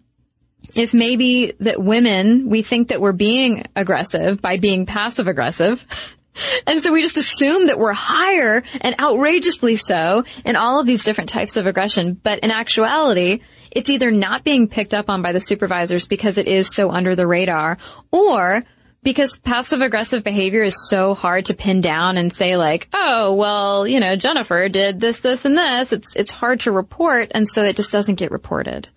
if 0.77 0.95
maybe 0.95 1.55
that 1.61 1.83
women, 1.83 2.49
we 2.49 2.63
think 2.63 2.89
that 2.89 3.01
we're 3.01 3.13
being 3.13 3.65
aggressive 3.75 4.41
by 4.41 4.59
being 4.59 4.87
passive 4.87 5.27
aggressive. 5.27 5.85
And 6.67 6.83
so 6.83 6.93
we 6.93 7.03
just 7.03 7.17
assume 7.17 7.67
that 7.67 7.79
we're 7.79 7.93
higher 7.93 8.63
and 8.81 8.95
outrageously 8.99 9.77
so 9.77 10.25
in 10.45 10.57
all 10.57 10.81
of 10.81 10.87
these 10.87 11.05
different 11.05 11.31
types 11.31 11.57
of 11.57 11.67
aggression. 11.67 12.15
But 12.15 12.41
in 12.41 12.51
actuality, 12.51 13.41
it's 13.71 13.91
either 13.91 14.11
not 14.11 14.45
being 14.45 14.69
picked 14.69 14.95
up 14.95 15.11
on 15.11 15.23
by 15.23 15.33
the 15.33 15.41
supervisors 15.41 16.07
because 16.07 16.39
it 16.39 16.47
is 16.47 16.69
so 16.75 16.91
under 16.91 17.15
the 17.15 17.27
radar 17.27 17.79
or 18.11 18.65
because 19.03 19.39
passive 19.39 19.81
aggressive 19.81 20.23
behavior 20.23 20.63
is 20.63 20.89
so 20.89 21.15
hard 21.15 21.47
to 21.47 21.55
pin 21.55 21.81
down 21.81 22.19
and 22.19 22.33
say 22.33 22.57
like, 22.57 22.89
oh, 22.93 23.35
well, 23.35 23.87
you 23.87 24.01
know, 24.01 24.17
Jennifer 24.17 24.69
did 24.69 25.01
this, 25.01 25.21
this, 25.21 25.45
and 25.45 25.57
this. 25.57 25.93
It's, 25.93 26.15
it's 26.17 26.31
hard 26.31 26.61
to 26.61 26.73
report. 26.73 27.33
And 27.35 27.49
so 27.49 27.63
it 27.63 27.77
just 27.77 27.93
doesn't 27.93 28.17
get 28.17 28.31
reported. 28.31 28.89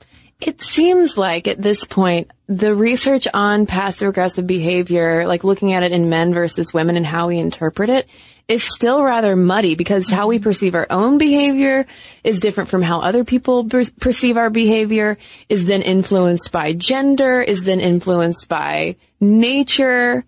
It 0.42 0.62
seems 0.62 1.18
like 1.18 1.48
at 1.48 1.62
this 1.62 1.86
point, 1.86 2.32
the 2.58 2.76
research 2.76 3.28
on 3.34 3.66
passive 3.66 4.10
aggressive 4.10 4.45
behavior, 4.45 5.26
like 5.26 5.43
looking 5.43 5.74
at 5.74 5.84
it 5.84 5.91
in 5.91 6.10
men 6.10 6.34
versus 6.34 6.74
women 6.74 6.97
and 6.97 7.06
how 7.06 7.28
we 7.28 7.38
interpret 7.38 7.89
it, 7.89 8.08
is 8.47 8.64
still 8.64 9.01
rather 9.04 9.36
muddy 9.36 9.76
because 9.76 10.10
how 10.10 10.28
we 10.28 10.38
perceive 10.38 10.76
our 10.76 10.88
own 10.89 11.18
behavior 11.18 11.86
is 12.24 12.39
different 12.39 12.70
from 12.70 12.82
how 12.82 12.99
other 12.99 13.24
people 13.24 13.66
per- 13.66 13.86
perceive 13.99 14.38
our 14.38 14.49
behavior, 14.49 15.18
is 15.49 15.66
then 15.66 15.82
influenced 15.82 16.51
by 16.51 16.74
gender, 16.74 17.41
is 17.41 17.64
then 17.64 17.80
influenced 17.80 18.47
by 18.47 18.95
nature. 19.20 20.26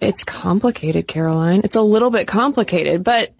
It's 0.00 0.24
complicated, 0.24 1.06
Caroline. 1.06 1.62
It's 1.64 1.76
a 1.76 1.82
little 1.82 2.10
bit 2.10 2.26
complicated, 2.26 3.04
but 3.04 3.32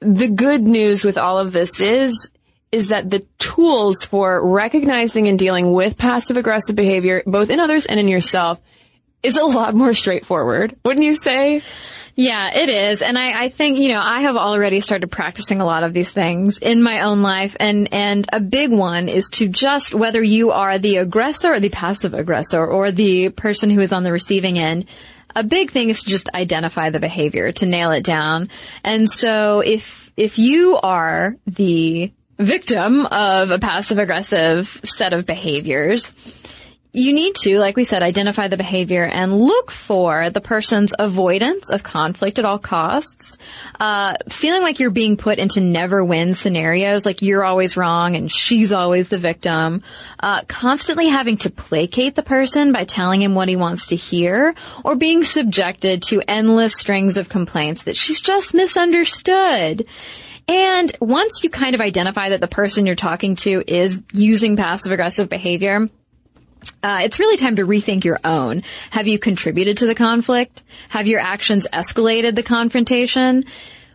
the 0.00 0.28
good 0.28 0.62
news 0.62 1.04
with 1.04 1.18
all 1.18 1.38
of 1.38 1.52
this 1.52 1.80
is 1.80 2.30
is 2.74 2.88
that 2.88 3.08
the 3.08 3.24
tools 3.38 4.02
for 4.02 4.44
recognizing 4.44 5.28
and 5.28 5.38
dealing 5.38 5.72
with 5.72 5.96
passive 5.96 6.36
aggressive 6.36 6.74
behavior, 6.74 7.22
both 7.24 7.48
in 7.48 7.60
others 7.60 7.86
and 7.86 8.00
in 8.00 8.08
yourself, 8.08 8.60
is 9.22 9.36
a 9.36 9.44
lot 9.44 9.74
more 9.74 9.94
straightforward. 9.94 10.76
Wouldn't 10.84 11.06
you 11.06 11.14
say? 11.14 11.62
Yeah, 12.16 12.52
it 12.52 12.68
is. 12.68 13.00
And 13.00 13.16
I, 13.16 13.44
I 13.44 13.48
think, 13.48 13.78
you 13.78 13.92
know, 13.92 14.00
I 14.00 14.22
have 14.22 14.36
already 14.36 14.80
started 14.80 15.10
practicing 15.10 15.60
a 15.60 15.64
lot 15.64 15.84
of 15.84 15.92
these 15.92 16.10
things 16.10 16.58
in 16.58 16.82
my 16.82 17.02
own 17.02 17.22
life. 17.22 17.56
And, 17.60 17.92
and 17.92 18.26
a 18.32 18.40
big 18.40 18.72
one 18.72 19.08
is 19.08 19.28
to 19.34 19.46
just, 19.48 19.94
whether 19.94 20.22
you 20.22 20.50
are 20.50 20.78
the 20.78 20.96
aggressor 20.96 21.54
or 21.54 21.60
the 21.60 21.70
passive 21.70 22.12
aggressor 22.12 22.64
or 22.64 22.90
the 22.90 23.28
person 23.30 23.70
who 23.70 23.80
is 23.80 23.92
on 23.92 24.02
the 24.02 24.12
receiving 24.12 24.58
end, 24.58 24.86
a 25.36 25.44
big 25.44 25.70
thing 25.70 25.90
is 25.90 26.02
to 26.02 26.10
just 26.10 26.28
identify 26.34 26.90
the 26.90 27.00
behavior, 27.00 27.52
to 27.52 27.66
nail 27.66 27.92
it 27.92 28.04
down. 28.04 28.48
And 28.82 29.08
so 29.08 29.60
if, 29.60 30.12
if 30.16 30.38
you 30.38 30.78
are 30.80 31.36
the 31.46 32.12
victim 32.38 33.06
of 33.06 33.50
a 33.50 33.58
passive 33.58 33.98
aggressive 33.98 34.80
set 34.84 35.12
of 35.12 35.26
behaviors, 35.26 36.12
you 36.94 37.12
need 37.12 37.34
to, 37.34 37.58
like 37.58 37.76
we 37.76 37.82
said, 37.82 38.04
identify 38.04 38.46
the 38.46 38.56
behavior 38.56 39.02
and 39.02 39.36
look 39.36 39.72
for 39.72 40.30
the 40.30 40.40
person's 40.40 40.94
avoidance 40.96 41.68
of 41.70 41.82
conflict 41.82 42.38
at 42.38 42.44
all 42.44 42.60
costs. 42.60 43.36
Uh, 43.80 44.14
feeling 44.28 44.62
like 44.62 44.78
you're 44.78 44.90
being 44.90 45.16
put 45.16 45.40
into 45.40 45.60
never 45.60 46.04
win 46.04 46.34
scenarios, 46.34 47.04
like 47.04 47.20
you're 47.20 47.44
always 47.44 47.76
wrong 47.76 48.14
and 48.14 48.30
she's 48.30 48.70
always 48.70 49.08
the 49.08 49.18
victim. 49.18 49.82
Uh, 50.20 50.42
constantly 50.46 51.08
having 51.08 51.36
to 51.38 51.50
placate 51.50 52.14
the 52.14 52.22
person 52.22 52.72
by 52.72 52.84
telling 52.84 53.20
him 53.20 53.34
what 53.34 53.48
he 53.48 53.56
wants 53.56 53.88
to 53.88 53.96
hear 53.96 54.54
or 54.84 54.94
being 54.94 55.24
subjected 55.24 56.00
to 56.00 56.22
endless 56.28 56.74
strings 56.74 57.16
of 57.16 57.28
complaints 57.28 57.82
that 57.82 57.96
she's 57.96 58.22
just 58.22 58.54
misunderstood. 58.54 59.84
And 60.46 60.94
once 61.00 61.42
you 61.42 61.50
kind 61.50 61.74
of 61.74 61.80
identify 61.80 62.30
that 62.30 62.40
the 62.40 62.48
person 62.48 62.86
you're 62.86 62.94
talking 62.94 63.36
to 63.36 63.62
is 63.66 64.02
using 64.12 64.56
passive 64.56 64.92
aggressive 64.92 65.28
behavior, 65.28 65.88
uh, 66.82 67.00
it's 67.02 67.18
really 67.18 67.36
time 67.36 67.56
to 67.56 67.66
rethink 67.66 68.04
your 68.04 68.18
own. 68.24 68.62
Have 68.90 69.06
you 69.06 69.18
contributed 69.18 69.78
to 69.78 69.86
the 69.86 69.94
conflict? 69.94 70.62
Have 70.90 71.06
your 71.06 71.20
actions 71.20 71.66
escalated 71.72 72.34
the 72.34 72.42
confrontation? 72.42 73.44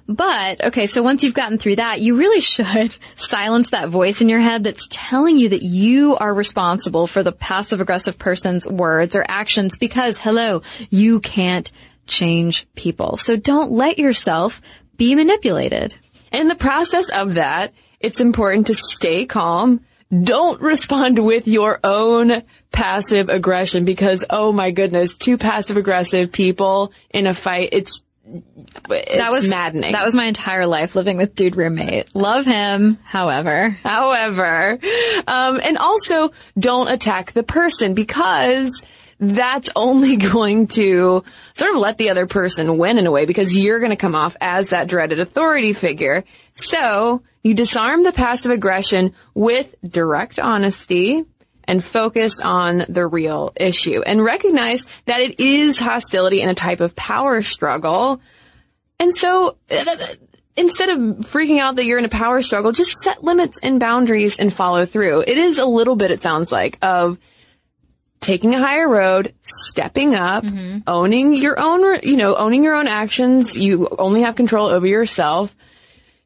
But, 0.07 0.65
okay, 0.65 0.87
so 0.87 1.03
once 1.03 1.23
you've 1.23 1.35
gotten 1.35 1.59
through 1.59 1.75
that, 1.75 2.01
you 2.01 2.17
really 2.17 2.41
should 2.41 2.95
silence 3.15 3.69
that 3.69 3.89
voice 3.89 4.21
in 4.21 4.29
your 4.29 4.39
head 4.39 4.63
that's 4.63 4.87
telling 4.89 5.37
you 5.37 5.49
that 5.49 5.61
you 5.61 6.15
are 6.17 6.33
responsible 6.33 7.05
for 7.05 7.21
the 7.21 7.31
passive 7.31 7.79
aggressive 7.79 8.17
person's 8.17 8.65
words 8.65 9.15
or 9.15 9.23
actions 9.27 9.77
because, 9.77 10.17
hello, 10.17 10.63
you 10.89 11.19
can't 11.19 11.71
change 12.07 12.67
people. 12.73 13.17
So 13.17 13.35
don't 13.35 13.71
let 13.71 13.99
yourself 13.99 14.63
be 14.97 15.13
manipulated. 15.13 15.95
And 16.31 16.41
in 16.41 16.47
the 16.47 16.55
process 16.55 17.09
of 17.09 17.35
that, 17.35 17.73
it's 17.99 18.19
important 18.19 18.67
to 18.67 18.75
stay 18.75 19.25
calm. 19.25 19.81
Don't 20.11 20.59
respond 20.61 21.23
with 21.23 21.47
your 21.47 21.79
own 21.83 22.43
passive 22.71 23.29
aggression 23.29 23.85
because, 23.85 24.25
oh 24.29 24.51
my 24.51 24.71
goodness, 24.71 25.17
two 25.17 25.37
passive 25.37 25.77
aggressive 25.77 26.31
people 26.31 26.93
in 27.11 27.27
a 27.27 27.33
fight, 27.33 27.69
it's, 27.73 28.01
it's 28.25 29.17
that 29.17 29.31
was 29.31 29.49
maddening. 29.49 29.91
That 29.91 30.05
was 30.05 30.15
my 30.15 30.25
entire 30.25 30.65
life 30.65 30.95
living 30.95 31.17
with 31.17 31.35
dude 31.35 31.55
roommate. 31.55 32.15
Love 32.15 32.45
him, 32.45 32.97
however. 33.03 33.69
However, 33.69 34.79
um, 35.27 35.59
and 35.63 35.77
also 35.77 36.31
don't 36.57 36.89
attack 36.89 37.33
the 37.33 37.43
person 37.43 37.93
because 37.93 38.83
that's 39.19 39.69
only 39.75 40.15
going 40.31 40.67
to 40.67 41.23
sort 41.53 41.71
of 41.71 41.77
let 41.77 41.97
the 41.97 42.09
other 42.09 42.25
person 42.25 42.77
win 42.77 42.97
in 42.97 43.05
a 43.05 43.11
way 43.11 43.25
because 43.25 43.55
you're 43.55 43.79
going 43.79 43.91
to 43.91 43.95
come 43.95 44.15
off 44.15 44.35
as 44.41 44.69
that 44.69 44.87
dreaded 44.87 45.19
authority 45.19 45.73
figure. 45.73 46.23
So 46.53 47.21
you 47.43 47.53
disarm 47.53 48.03
the 48.03 48.11
passive 48.11 48.51
aggression 48.51 49.13
with 49.33 49.75
direct 49.87 50.39
honesty 50.39 51.25
and 51.65 51.83
focus 51.83 52.41
on 52.41 52.83
the 52.89 53.05
real 53.05 53.53
issue 53.55 54.01
and 54.01 54.23
recognize 54.23 54.87
that 55.05 55.21
it 55.21 55.39
is 55.39 55.77
hostility 55.77 56.41
and 56.41 56.49
a 56.49 56.55
type 56.55 56.79
of 56.79 56.95
power 56.95 57.43
struggle. 57.43 58.19
And 58.99 59.15
so 59.15 59.55
uh, 59.69 59.97
instead 60.57 60.89
of 60.89 60.97
freaking 61.27 61.59
out 61.59 61.75
that 61.75 61.85
you're 61.85 61.99
in 61.99 62.05
a 62.05 62.09
power 62.09 62.41
struggle, 62.41 62.71
just 62.71 62.97
set 63.03 63.23
limits 63.23 63.59
and 63.61 63.79
boundaries 63.79 64.37
and 64.37 64.51
follow 64.51 64.85
through. 64.85 65.21
It 65.21 65.37
is 65.37 65.59
a 65.59 65.65
little 65.65 65.95
bit, 65.95 66.11
it 66.11 66.21
sounds 66.21 66.51
like, 66.51 66.79
of 66.81 67.17
taking 68.19 68.53
a 68.53 68.59
higher 68.59 68.87
road, 68.87 69.33
stepping 69.41 70.15
up, 70.15 70.43
mm-hmm. 70.43 70.79
owning 70.87 71.33
your 71.33 71.59
own, 71.59 71.99
you 72.03 72.17
know, 72.17 72.35
owning 72.35 72.63
your 72.63 72.75
own 72.75 72.87
actions. 72.87 73.57
You 73.57 73.87
only 73.97 74.21
have 74.21 74.35
control 74.35 74.67
over 74.67 74.85
yourself 74.85 75.55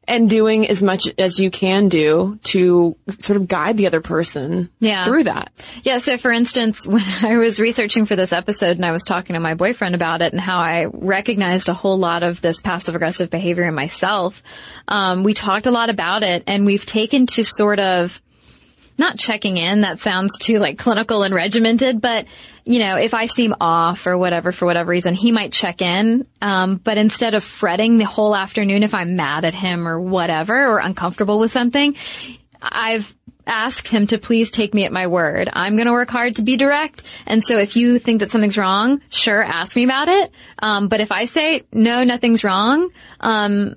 and 0.06 0.28
doing 0.28 0.68
as 0.68 0.82
much 0.82 1.08
as 1.18 1.38
you 1.38 1.50
can 1.50 1.88
do 1.88 2.38
to 2.44 2.96
sort 3.18 3.36
of 3.36 3.48
guide 3.48 3.76
the 3.76 3.86
other 3.86 4.00
person 4.00 4.68
yeah. 4.78 5.04
through 5.04 5.24
that. 5.24 5.52
Yeah. 5.82 5.98
So 5.98 6.16
for 6.18 6.30
instance, 6.30 6.86
when 6.86 7.02
I 7.22 7.36
was 7.38 7.58
researching 7.58 8.06
for 8.06 8.16
this 8.16 8.32
episode 8.32 8.76
and 8.76 8.84
I 8.84 8.92
was 8.92 9.04
talking 9.04 9.34
to 9.34 9.40
my 9.40 9.54
boyfriend 9.54 9.94
about 9.94 10.22
it 10.22 10.32
and 10.32 10.40
how 10.40 10.58
I 10.58 10.86
recognized 10.92 11.68
a 11.68 11.74
whole 11.74 11.98
lot 11.98 12.22
of 12.22 12.40
this 12.40 12.60
passive 12.60 12.94
aggressive 12.94 13.30
behavior 13.30 13.64
in 13.64 13.74
myself, 13.74 14.42
um, 14.88 15.22
we 15.24 15.34
talked 15.34 15.66
a 15.66 15.70
lot 15.70 15.90
about 15.90 16.22
it 16.22 16.44
and 16.46 16.66
we've 16.66 16.86
taken 16.86 17.26
to 17.28 17.44
sort 17.44 17.80
of 17.80 18.20
not 18.98 19.18
checking 19.18 19.56
in. 19.56 19.82
That 19.82 19.98
sounds 19.98 20.38
too 20.38 20.58
like 20.58 20.78
clinical 20.78 21.22
and 21.22 21.34
regimented, 21.34 22.00
but 22.00 22.26
you 22.64 22.78
know, 22.78 22.96
if 22.96 23.12
I 23.12 23.26
seem 23.26 23.54
off 23.60 24.06
or 24.06 24.16
whatever 24.16 24.50
for 24.50 24.64
whatever 24.64 24.90
reason, 24.90 25.14
he 25.14 25.32
might 25.32 25.52
check 25.52 25.82
in. 25.82 26.26
Um, 26.40 26.76
but 26.76 26.96
instead 26.96 27.34
of 27.34 27.44
fretting 27.44 27.98
the 27.98 28.06
whole 28.06 28.34
afternoon 28.34 28.82
if 28.82 28.94
I'm 28.94 29.16
mad 29.16 29.44
at 29.44 29.54
him 29.54 29.86
or 29.86 30.00
whatever 30.00 30.66
or 30.68 30.78
uncomfortable 30.78 31.38
with 31.38 31.52
something, 31.52 31.94
I've 32.62 33.14
asked 33.46 33.88
him 33.88 34.06
to 34.06 34.18
please 34.18 34.50
take 34.50 34.72
me 34.72 34.84
at 34.84 34.92
my 34.92 35.06
word. 35.06 35.50
I'm 35.52 35.76
going 35.76 35.86
to 35.86 35.92
work 35.92 36.10
hard 36.10 36.36
to 36.36 36.42
be 36.42 36.56
direct. 36.56 37.02
And 37.26 37.44
so 37.44 37.58
if 37.58 37.76
you 37.76 37.98
think 37.98 38.20
that 38.20 38.30
something's 38.30 38.56
wrong, 38.56 39.02
sure, 39.10 39.42
ask 39.42 39.76
me 39.76 39.84
about 39.84 40.08
it. 40.08 40.32
Um, 40.58 40.88
but 40.88 41.00
if 41.02 41.12
I 41.12 41.26
say 41.26 41.62
no, 41.70 42.04
nothing's 42.04 42.44
wrong, 42.44 42.90
um, 43.20 43.74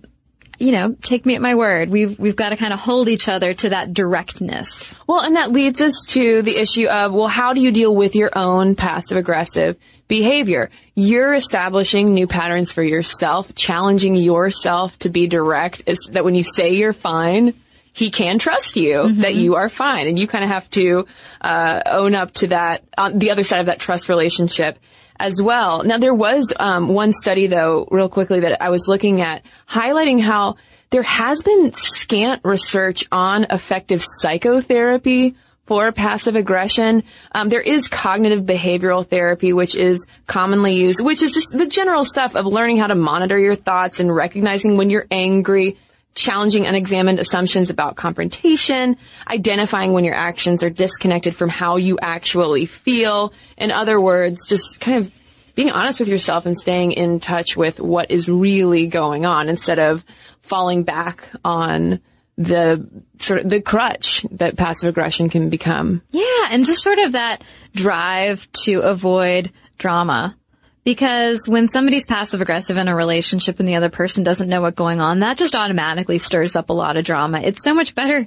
you 0.60 0.72
know, 0.72 0.96
take 1.02 1.26
me 1.26 1.36
at 1.36 1.42
my 1.42 1.56
word. 1.56 1.90
We've 1.90 2.18
we've 2.18 2.36
got 2.36 2.50
to 2.50 2.58
kind 2.58 2.74
of 2.74 2.80
hold 2.80 3.10
each 3.10 3.28
other 3.28 3.54
to 3.54 3.70
that 3.70 3.94
directness. 3.94 4.94
Well, 5.06 5.22
and 5.22 5.36
that 5.36 5.52
leads 5.52 5.82
us 5.82 6.06
to 6.10 6.42
the 6.42 6.58
issue 6.58 6.88
of 6.88 7.14
well, 7.14 7.28
how 7.28 7.54
do 7.54 7.62
you 7.62 7.72
deal 7.72 7.94
with 7.94 8.16
your 8.16 8.32
own 8.36 8.76
passive 8.76 9.18
aggressive 9.18 9.78
behavior? 10.08 10.70
You're 10.96 11.34
establishing 11.34 12.14
new 12.14 12.28
patterns 12.28 12.72
for 12.72 12.84
yourself, 12.84 13.54
challenging 13.54 14.16
yourself 14.16 14.98
to 15.00 15.10
be 15.10 15.28
direct. 15.28 15.84
Is 15.86 16.00
that 16.12 16.26
when 16.26 16.36
you 16.36 16.44
say 16.44 16.76
you're 16.76 16.94
fine, 16.94 17.54
he 17.94 18.10
can 18.10 18.40
trust 18.40 18.76
you 18.76 18.98
mm-hmm. 18.98 19.22
that 19.22 19.36
you 19.36 19.56
are 19.56 19.70
fine, 19.70 20.08
and 20.08 20.18
you 20.18 20.28
kind 20.28 20.44
of 20.44 20.50
have 20.50 20.70
to 20.72 21.08
uh, 21.42 21.82
own 21.86 22.16
up 22.16 22.34
to 22.36 22.48
that 22.48 22.84
on 22.98 23.20
the 23.20 23.32
other 23.32 23.44
side 23.44 23.60
of 23.60 23.66
that 23.68 23.80
trust 23.80 24.10
relationship 24.10 24.80
as 25.20 25.42
well. 25.42 25.84
Now 25.84 25.98
there 25.98 26.14
was 26.14 26.54
um, 26.60 26.90
one 26.90 27.12
study 27.14 27.48
though, 27.48 27.88
real 27.92 28.10
quickly 28.10 28.42
that 28.42 28.62
I 28.62 28.70
was 28.70 28.88
looking 28.88 29.22
at, 29.22 29.44
highlighting 29.68 30.22
how 30.22 30.58
there 30.90 31.04
has 31.04 31.42
been 31.42 31.74
scant 31.74 32.42
research 32.46 33.06
on 33.12 33.46
effective 33.50 34.04
psychotherapy 34.04 35.36
for 35.66 35.92
passive 35.92 36.36
aggression. 36.36 37.04
Um, 37.34 37.50
there 37.50 37.62
is 37.62 37.90
cognitive 37.90 38.46
behavioral 38.46 39.06
therapy, 39.06 39.52
which 39.52 39.76
is 39.76 40.08
commonly 40.26 40.76
used, 40.76 41.04
which 41.04 41.22
is 41.22 41.34
just 41.34 41.52
the 41.52 41.68
general 41.68 42.06
stuff 42.06 42.36
of 42.36 42.46
learning 42.46 42.78
how 42.78 42.88
to 42.88 42.96
monitor 42.96 43.38
your 43.38 43.56
thoughts 43.56 44.00
and 44.00 44.14
recognizing 44.14 44.78
when 44.78 44.90
you're 44.90 45.08
angry, 45.12 45.78
challenging 46.18 46.66
unexamined 46.66 47.20
assumptions 47.20 47.70
about 47.70 47.96
confrontation, 47.96 48.98
identifying 49.30 49.94
when 49.94 50.04
your 50.04 50.16
actions 50.16 50.64
are 50.64 50.70
disconnected 50.70 51.36
from 51.36 51.48
how 51.48 51.78
you 51.78 51.98
actually 52.02 52.66
feel. 52.66 53.32
In 53.58 53.72
other 53.72 54.02
words, 54.02 54.40
just 54.50 54.80
kind 54.82 54.98
of 54.98 55.12
being 55.56 55.72
honest 55.72 56.00
with 56.00 56.10
yourself 56.10 56.46
and 56.46 56.58
staying 56.58 56.92
in 56.92 57.20
touch 57.20 57.56
with 57.56 57.80
what 57.80 58.12
is 58.12 58.28
really 58.28 58.88
going 58.88 59.26
on 59.26 59.48
instead 59.48 59.80
of 59.80 60.04
falling 60.42 60.84
back 60.84 61.30
on 61.46 62.00
the 62.38 62.88
sort 63.20 63.44
of 63.44 63.50
the 63.50 63.62
crutch 63.62 64.24
that 64.32 64.58
passive 64.58 64.90
aggression 64.90 65.30
can 65.30 65.50
become. 65.50 66.02
Yeah, 66.12 66.48
and 66.52 66.66
just 66.66 66.84
sort 66.84 67.00
of 67.00 67.14
that 67.14 67.44
drive 67.74 68.48
to 68.64 68.82
avoid 68.82 69.52
drama. 69.78 70.36
Because 70.88 71.50
when 71.50 71.68
somebody's 71.68 72.06
passive 72.06 72.40
aggressive 72.40 72.78
in 72.78 72.88
a 72.88 72.96
relationship 72.96 73.60
and 73.60 73.68
the 73.68 73.76
other 73.76 73.90
person 73.90 74.24
doesn't 74.24 74.48
know 74.48 74.62
what's 74.62 74.78
going 74.78 75.02
on, 75.02 75.20
that 75.20 75.38
just 75.38 75.54
automatically 75.54 76.18
stirs 76.18 76.56
up 76.56 76.70
a 76.70 76.74
lot 76.74 76.96
of 76.96 77.04
drama. 77.04 77.42
It's 77.42 77.62
so 77.62 77.74
much 77.74 77.94
better 77.94 78.26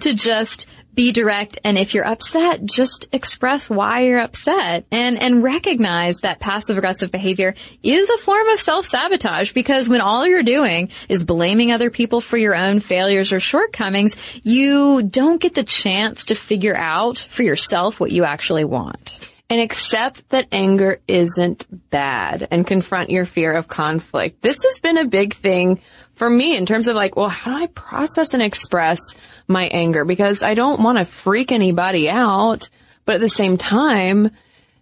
to 0.00 0.12
just 0.12 0.66
be 0.94 1.12
direct 1.12 1.58
and 1.64 1.78
if 1.78 1.94
you're 1.94 2.06
upset, 2.06 2.66
just 2.66 3.08
express 3.12 3.70
why 3.70 4.02
you're 4.02 4.20
upset 4.20 4.84
and, 4.92 5.18
and 5.22 5.42
recognize 5.42 6.18
that 6.18 6.38
passive 6.38 6.76
aggressive 6.76 7.10
behavior 7.10 7.54
is 7.82 8.10
a 8.10 8.18
form 8.18 8.46
of 8.48 8.60
self-sabotage 8.60 9.52
because 9.52 9.88
when 9.88 10.02
all 10.02 10.26
you're 10.26 10.42
doing 10.42 10.90
is 11.08 11.22
blaming 11.22 11.72
other 11.72 11.88
people 11.88 12.20
for 12.20 12.36
your 12.36 12.54
own 12.54 12.80
failures 12.80 13.32
or 13.32 13.40
shortcomings, 13.40 14.18
you 14.42 15.02
don't 15.02 15.40
get 15.40 15.54
the 15.54 15.64
chance 15.64 16.26
to 16.26 16.34
figure 16.34 16.76
out 16.76 17.16
for 17.16 17.42
yourself 17.42 17.98
what 18.00 18.12
you 18.12 18.24
actually 18.24 18.64
want. 18.64 19.31
And 19.52 19.60
accept 19.60 20.30
that 20.30 20.48
anger 20.50 21.02
isn't 21.06 21.90
bad 21.90 22.48
and 22.50 22.66
confront 22.66 23.10
your 23.10 23.26
fear 23.26 23.52
of 23.52 23.68
conflict. 23.68 24.40
This 24.40 24.56
has 24.64 24.78
been 24.78 24.96
a 24.96 25.04
big 25.04 25.34
thing 25.34 25.82
for 26.14 26.30
me 26.30 26.56
in 26.56 26.64
terms 26.64 26.88
of 26.88 26.96
like, 26.96 27.16
well, 27.16 27.28
how 27.28 27.58
do 27.58 27.64
I 27.64 27.66
process 27.66 28.32
and 28.32 28.42
express 28.42 28.98
my 29.46 29.64
anger? 29.64 30.06
Because 30.06 30.42
I 30.42 30.54
don't 30.54 30.80
want 30.80 30.96
to 30.96 31.04
freak 31.04 31.52
anybody 31.52 32.08
out, 32.08 32.70
but 33.04 33.16
at 33.16 33.20
the 33.20 33.28
same 33.28 33.58
time, 33.58 34.30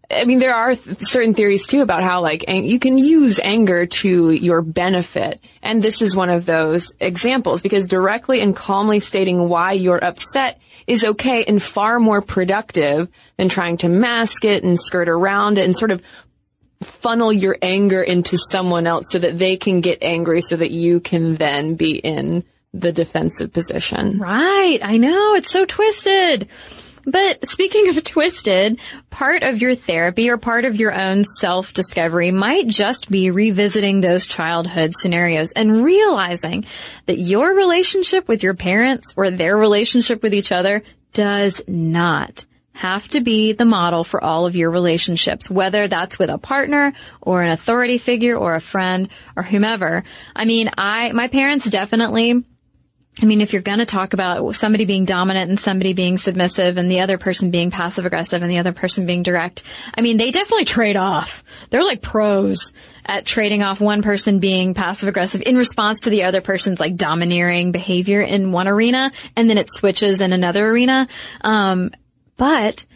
I 0.08 0.24
mean, 0.24 0.38
there 0.38 0.54
are 0.54 0.76
th- 0.76 0.98
certain 1.00 1.34
theories 1.34 1.66
too 1.66 1.82
about 1.82 2.04
how 2.04 2.20
like 2.20 2.44
ang- 2.46 2.66
you 2.66 2.78
can 2.78 2.96
use 2.96 3.40
anger 3.40 3.86
to 3.86 4.30
your 4.30 4.62
benefit. 4.62 5.40
And 5.64 5.82
this 5.82 6.00
is 6.00 6.14
one 6.14 6.30
of 6.30 6.46
those 6.46 6.92
examples 7.00 7.60
because 7.60 7.88
directly 7.88 8.40
and 8.40 8.54
calmly 8.54 9.00
stating 9.00 9.48
why 9.48 9.72
you're 9.72 10.04
upset 10.04 10.60
is 10.90 11.04
okay 11.04 11.44
and 11.44 11.62
far 11.62 12.00
more 12.00 12.20
productive 12.20 13.08
than 13.36 13.48
trying 13.48 13.76
to 13.76 13.88
mask 13.88 14.44
it 14.44 14.64
and 14.64 14.78
skirt 14.78 15.08
around 15.08 15.56
it 15.56 15.64
and 15.64 15.76
sort 15.76 15.92
of 15.92 16.02
funnel 16.82 17.32
your 17.32 17.56
anger 17.62 18.02
into 18.02 18.36
someone 18.36 18.88
else 18.88 19.06
so 19.10 19.20
that 19.20 19.38
they 19.38 19.56
can 19.56 19.80
get 19.80 20.02
angry 20.02 20.42
so 20.42 20.56
that 20.56 20.72
you 20.72 20.98
can 20.98 21.36
then 21.36 21.76
be 21.76 21.96
in 21.96 22.42
the 22.74 22.90
defensive 22.90 23.52
position. 23.52 24.18
Right. 24.18 24.80
I 24.82 24.96
know. 24.96 25.34
It's 25.36 25.52
so 25.52 25.64
twisted. 25.64 26.48
But 27.10 27.48
speaking 27.48 27.88
of 27.88 28.02
twisted, 28.04 28.78
part 29.10 29.42
of 29.42 29.60
your 29.60 29.74
therapy 29.74 30.30
or 30.30 30.36
part 30.36 30.64
of 30.64 30.76
your 30.76 30.92
own 30.92 31.24
self-discovery 31.24 32.30
might 32.30 32.68
just 32.68 33.10
be 33.10 33.30
revisiting 33.30 34.00
those 34.00 34.26
childhood 34.26 34.92
scenarios 34.94 35.52
and 35.52 35.84
realizing 35.84 36.64
that 37.06 37.18
your 37.18 37.54
relationship 37.54 38.28
with 38.28 38.42
your 38.42 38.54
parents 38.54 39.12
or 39.16 39.30
their 39.30 39.56
relationship 39.56 40.22
with 40.22 40.34
each 40.34 40.52
other 40.52 40.82
does 41.12 41.60
not 41.66 42.44
have 42.72 43.06
to 43.08 43.20
be 43.20 43.52
the 43.52 43.64
model 43.64 44.04
for 44.04 44.22
all 44.24 44.46
of 44.46 44.56
your 44.56 44.70
relationships, 44.70 45.50
whether 45.50 45.86
that's 45.86 46.18
with 46.18 46.30
a 46.30 46.38
partner 46.38 46.94
or 47.20 47.42
an 47.42 47.50
authority 47.50 47.98
figure 47.98 48.36
or 48.36 48.54
a 48.54 48.60
friend 48.60 49.10
or 49.36 49.42
whomever. 49.42 50.02
I 50.34 50.46
mean, 50.46 50.70
I, 50.78 51.12
my 51.12 51.28
parents 51.28 51.68
definitely 51.68 52.44
I 53.22 53.26
mean, 53.26 53.40
if 53.40 53.52
you're 53.52 53.62
going 53.62 53.78
to 53.78 53.86
talk 53.86 54.14
about 54.14 54.56
somebody 54.56 54.86
being 54.86 55.04
dominant 55.04 55.50
and 55.50 55.60
somebody 55.60 55.92
being 55.92 56.16
submissive 56.16 56.78
and 56.78 56.90
the 56.90 57.00
other 57.00 57.18
person 57.18 57.50
being 57.50 57.70
passive 57.70 58.06
aggressive 58.06 58.42
and 58.42 58.50
the 58.50 58.58
other 58.58 58.72
person 58.72 59.04
being 59.04 59.22
direct, 59.22 59.62
I 59.94 60.00
mean, 60.00 60.16
they 60.16 60.30
definitely 60.30 60.64
trade 60.64 60.96
off. 60.96 61.44
They're 61.68 61.84
like 61.84 62.00
pros 62.00 62.72
at 63.04 63.26
trading 63.26 63.62
off 63.62 63.80
one 63.80 64.02
person 64.02 64.38
being 64.38 64.72
passive 64.72 65.08
aggressive 65.08 65.42
in 65.44 65.56
response 65.56 66.00
to 66.00 66.10
the 66.10 66.24
other 66.24 66.40
person's 66.40 66.80
like 66.80 66.96
domineering 66.96 67.72
behavior 67.72 68.22
in 68.22 68.52
one 68.52 68.68
arena 68.68 69.12
and 69.36 69.50
then 69.50 69.58
it 69.58 69.72
switches 69.72 70.20
in 70.20 70.32
another 70.32 70.66
arena. 70.66 71.08
Um, 71.42 71.90
but 72.36 72.86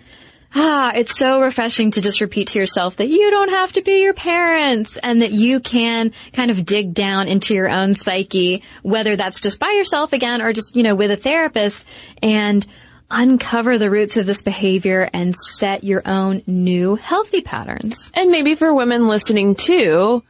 Ah, 0.57 0.93
it's 0.95 1.19
so 1.19 1.41
refreshing 1.41 1.91
to 1.93 2.01
just 2.01 2.21
repeat 2.21 2.49
to 2.49 2.59
yourself 2.59 2.97
that 2.97 3.09
you 3.09 3.31
don't 3.31 3.51
have 3.51 3.73
to 3.73 3.83
be 3.83 4.03
your 4.03 4.15
parents 4.15 4.97
and 4.97 5.23
that 5.23 5.33
you 5.33 5.59
can 5.59 6.13
kind 6.33 6.51
of 6.51 6.65
dig 6.65 6.95
down 6.95 7.27
into 7.27 7.55
your 7.55 7.69
own 7.69 7.95
psyche, 7.95 8.63
whether 8.83 9.17
that's 9.17 9.41
just 9.41 9.59
by 9.59 9.73
yourself 9.73 10.13
again 10.13 10.41
or 10.41 10.53
just, 10.53 10.77
you 10.77 10.85
know, 10.85 10.95
with 10.95 11.11
a 11.11 11.17
therapist 11.17 11.87
and 12.23 12.65
uncover 13.11 13.79
the 13.79 13.91
roots 13.91 14.17
of 14.17 14.27
this 14.27 14.43
behavior 14.43 15.09
and 15.13 15.35
set 15.35 15.83
your 15.83 16.03
own 16.07 16.43
new 16.47 16.95
healthy 16.95 17.41
patterns. 17.41 18.11
And 18.15 18.31
maybe 18.31 18.55
for 18.55 18.73
women 18.73 19.09
listening 19.09 19.57
too, 19.57 20.23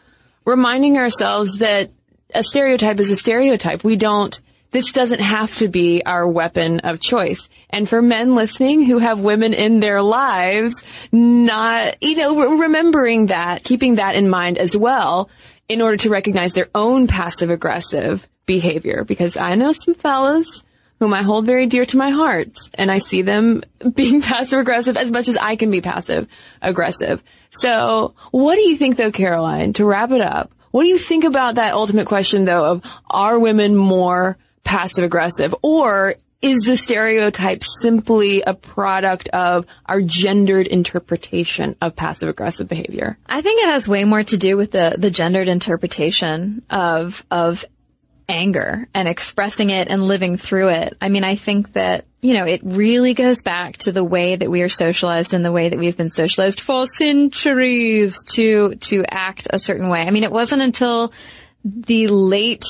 reminding 0.45 0.97
ourselves 0.97 1.59
that 1.59 1.91
a 2.35 2.43
stereotype 2.43 2.99
is 2.99 3.11
a 3.11 3.17
stereotype. 3.17 3.85
We 3.85 3.97
don't, 3.97 4.39
this 4.75 4.91
doesn't 4.91 5.21
have 5.21 5.57
to 5.59 5.69
be 5.69 6.03
our 6.05 6.27
weapon 6.27 6.81
of 6.81 6.99
choice. 6.99 7.49
And 7.71 7.89
for 7.89 8.03
men 8.03 8.35
listening 8.35 8.83
who 8.83 8.99
have 8.99 9.21
women 9.21 9.55
in 9.55 9.79
their 9.79 10.03
lives, 10.03 10.75
not, 11.13 12.03
you 12.03 12.17
know, 12.17 12.57
remembering 12.57 13.27
that, 13.27 13.63
keeping 13.63 13.95
that 13.95 14.17
in 14.17 14.29
mind 14.29 14.59
as 14.59 14.77
well 14.77 15.31
in 15.69 15.81
order 15.81 15.97
to 15.99 16.11
recognize 16.11 16.55
their 16.55 16.71
own 16.75 17.07
passive 17.07 17.51
aggressive 17.51 18.29
behavior. 18.47 19.05
Because 19.05 19.37
I 19.37 19.55
know 19.55 19.73
some 19.73 19.95
fellas 19.95 20.65
whom 20.99 21.15
I 21.15 21.23
hold 21.23 21.47
very 21.47 21.67
dear 21.67 21.85
to 21.87 21.97
my 21.97 22.11
heart 22.11 22.51
and 22.75 22.91
I 22.91 22.99
see 22.99 23.23
them 23.23 23.63
being 23.95 24.23
passive 24.23 24.59
aggressive 24.59 24.97
as 24.97 25.13
much 25.13 25.29
as 25.29 25.37
I 25.37 25.55
can 25.55 25.71
be 25.71 25.83
passive 25.83 26.27
aggressive. 26.61 27.23
So 27.51 28.15
what 28.33 28.57
do 28.57 28.63
you 28.63 28.77
think 28.77 28.97
though, 28.97 29.13
Caroline, 29.13 29.73
to 29.75 29.85
wrap 29.85 30.11
it 30.11 30.21
up? 30.21 30.51
What 30.73 30.83
do 30.83 30.89
you 30.89 30.99
think 30.99 31.23
about 31.23 31.55
that 31.55 31.75
ultimate 31.75 32.09
question 32.09 32.45
though 32.45 32.65
of 32.65 32.83
are 33.09 33.39
women 33.39 33.77
more 33.77 34.37
passive 34.65 35.05
aggressive 35.05 35.55
or 35.63 36.17
is 36.45 36.61
the 36.61 36.77
stereotype 36.77 37.63
simply 37.65 38.43
a 38.43 38.53
product 38.53 39.29
of 39.31 39.65
our 39.87 40.03
gendered 40.03 40.67
interpretation 40.67 41.75
of 41.81 41.97
passive 41.97 42.29
aggressive 42.29 42.69
behavior? 42.69 43.17
I 43.25 43.41
think 43.41 43.63
it 43.63 43.71
has 43.71 43.89
way 43.89 44.05
more 44.05 44.23
to 44.25 44.37
do 44.37 44.59
with 44.59 44.73
the, 44.73 44.95
the 44.99 45.11
gendered 45.11 45.49
interpretation 45.49 46.63
of, 46.69 47.25
of 47.31 47.65
anger 48.29 48.89
and 48.93 49.09
expressing 49.09 49.71
it 49.71 49.89
and 49.89 50.07
living 50.07 50.37
through 50.37 50.69
it. 50.69 50.95
I 51.01 51.09
mean, 51.09 51.25
I 51.25 51.37
think 51.37 51.73
that, 51.73 52.05
you 52.21 52.35
know, 52.35 52.45
it 52.45 52.61
really 52.63 53.15
goes 53.15 53.41
back 53.41 53.79
to 53.79 53.93
the 53.93 54.05
way 54.05 54.37
that 54.37 54.51
we 54.51 54.61
are 54.61 54.69
socialized 54.69 55.33
and 55.33 55.45
the 55.45 55.53
way 55.53 55.71
that 55.71 55.79
we've 55.79 55.97
been 55.97 56.11
socialized 56.11 56.61
for 56.61 56.87
centuries 56.87 58.23
to, 58.35 58.75
to 58.77 59.05
act 59.09 59.47
a 59.49 59.59
certain 59.59 59.89
way. 59.89 60.01
I 60.01 60.11
mean, 60.11 60.25
it 60.25 60.33
wasn't 60.33 60.61
until 60.61 61.13
the 61.65 62.09
late 62.09 62.65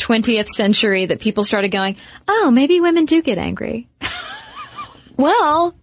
20th 0.00 0.48
century 0.48 1.06
that 1.06 1.20
people 1.20 1.44
started 1.44 1.68
going, 1.68 1.96
oh, 2.26 2.50
maybe 2.50 2.80
women 2.80 3.04
do 3.04 3.22
get 3.22 3.38
angry. 3.38 3.88
well, 5.16 5.74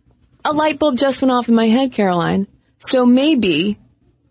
a 0.43 0.51
light 0.51 0.79
bulb 0.79 0.97
just 0.97 1.21
went 1.21 1.31
off 1.31 1.49
in 1.49 1.55
my 1.55 1.67
head, 1.67 1.93
Caroline. 1.93 2.47
So 2.79 3.05
maybe 3.05 3.77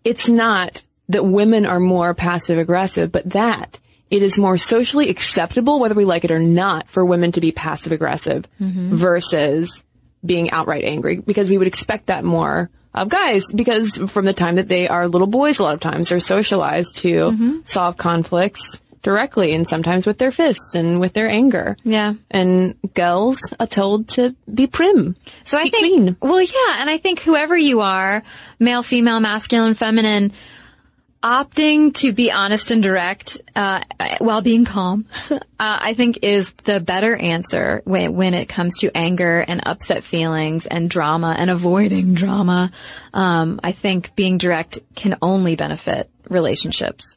it's 0.03 0.29
not 0.29 0.83
that 1.09 1.25
women 1.25 1.65
are 1.65 1.79
more 1.79 2.13
passive 2.13 2.57
aggressive, 2.57 3.11
but 3.11 3.29
that 3.31 3.79
it 4.09 4.23
is 4.23 4.37
more 4.37 4.57
socially 4.57 5.09
acceptable, 5.09 5.79
whether 5.79 5.95
we 5.95 6.05
like 6.05 6.23
it 6.23 6.31
or 6.31 6.39
not, 6.39 6.87
for 6.89 7.03
women 7.03 7.31
to 7.33 7.41
be 7.41 7.51
passive 7.51 7.91
aggressive 7.91 8.47
mm-hmm. 8.59 8.95
versus 8.95 9.83
being 10.25 10.49
outright 10.51 10.83
angry 10.83 11.17
because 11.17 11.49
we 11.49 11.57
would 11.57 11.67
expect 11.67 12.07
that 12.07 12.23
more 12.23 12.69
of 12.93 13.09
guys 13.09 13.51
because 13.53 13.97
from 13.97 14.25
the 14.25 14.33
time 14.33 14.55
that 14.55 14.67
they 14.67 14.87
are 14.87 15.07
little 15.07 15.27
boys, 15.27 15.59
a 15.59 15.63
lot 15.63 15.75
of 15.75 15.79
times 15.79 16.09
they're 16.09 16.19
socialized 16.19 16.97
to 16.97 17.31
mm-hmm. 17.31 17.59
solve 17.65 17.97
conflicts 17.97 18.81
directly 19.07 19.53
and 19.53 19.65
sometimes 19.65 20.05
with 20.05 20.17
their 20.17 20.31
fists 20.31 20.75
and 20.75 20.99
with 20.99 21.13
their 21.13 21.29
anger. 21.29 21.77
Yeah. 21.85 22.15
And 22.29 22.75
girls 22.93 23.39
are 23.57 23.65
told 23.65 24.09
to 24.09 24.35
be 24.53 24.67
prim. 24.67 25.15
So 25.45 25.57
I 25.57 25.69
think, 25.69 25.77
clean. 25.77 26.17
well, 26.21 26.41
yeah. 26.41 26.75
And 26.79 26.89
I 26.89 26.97
think 26.97 27.21
whoever 27.21 27.55
you 27.55 27.79
are, 27.79 28.21
male, 28.59 28.83
female, 28.83 29.21
masculine, 29.21 29.75
feminine, 29.75 30.33
opting 31.23 31.93
to 31.93 32.11
be 32.11 32.33
honest 32.33 32.69
and 32.69 32.83
direct 32.83 33.39
uh, 33.55 33.81
while 34.19 34.41
being 34.41 34.65
calm, 34.65 35.05
uh, 35.31 35.37
I 35.57 35.93
think 35.93 36.19
is 36.23 36.51
the 36.65 36.81
better 36.81 37.15
answer 37.15 37.81
when, 37.85 38.13
when 38.13 38.33
it 38.33 38.49
comes 38.49 38.79
to 38.79 38.91
anger 38.93 39.39
and 39.39 39.61
upset 39.65 40.03
feelings 40.03 40.65
and 40.65 40.89
drama 40.89 41.33
and 41.39 41.49
avoiding 41.49 42.13
drama. 42.13 42.71
Um, 43.13 43.61
I 43.63 43.71
think 43.71 44.17
being 44.17 44.37
direct 44.37 44.79
can 44.95 45.17
only 45.21 45.55
benefit 45.55 46.09
relationships. 46.29 47.16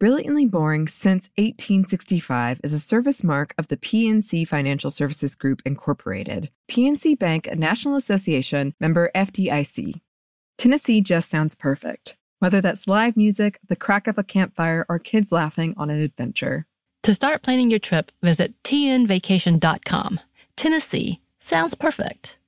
Brilliantly 0.00 0.46
Boring 0.46 0.88
Since 0.88 1.28
1865 1.36 2.62
is 2.64 2.72
a 2.72 2.80
service 2.80 3.22
mark 3.22 3.52
of 3.58 3.68
the 3.68 3.76
PNC 3.76 4.48
Financial 4.48 4.88
Services 4.88 5.34
Group, 5.34 5.60
Incorporated. 5.66 6.48
PNC 6.70 7.18
Bank, 7.18 7.46
a 7.46 7.54
National 7.54 7.96
Association 7.96 8.72
member 8.80 9.10
FDIC. 9.14 10.00
Tennessee 10.56 11.02
just 11.02 11.28
sounds 11.28 11.54
perfect, 11.54 12.16
whether 12.38 12.62
that's 12.62 12.88
live 12.88 13.14
music, 13.14 13.58
the 13.68 13.76
crack 13.76 14.06
of 14.06 14.16
a 14.16 14.24
campfire, 14.24 14.86
or 14.88 14.98
kids 14.98 15.30
laughing 15.32 15.74
on 15.76 15.90
an 15.90 16.00
adventure. 16.00 16.64
To 17.02 17.12
start 17.12 17.42
planning 17.42 17.68
your 17.68 17.78
trip, 17.78 18.10
visit 18.22 18.54
tnvacation.com. 18.62 20.20
Tennessee 20.56 21.20
sounds 21.40 21.74
perfect. 21.74 22.38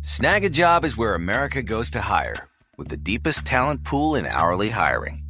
Snagajob 0.00 0.82
is 0.82 0.96
where 0.96 1.14
America 1.14 1.62
goes 1.62 1.92
to 1.92 2.00
hire, 2.00 2.48
with 2.76 2.88
the 2.88 2.96
deepest 2.96 3.46
talent 3.46 3.84
pool 3.84 4.16
in 4.16 4.26
hourly 4.26 4.70
hiring. 4.70 5.29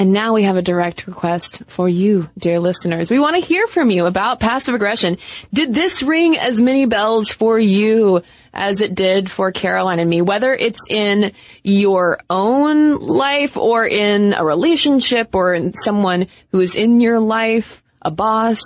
And 0.00 0.14
now 0.14 0.32
we 0.32 0.44
have 0.44 0.56
a 0.56 0.62
direct 0.62 1.06
request 1.06 1.62
for 1.66 1.86
you, 1.86 2.30
dear 2.38 2.58
listeners. 2.58 3.10
We 3.10 3.18
want 3.18 3.36
to 3.36 3.46
hear 3.46 3.66
from 3.66 3.90
you 3.90 4.06
about 4.06 4.40
passive 4.40 4.74
aggression. 4.74 5.18
Did 5.52 5.74
this 5.74 6.02
ring 6.02 6.38
as 6.38 6.58
many 6.58 6.86
bells 6.86 7.32
for 7.32 7.58
you 7.58 8.22
as 8.54 8.80
it 8.80 8.94
did 8.94 9.30
for 9.30 9.52
Caroline 9.52 9.98
and 9.98 10.08
me? 10.08 10.22
Whether 10.22 10.54
it's 10.54 10.88
in 10.88 11.32
your 11.62 12.18
own 12.30 12.96
life 12.96 13.58
or 13.58 13.86
in 13.86 14.32
a 14.32 14.42
relationship 14.42 15.34
or 15.34 15.52
in 15.52 15.74
someone 15.74 16.28
who 16.50 16.60
is 16.60 16.76
in 16.76 17.02
your 17.02 17.20
life, 17.20 17.82
a 18.00 18.10
boss, 18.10 18.62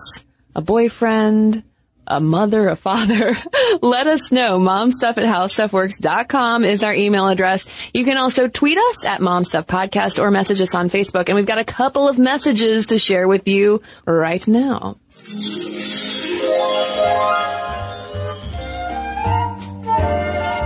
a 0.55 0.63
boyfriend, 0.63 1.65
a 2.07 2.21
mother, 2.21 2.69
a 2.69 2.77
father, 2.77 3.37
let 3.83 4.07
us 4.07 4.31
know. 4.31 4.59
Momstuff 4.59 5.17
at 5.17 5.25
howstuffworks.com 5.25 6.65
is 6.65 6.85
our 6.85 6.95
email 6.95 7.29
address. 7.29 7.67
You 7.93 8.05
can 8.05 8.17
also 8.17 8.49
tweet 8.49 8.79
us 8.79 9.05
at 9.05 9.21
momstuffpodcast 9.21 10.23
or 10.23 10.31
message 10.31 10.61
us 10.61 10.75
on 10.75 10.91
Facebook. 10.91 11.29
And 11.29 11.37
we've 11.37 11.47
got 11.47 11.59
a 11.59 11.65
couple 11.65 12.09
of 12.09 12.19
messages 12.19 12.89
to 12.89 12.99
share 12.99 13.27
with 13.27 13.49
you 13.49 13.83
right 14.07 14.47
now. 14.47 14.97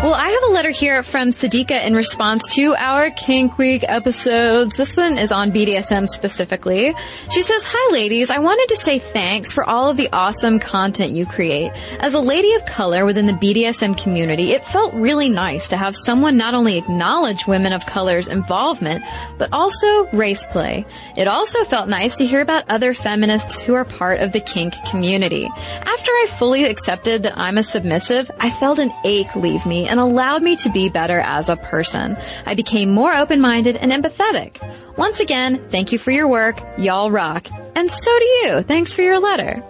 Well, 0.01 0.15
I 0.15 0.29
have 0.29 0.43
a 0.45 0.53
letter 0.53 0.71
here 0.71 1.03
from 1.03 1.31
Sadika 1.31 1.85
in 1.85 1.93
response 1.93 2.55
to 2.55 2.73
our 2.77 3.11
Kink 3.11 3.59
Week 3.59 3.85
episodes. 3.87 4.77
This 4.77 4.97
one 4.97 5.19
is 5.19 5.33
on 5.33 5.51
BDSM 5.51 6.07
specifically. 6.07 6.95
She 7.33 7.43
says, 7.43 7.65
Hi 7.67 7.93
ladies, 7.93 8.31
I 8.31 8.39
wanted 8.39 8.69
to 8.69 8.77
say 8.77 9.01
thanks 9.01 9.51
for 9.51 9.65
all 9.65 9.91
of 9.91 9.97
the 9.97 10.09
awesome 10.13 10.61
content 10.61 11.15
you 11.15 11.27
create. 11.27 11.73
As 11.99 12.15
a 12.15 12.21
lady 12.21 12.55
of 12.55 12.65
color 12.65 13.05
within 13.05 13.27
the 13.27 13.33
BDSM 13.33 14.01
community, 14.01 14.53
it 14.53 14.65
felt 14.65 14.95
really 14.95 15.31
nice 15.31 15.71
to 15.71 15.77
have 15.77 15.97
someone 15.97 16.37
not 16.37 16.55
only 16.55 16.79
acknowledge 16.79 17.49
women 17.49 17.73
of 17.73 17.85
color's 17.85 18.29
involvement, 18.29 19.03
but 19.37 19.53
also 19.53 20.07
race 20.13 20.47
play. 20.47 20.87
It 21.17 21.27
also 21.27 21.65
felt 21.65 21.89
nice 21.89 22.19
to 22.19 22.25
hear 22.25 22.41
about 22.41 22.63
other 22.69 22.95
feminists 22.95 23.61
who 23.61 23.75
are 23.75 23.85
part 23.85 24.21
of 24.21 24.31
the 24.31 24.41
kink 24.41 24.75
community. 24.89 25.51
After 25.57 26.13
I 26.13 26.29
fully 26.39 26.67
accepted 26.67 27.25
that 27.25 27.37
I'm 27.37 27.59
a 27.59 27.65
submissive, 27.65 28.31
I 28.39 28.51
felt 28.51 28.79
an 28.79 28.93
ache 29.05 29.35
leave 29.35 29.67
me 29.67 29.88
and 29.89 29.99
allowed 29.99 30.43
me 30.43 30.57
to 30.57 30.71
be 30.71 30.89
better 30.89 31.19
as 31.19 31.49
a 31.49 31.57
person. 31.57 32.17
I 32.47 32.55
became 32.55 32.91
more 32.91 33.15
open-minded 33.15 33.77
and 33.77 33.91
empathetic. 33.91 34.57
Once 34.97 35.21
again, 35.21 35.69
thank 35.69 35.93
you 35.93 35.99
for 35.99 36.11
your 36.11 36.29
work. 36.29 36.61
Y'all 36.77 37.11
rock. 37.11 37.49
And 37.75 37.91
so 37.91 38.19
do 38.19 38.25
you. 38.25 38.63
Thanks 38.63 38.93
for 38.93 39.03
your 39.03 39.21
letter. 39.21 39.63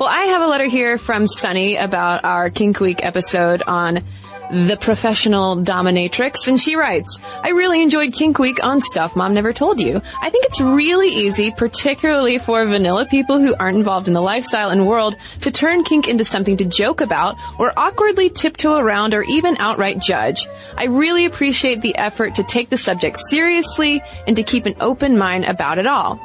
Well, 0.00 0.08
I 0.08 0.26
have 0.26 0.42
a 0.42 0.46
letter 0.46 0.66
here 0.66 0.96
from 0.96 1.26
Sunny 1.26 1.76
about 1.76 2.24
our 2.24 2.50
Kink 2.50 2.78
Week 2.78 3.04
episode 3.04 3.62
on 3.62 4.04
the 4.50 4.76
professional 4.80 5.56
dominatrix, 5.56 6.46
and 6.46 6.60
she 6.60 6.76
writes, 6.76 7.20
I 7.42 7.50
really 7.50 7.82
enjoyed 7.82 8.12
Kink 8.12 8.38
Week 8.38 8.64
on 8.64 8.80
Stuff 8.80 9.14
Mom 9.14 9.34
Never 9.34 9.52
Told 9.52 9.80
You. 9.80 10.00
I 10.20 10.30
think 10.30 10.44
it's 10.46 10.60
really 10.60 11.08
easy, 11.08 11.50
particularly 11.50 12.38
for 12.38 12.64
vanilla 12.64 13.06
people 13.06 13.38
who 13.38 13.54
aren't 13.54 13.78
involved 13.78 14.08
in 14.08 14.14
the 14.14 14.22
lifestyle 14.22 14.70
and 14.70 14.86
world, 14.86 15.16
to 15.42 15.50
turn 15.50 15.84
kink 15.84 16.08
into 16.08 16.24
something 16.24 16.56
to 16.56 16.64
joke 16.64 17.00
about, 17.00 17.36
or 17.58 17.72
awkwardly 17.76 18.30
tiptoe 18.30 18.76
around, 18.76 19.14
or 19.14 19.22
even 19.22 19.56
outright 19.58 20.00
judge. 20.00 20.46
I 20.76 20.84
really 20.84 21.24
appreciate 21.24 21.80
the 21.80 21.96
effort 21.96 22.34
to 22.36 22.42
take 22.42 22.70
the 22.70 22.78
subject 22.78 23.18
seriously 23.30 24.02
and 24.26 24.36
to 24.36 24.42
keep 24.42 24.66
an 24.66 24.76
open 24.80 25.18
mind 25.18 25.44
about 25.44 25.78
it 25.78 25.86
all. 25.86 26.20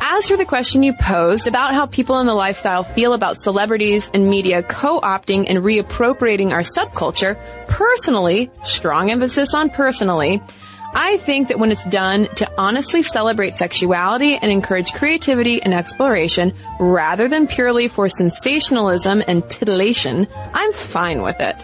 As 0.00 0.28
for 0.28 0.36
the 0.36 0.44
question 0.44 0.82
you 0.82 0.92
posed 0.92 1.46
about 1.46 1.74
how 1.74 1.86
people 1.86 2.18
in 2.20 2.26
the 2.26 2.34
lifestyle 2.34 2.82
feel 2.84 3.12
about 3.12 3.38
celebrities 3.38 4.10
and 4.14 4.28
media 4.28 4.62
co-opting 4.62 5.46
and 5.48 5.58
reappropriating 5.58 6.52
our 6.52 6.60
subculture, 6.60 7.38
personally, 7.68 8.50
strong 8.64 9.10
emphasis 9.10 9.54
on 9.54 9.70
personally, 9.70 10.40
I 10.94 11.18
think 11.18 11.48
that 11.48 11.58
when 11.58 11.72
it's 11.72 11.84
done 11.84 12.26
to 12.36 12.50
honestly 12.56 13.02
celebrate 13.02 13.58
sexuality 13.58 14.36
and 14.36 14.50
encourage 14.50 14.92
creativity 14.92 15.62
and 15.62 15.74
exploration 15.74 16.54
rather 16.80 17.28
than 17.28 17.46
purely 17.46 17.88
for 17.88 18.08
sensationalism 18.08 19.22
and 19.26 19.48
titillation, 19.50 20.26
I'm 20.54 20.72
fine 20.72 21.22
with 21.22 21.40
it. 21.40 21.56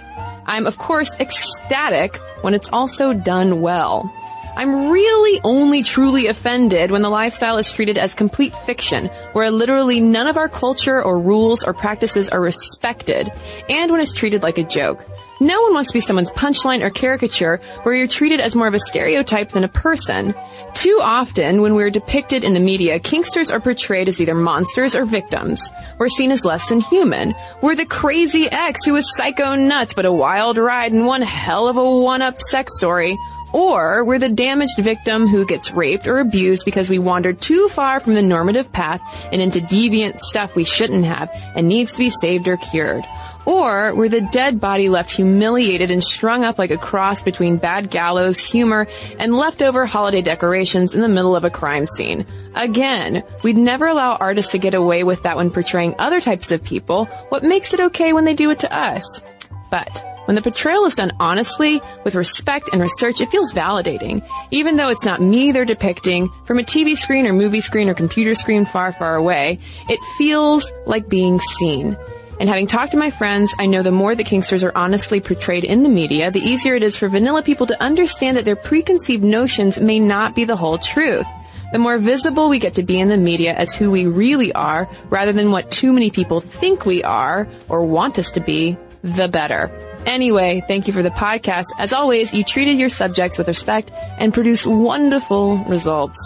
I'm 0.46 0.66
of 0.66 0.76
course 0.76 1.16
ecstatic 1.18 2.16
when 2.42 2.52
it's 2.52 2.68
also 2.72 3.12
done 3.14 3.60
well. 3.60 4.12
I'm 4.54 4.90
really 4.90 5.40
only 5.44 5.82
truly 5.82 6.26
offended 6.26 6.90
when 6.90 7.02
the 7.02 7.08
lifestyle 7.08 7.56
is 7.56 7.72
treated 7.72 7.96
as 7.96 8.14
complete 8.14 8.54
fiction, 8.54 9.06
where 9.32 9.50
literally 9.50 10.00
none 10.00 10.26
of 10.26 10.36
our 10.36 10.48
culture 10.48 11.02
or 11.02 11.18
rules 11.18 11.64
or 11.64 11.72
practices 11.72 12.28
are 12.28 12.40
respected, 12.40 13.32
and 13.68 13.90
when 13.90 14.00
it's 14.00 14.12
treated 14.12 14.42
like 14.42 14.58
a 14.58 14.64
joke. 14.64 15.04
No 15.40 15.60
one 15.62 15.74
wants 15.74 15.90
to 15.90 15.94
be 15.94 16.00
someone's 16.00 16.30
punchline 16.30 16.82
or 16.82 16.90
caricature 16.90 17.60
where 17.82 17.94
you're 17.94 18.06
treated 18.06 18.40
as 18.40 18.54
more 18.54 18.68
of 18.68 18.74
a 18.74 18.78
stereotype 18.78 19.48
than 19.48 19.64
a 19.64 19.68
person. 19.68 20.34
Too 20.74 21.00
often, 21.02 21.62
when 21.62 21.74
we're 21.74 21.90
depicted 21.90 22.44
in 22.44 22.54
the 22.54 22.60
media, 22.60 23.00
kinksters 23.00 23.52
are 23.52 23.58
portrayed 23.58 24.06
as 24.06 24.20
either 24.20 24.34
monsters 24.34 24.94
or 24.94 25.04
victims. 25.04 25.68
We're 25.98 26.08
seen 26.10 26.30
as 26.30 26.44
less 26.44 26.68
than 26.68 26.80
human. 26.80 27.34
We're 27.60 27.74
the 27.74 27.86
crazy 27.86 28.48
ex 28.50 28.84
who 28.84 28.94
is 28.94 29.16
psycho 29.16 29.56
nuts 29.56 29.94
but 29.94 30.04
a 30.04 30.12
wild 30.12 30.58
ride 30.58 30.92
and 30.92 31.06
one 31.06 31.22
hell 31.22 31.66
of 31.66 31.76
a 31.76 31.84
one-up 31.84 32.40
sex 32.40 32.76
story. 32.76 33.18
Or 33.52 34.04
we're 34.04 34.18
the 34.18 34.28
damaged 34.28 34.78
victim 34.78 35.26
who 35.26 35.44
gets 35.44 35.72
raped 35.72 36.06
or 36.06 36.18
abused 36.18 36.64
because 36.64 36.88
we 36.88 36.98
wandered 36.98 37.40
too 37.40 37.68
far 37.68 38.00
from 38.00 38.14
the 38.14 38.22
normative 38.22 38.72
path 38.72 39.02
and 39.30 39.42
into 39.42 39.60
deviant 39.60 40.20
stuff 40.20 40.54
we 40.54 40.64
shouldn't 40.64 41.04
have 41.04 41.30
and 41.54 41.68
needs 41.68 41.92
to 41.92 41.98
be 41.98 42.10
saved 42.10 42.48
or 42.48 42.56
cured. 42.56 43.04
Or 43.44 43.92
we're 43.94 44.08
the 44.08 44.20
dead 44.20 44.60
body 44.60 44.88
left 44.88 45.10
humiliated 45.10 45.90
and 45.90 46.02
strung 46.02 46.44
up 46.44 46.58
like 46.58 46.70
a 46.70 46.78
cross 46.78 47.22
between 47.22 47.56
bad 47.56 47.90
gallows 47.90 48.38
humor 48.38 48.86
and 49.18 49.36
leftover 49.36 49.84
holiday 49.84 50.22
decorations 50.22 50.94
in 50.94 51.00
the 51.00 51.08
middle 51.08 51.34
of 51.34 51.44
a 51.44 51.50
crime 51.50 51.86
scene. 51.86 52.24
Again, 52.54 53.24
we'd 53.42 53.56
never 53.56 53.86
allow 53.86 54.14
artists 54.14 54.52
to 54.52 54.58
get 54.58 54.74
away 54.74 55.02
with 55.02 55.24
that 55.24 55.36
when 55.36 55.50
portraying 55.50 55.96
other 55.98 56.20
types 56.20 56.52
of 56.52 56.62
people. 56.62 57.06
What 57.30 57.42
makes 57.42 57.74
it 57.74 57.80
okay 57.80 58.12
when 58.12 58.24
they 58.24 58.34
do 58.34 58.50
it 58.50 58.60
to 58.60 58.72
us? 58.72 59.22
But 59.70 60.11
When 60.26 60.36
the 60.36 60.42
portrayal 60.42 60.84
is 60.84 60.94
done 60.94 61.12
honestly, 61.18 61.80
with 62.04 62.14
respect 62.14 62.70
and 62.72 62.80
research, 62.80 63.20
it 63.20 63.30
feels 63.30 63.52
validating. 63.52 64.26
Even 64.50 64.76
though 64.76 64.88
it's 64.88 65.04
not 65.04 65.20
me 65.20 65.50
they're 65.50 65.64
depicting, 65.64 66.30
from 66.44 66.58
a 66.58 66.62
TV 66.62 66.96
screen 66.96 67.26
or 67.26 67.32
movie 67.32 67.60
screen 67.60 67.88
or 67.88 67.94
computer 67.94 68.34
screen 68.34 68.64
far, 68.64 68.92
far 68.92 69.16
away, 69.16 69.58
it 69.88 69.98
feels 70.16 70.70
like 70.86 71.08
being 71.08 71.40
seen. 71.40 71.96
And 72.38 72.48
having 72.48 72.66
talked 72.66 72.92
to 72.92 72.98
my 72.98 73.10
friends, 73.10 73.54
I 73.58 73.66
know 73.66 73.82
the 73.82 73.90
more 73.90 74.14
the 74.14 74.24
Kinksters 74.24 74.62
are 74.62 74.76
honestly 74.76 75.20
portrayed 75.20 75.64
in 75.64 75.82
the 75.82 75.88
media, 75.88 76.30
the 76.30 76.40
easier 76.40 76.74
it 76.74 76.82
is 76.82 76.96
for 76.96 77.08
vanilla 77.08 77.42
people 77.42 77.66
to 77.66 77.82
understand 77.82 78.36
that 78.36 78.44
their 78.44 78.56
preconceived 78.56 79.22
notions 79.22 79.80
may 79.80 79.98
not 79.98 80.34
be 80.34 80.44
the 80.44 80.56
whole 80.56 80.78
truth. 80.78 81.26
The 81.72 81.78
more 81.78 81.98
visible 81.98 82.48
we 82.48 82.58
get 82.58 82.74
to 82.74 82.82
be 82.82 83.00
in 83.00 83.08
the 83.08 83.16
media 83.16 83.54
as 83.54 83.72
who 83.72 83.90
we 83.90 84.06
really 84.06 84.52
are, 84.52 84.88
rather 85.08 85.32
than 85.32 85.50
what 85.50 85.70
too 85.70 85.92
many 85.92 86.10
people 86.10 86.40
think 86.40 86.84
we 86.84 87.02
are 87.02 87.48
or 87.68 87.84
want 87.84 88.18
us 88.18 88.30
to 88.32 88.40
be, 88.40 88.76
the 89.02 89.28
better. 89.28 89.70
Anyway, 90.06 90.62
thank 90.66 90.86
you 90.86 90.92
for 90.92 91.02
the 91.02 91.10
podcast. 91.10 91.66
As 91.78 91.92
always, 91.92 92.32
you 92.34 92.44
treated 92.44 92.78
your 92.78 92.90
subjects 92.90 93.38
with 93.38 93.48
respect 93.48 93.90
and 94.18 94.34
produced 94.34 94.66
wonderful 94.66 95.58
results. 95.58 96.18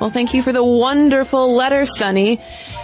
Well, 0.00 0.10
thank 0.10 0.34
you 0.34 0.42
for 0.42 0.52
the 0.52 0.62
wonderful 0.62 1.54
letter, 1.54 1.86
Sunny. 1.86 2.40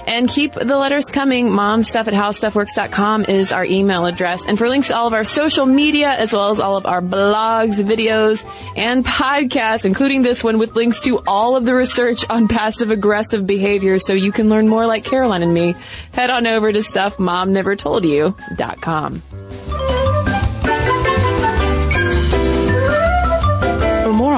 And 0.06 0.28
keep 0.28 0.52
the 0.54 0.78
letters 0.78 1.06
coming. 1.06 1.50
Momstuff 1.50 2.06
at 2.08 2.14
howstuffworks.com 2.14 3.26
is 3.28 3.52
our 3.52 3.64
email 3.64 4.06
address. 4.06 4.44
And 4.46 4.56
for 4.56 4.66
links 4.68 4.86
to 4.88 4.96
all 4.96 5.06
of 5.06 5.12
our 5.12 5.24
social 5.24 5.66
media, 5.66 6.10
as 6.10 6.32
well 6.32 6.50
as 6.50 6.58
all 6.60 6.76
of 6.76 6.86
our 6.86 7.02
blogs, 7.02 7.82
videos, 7.82 8.42
and 8.76 9.04
podcasts, 9.04 9.84
including 9.84 10.22
this 10.22 10.42
one 10.42 10.58
with 10.58 10.74
links 10.74 11.00
to 11.00 11.20
all 11.26 11.56
of 11.56 11.66
the 11.66 11.74
research 11.74 12.24
on 12.30 12.48
passive 12.48 12.90
aggressive 12.90 13.46
behavior 13.46 13.98
so 13.98 14.14
you 14.14 14.32
can 14.32 14.48
learn 14.48 14.68
more 14.68 14.86
like 14.86 15.04
Caroline 15.04 15.42
and 15.42 15.52
me, 15.52 15.74
head 16.12 16.30
on 16.30 16.46
over 16.46 16.72
to 16.72 16.78
stuffmomnevertoldyou.com. 16.78 19.22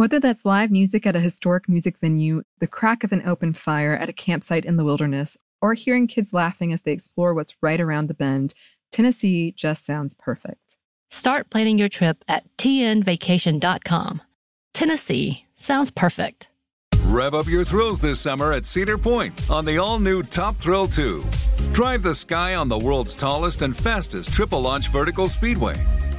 Whether 0.00 0.18
that's 0.18 0.46
live 0.46 0.70
music 0.70 1.06
at 1.06 1.14
a 1.14 1.20
historic 1.20 1.68
music 1.68 1.98
venue, 1.98 2.42
the 2.58 2.66
crack 2.66 3.04
of 3.04 3.12
an 3.12 3.20
open 3.28 3.52
fire 3.52 3.92
at 3.92 4.08
a 4.08 4.14
campsite 4.14 4.64
in 4.64 4.76
the 4.76 4.82
wilderness, 4.82 5.36
or 5.60 5.74
hearing 5.74 6.06
kids 6.06 6.32
laughing 6.32 6.72
as 6.72 6.80
they 6.80 6.92
explore 6.92 7.34
what's 7.34 7.54
right 7.60 7.78
around 7.78 8.06
the 8.06 8.14
bend, 8.14 8.54
Tennessee 8.90 9.52
just 9.52 9.84
sounds 9.84 10.16
perfect. 10.18 10.78
Start 11.10 11.50
planning 11.50 11.76
your 11.76 11.90
trip 11.90 12.24
at 12.26 12.44
tnvacation.com. 12.56 14.22
Tennessee 14.72 15.44
sounds 15.58 15.90
perfect. 15.90 16.48
Rev 17.04 17.34
up 17.34 17.46
your 17.46 17.66
thrills 17.66 18.00
this 18.00 18.20
summer 18.20 18.54
at 18.54 18.64
Cedar 18.64 18.96
Point 18.96 19.50
on 19.50 19.66
the 19.66 19.76
all 19.76 19.98
new 19.98 20.22
Top 20.22 20.56
Thrill 20.56 20.86
2. 20.86 21.22
Drive 21.72 22.02
the 22.02 22.14
sky 22.14 22.54
on 22.54 22.70
the 22.70 22.78
world's 22.78 23.14
tallest 23.14 23.60
and 23.60 23.76
fastest 23.76 24.32
triple 24.32 24.62
launch 24.62 24.88
vertical 24.88 25.28
speedway. 25.28 25.76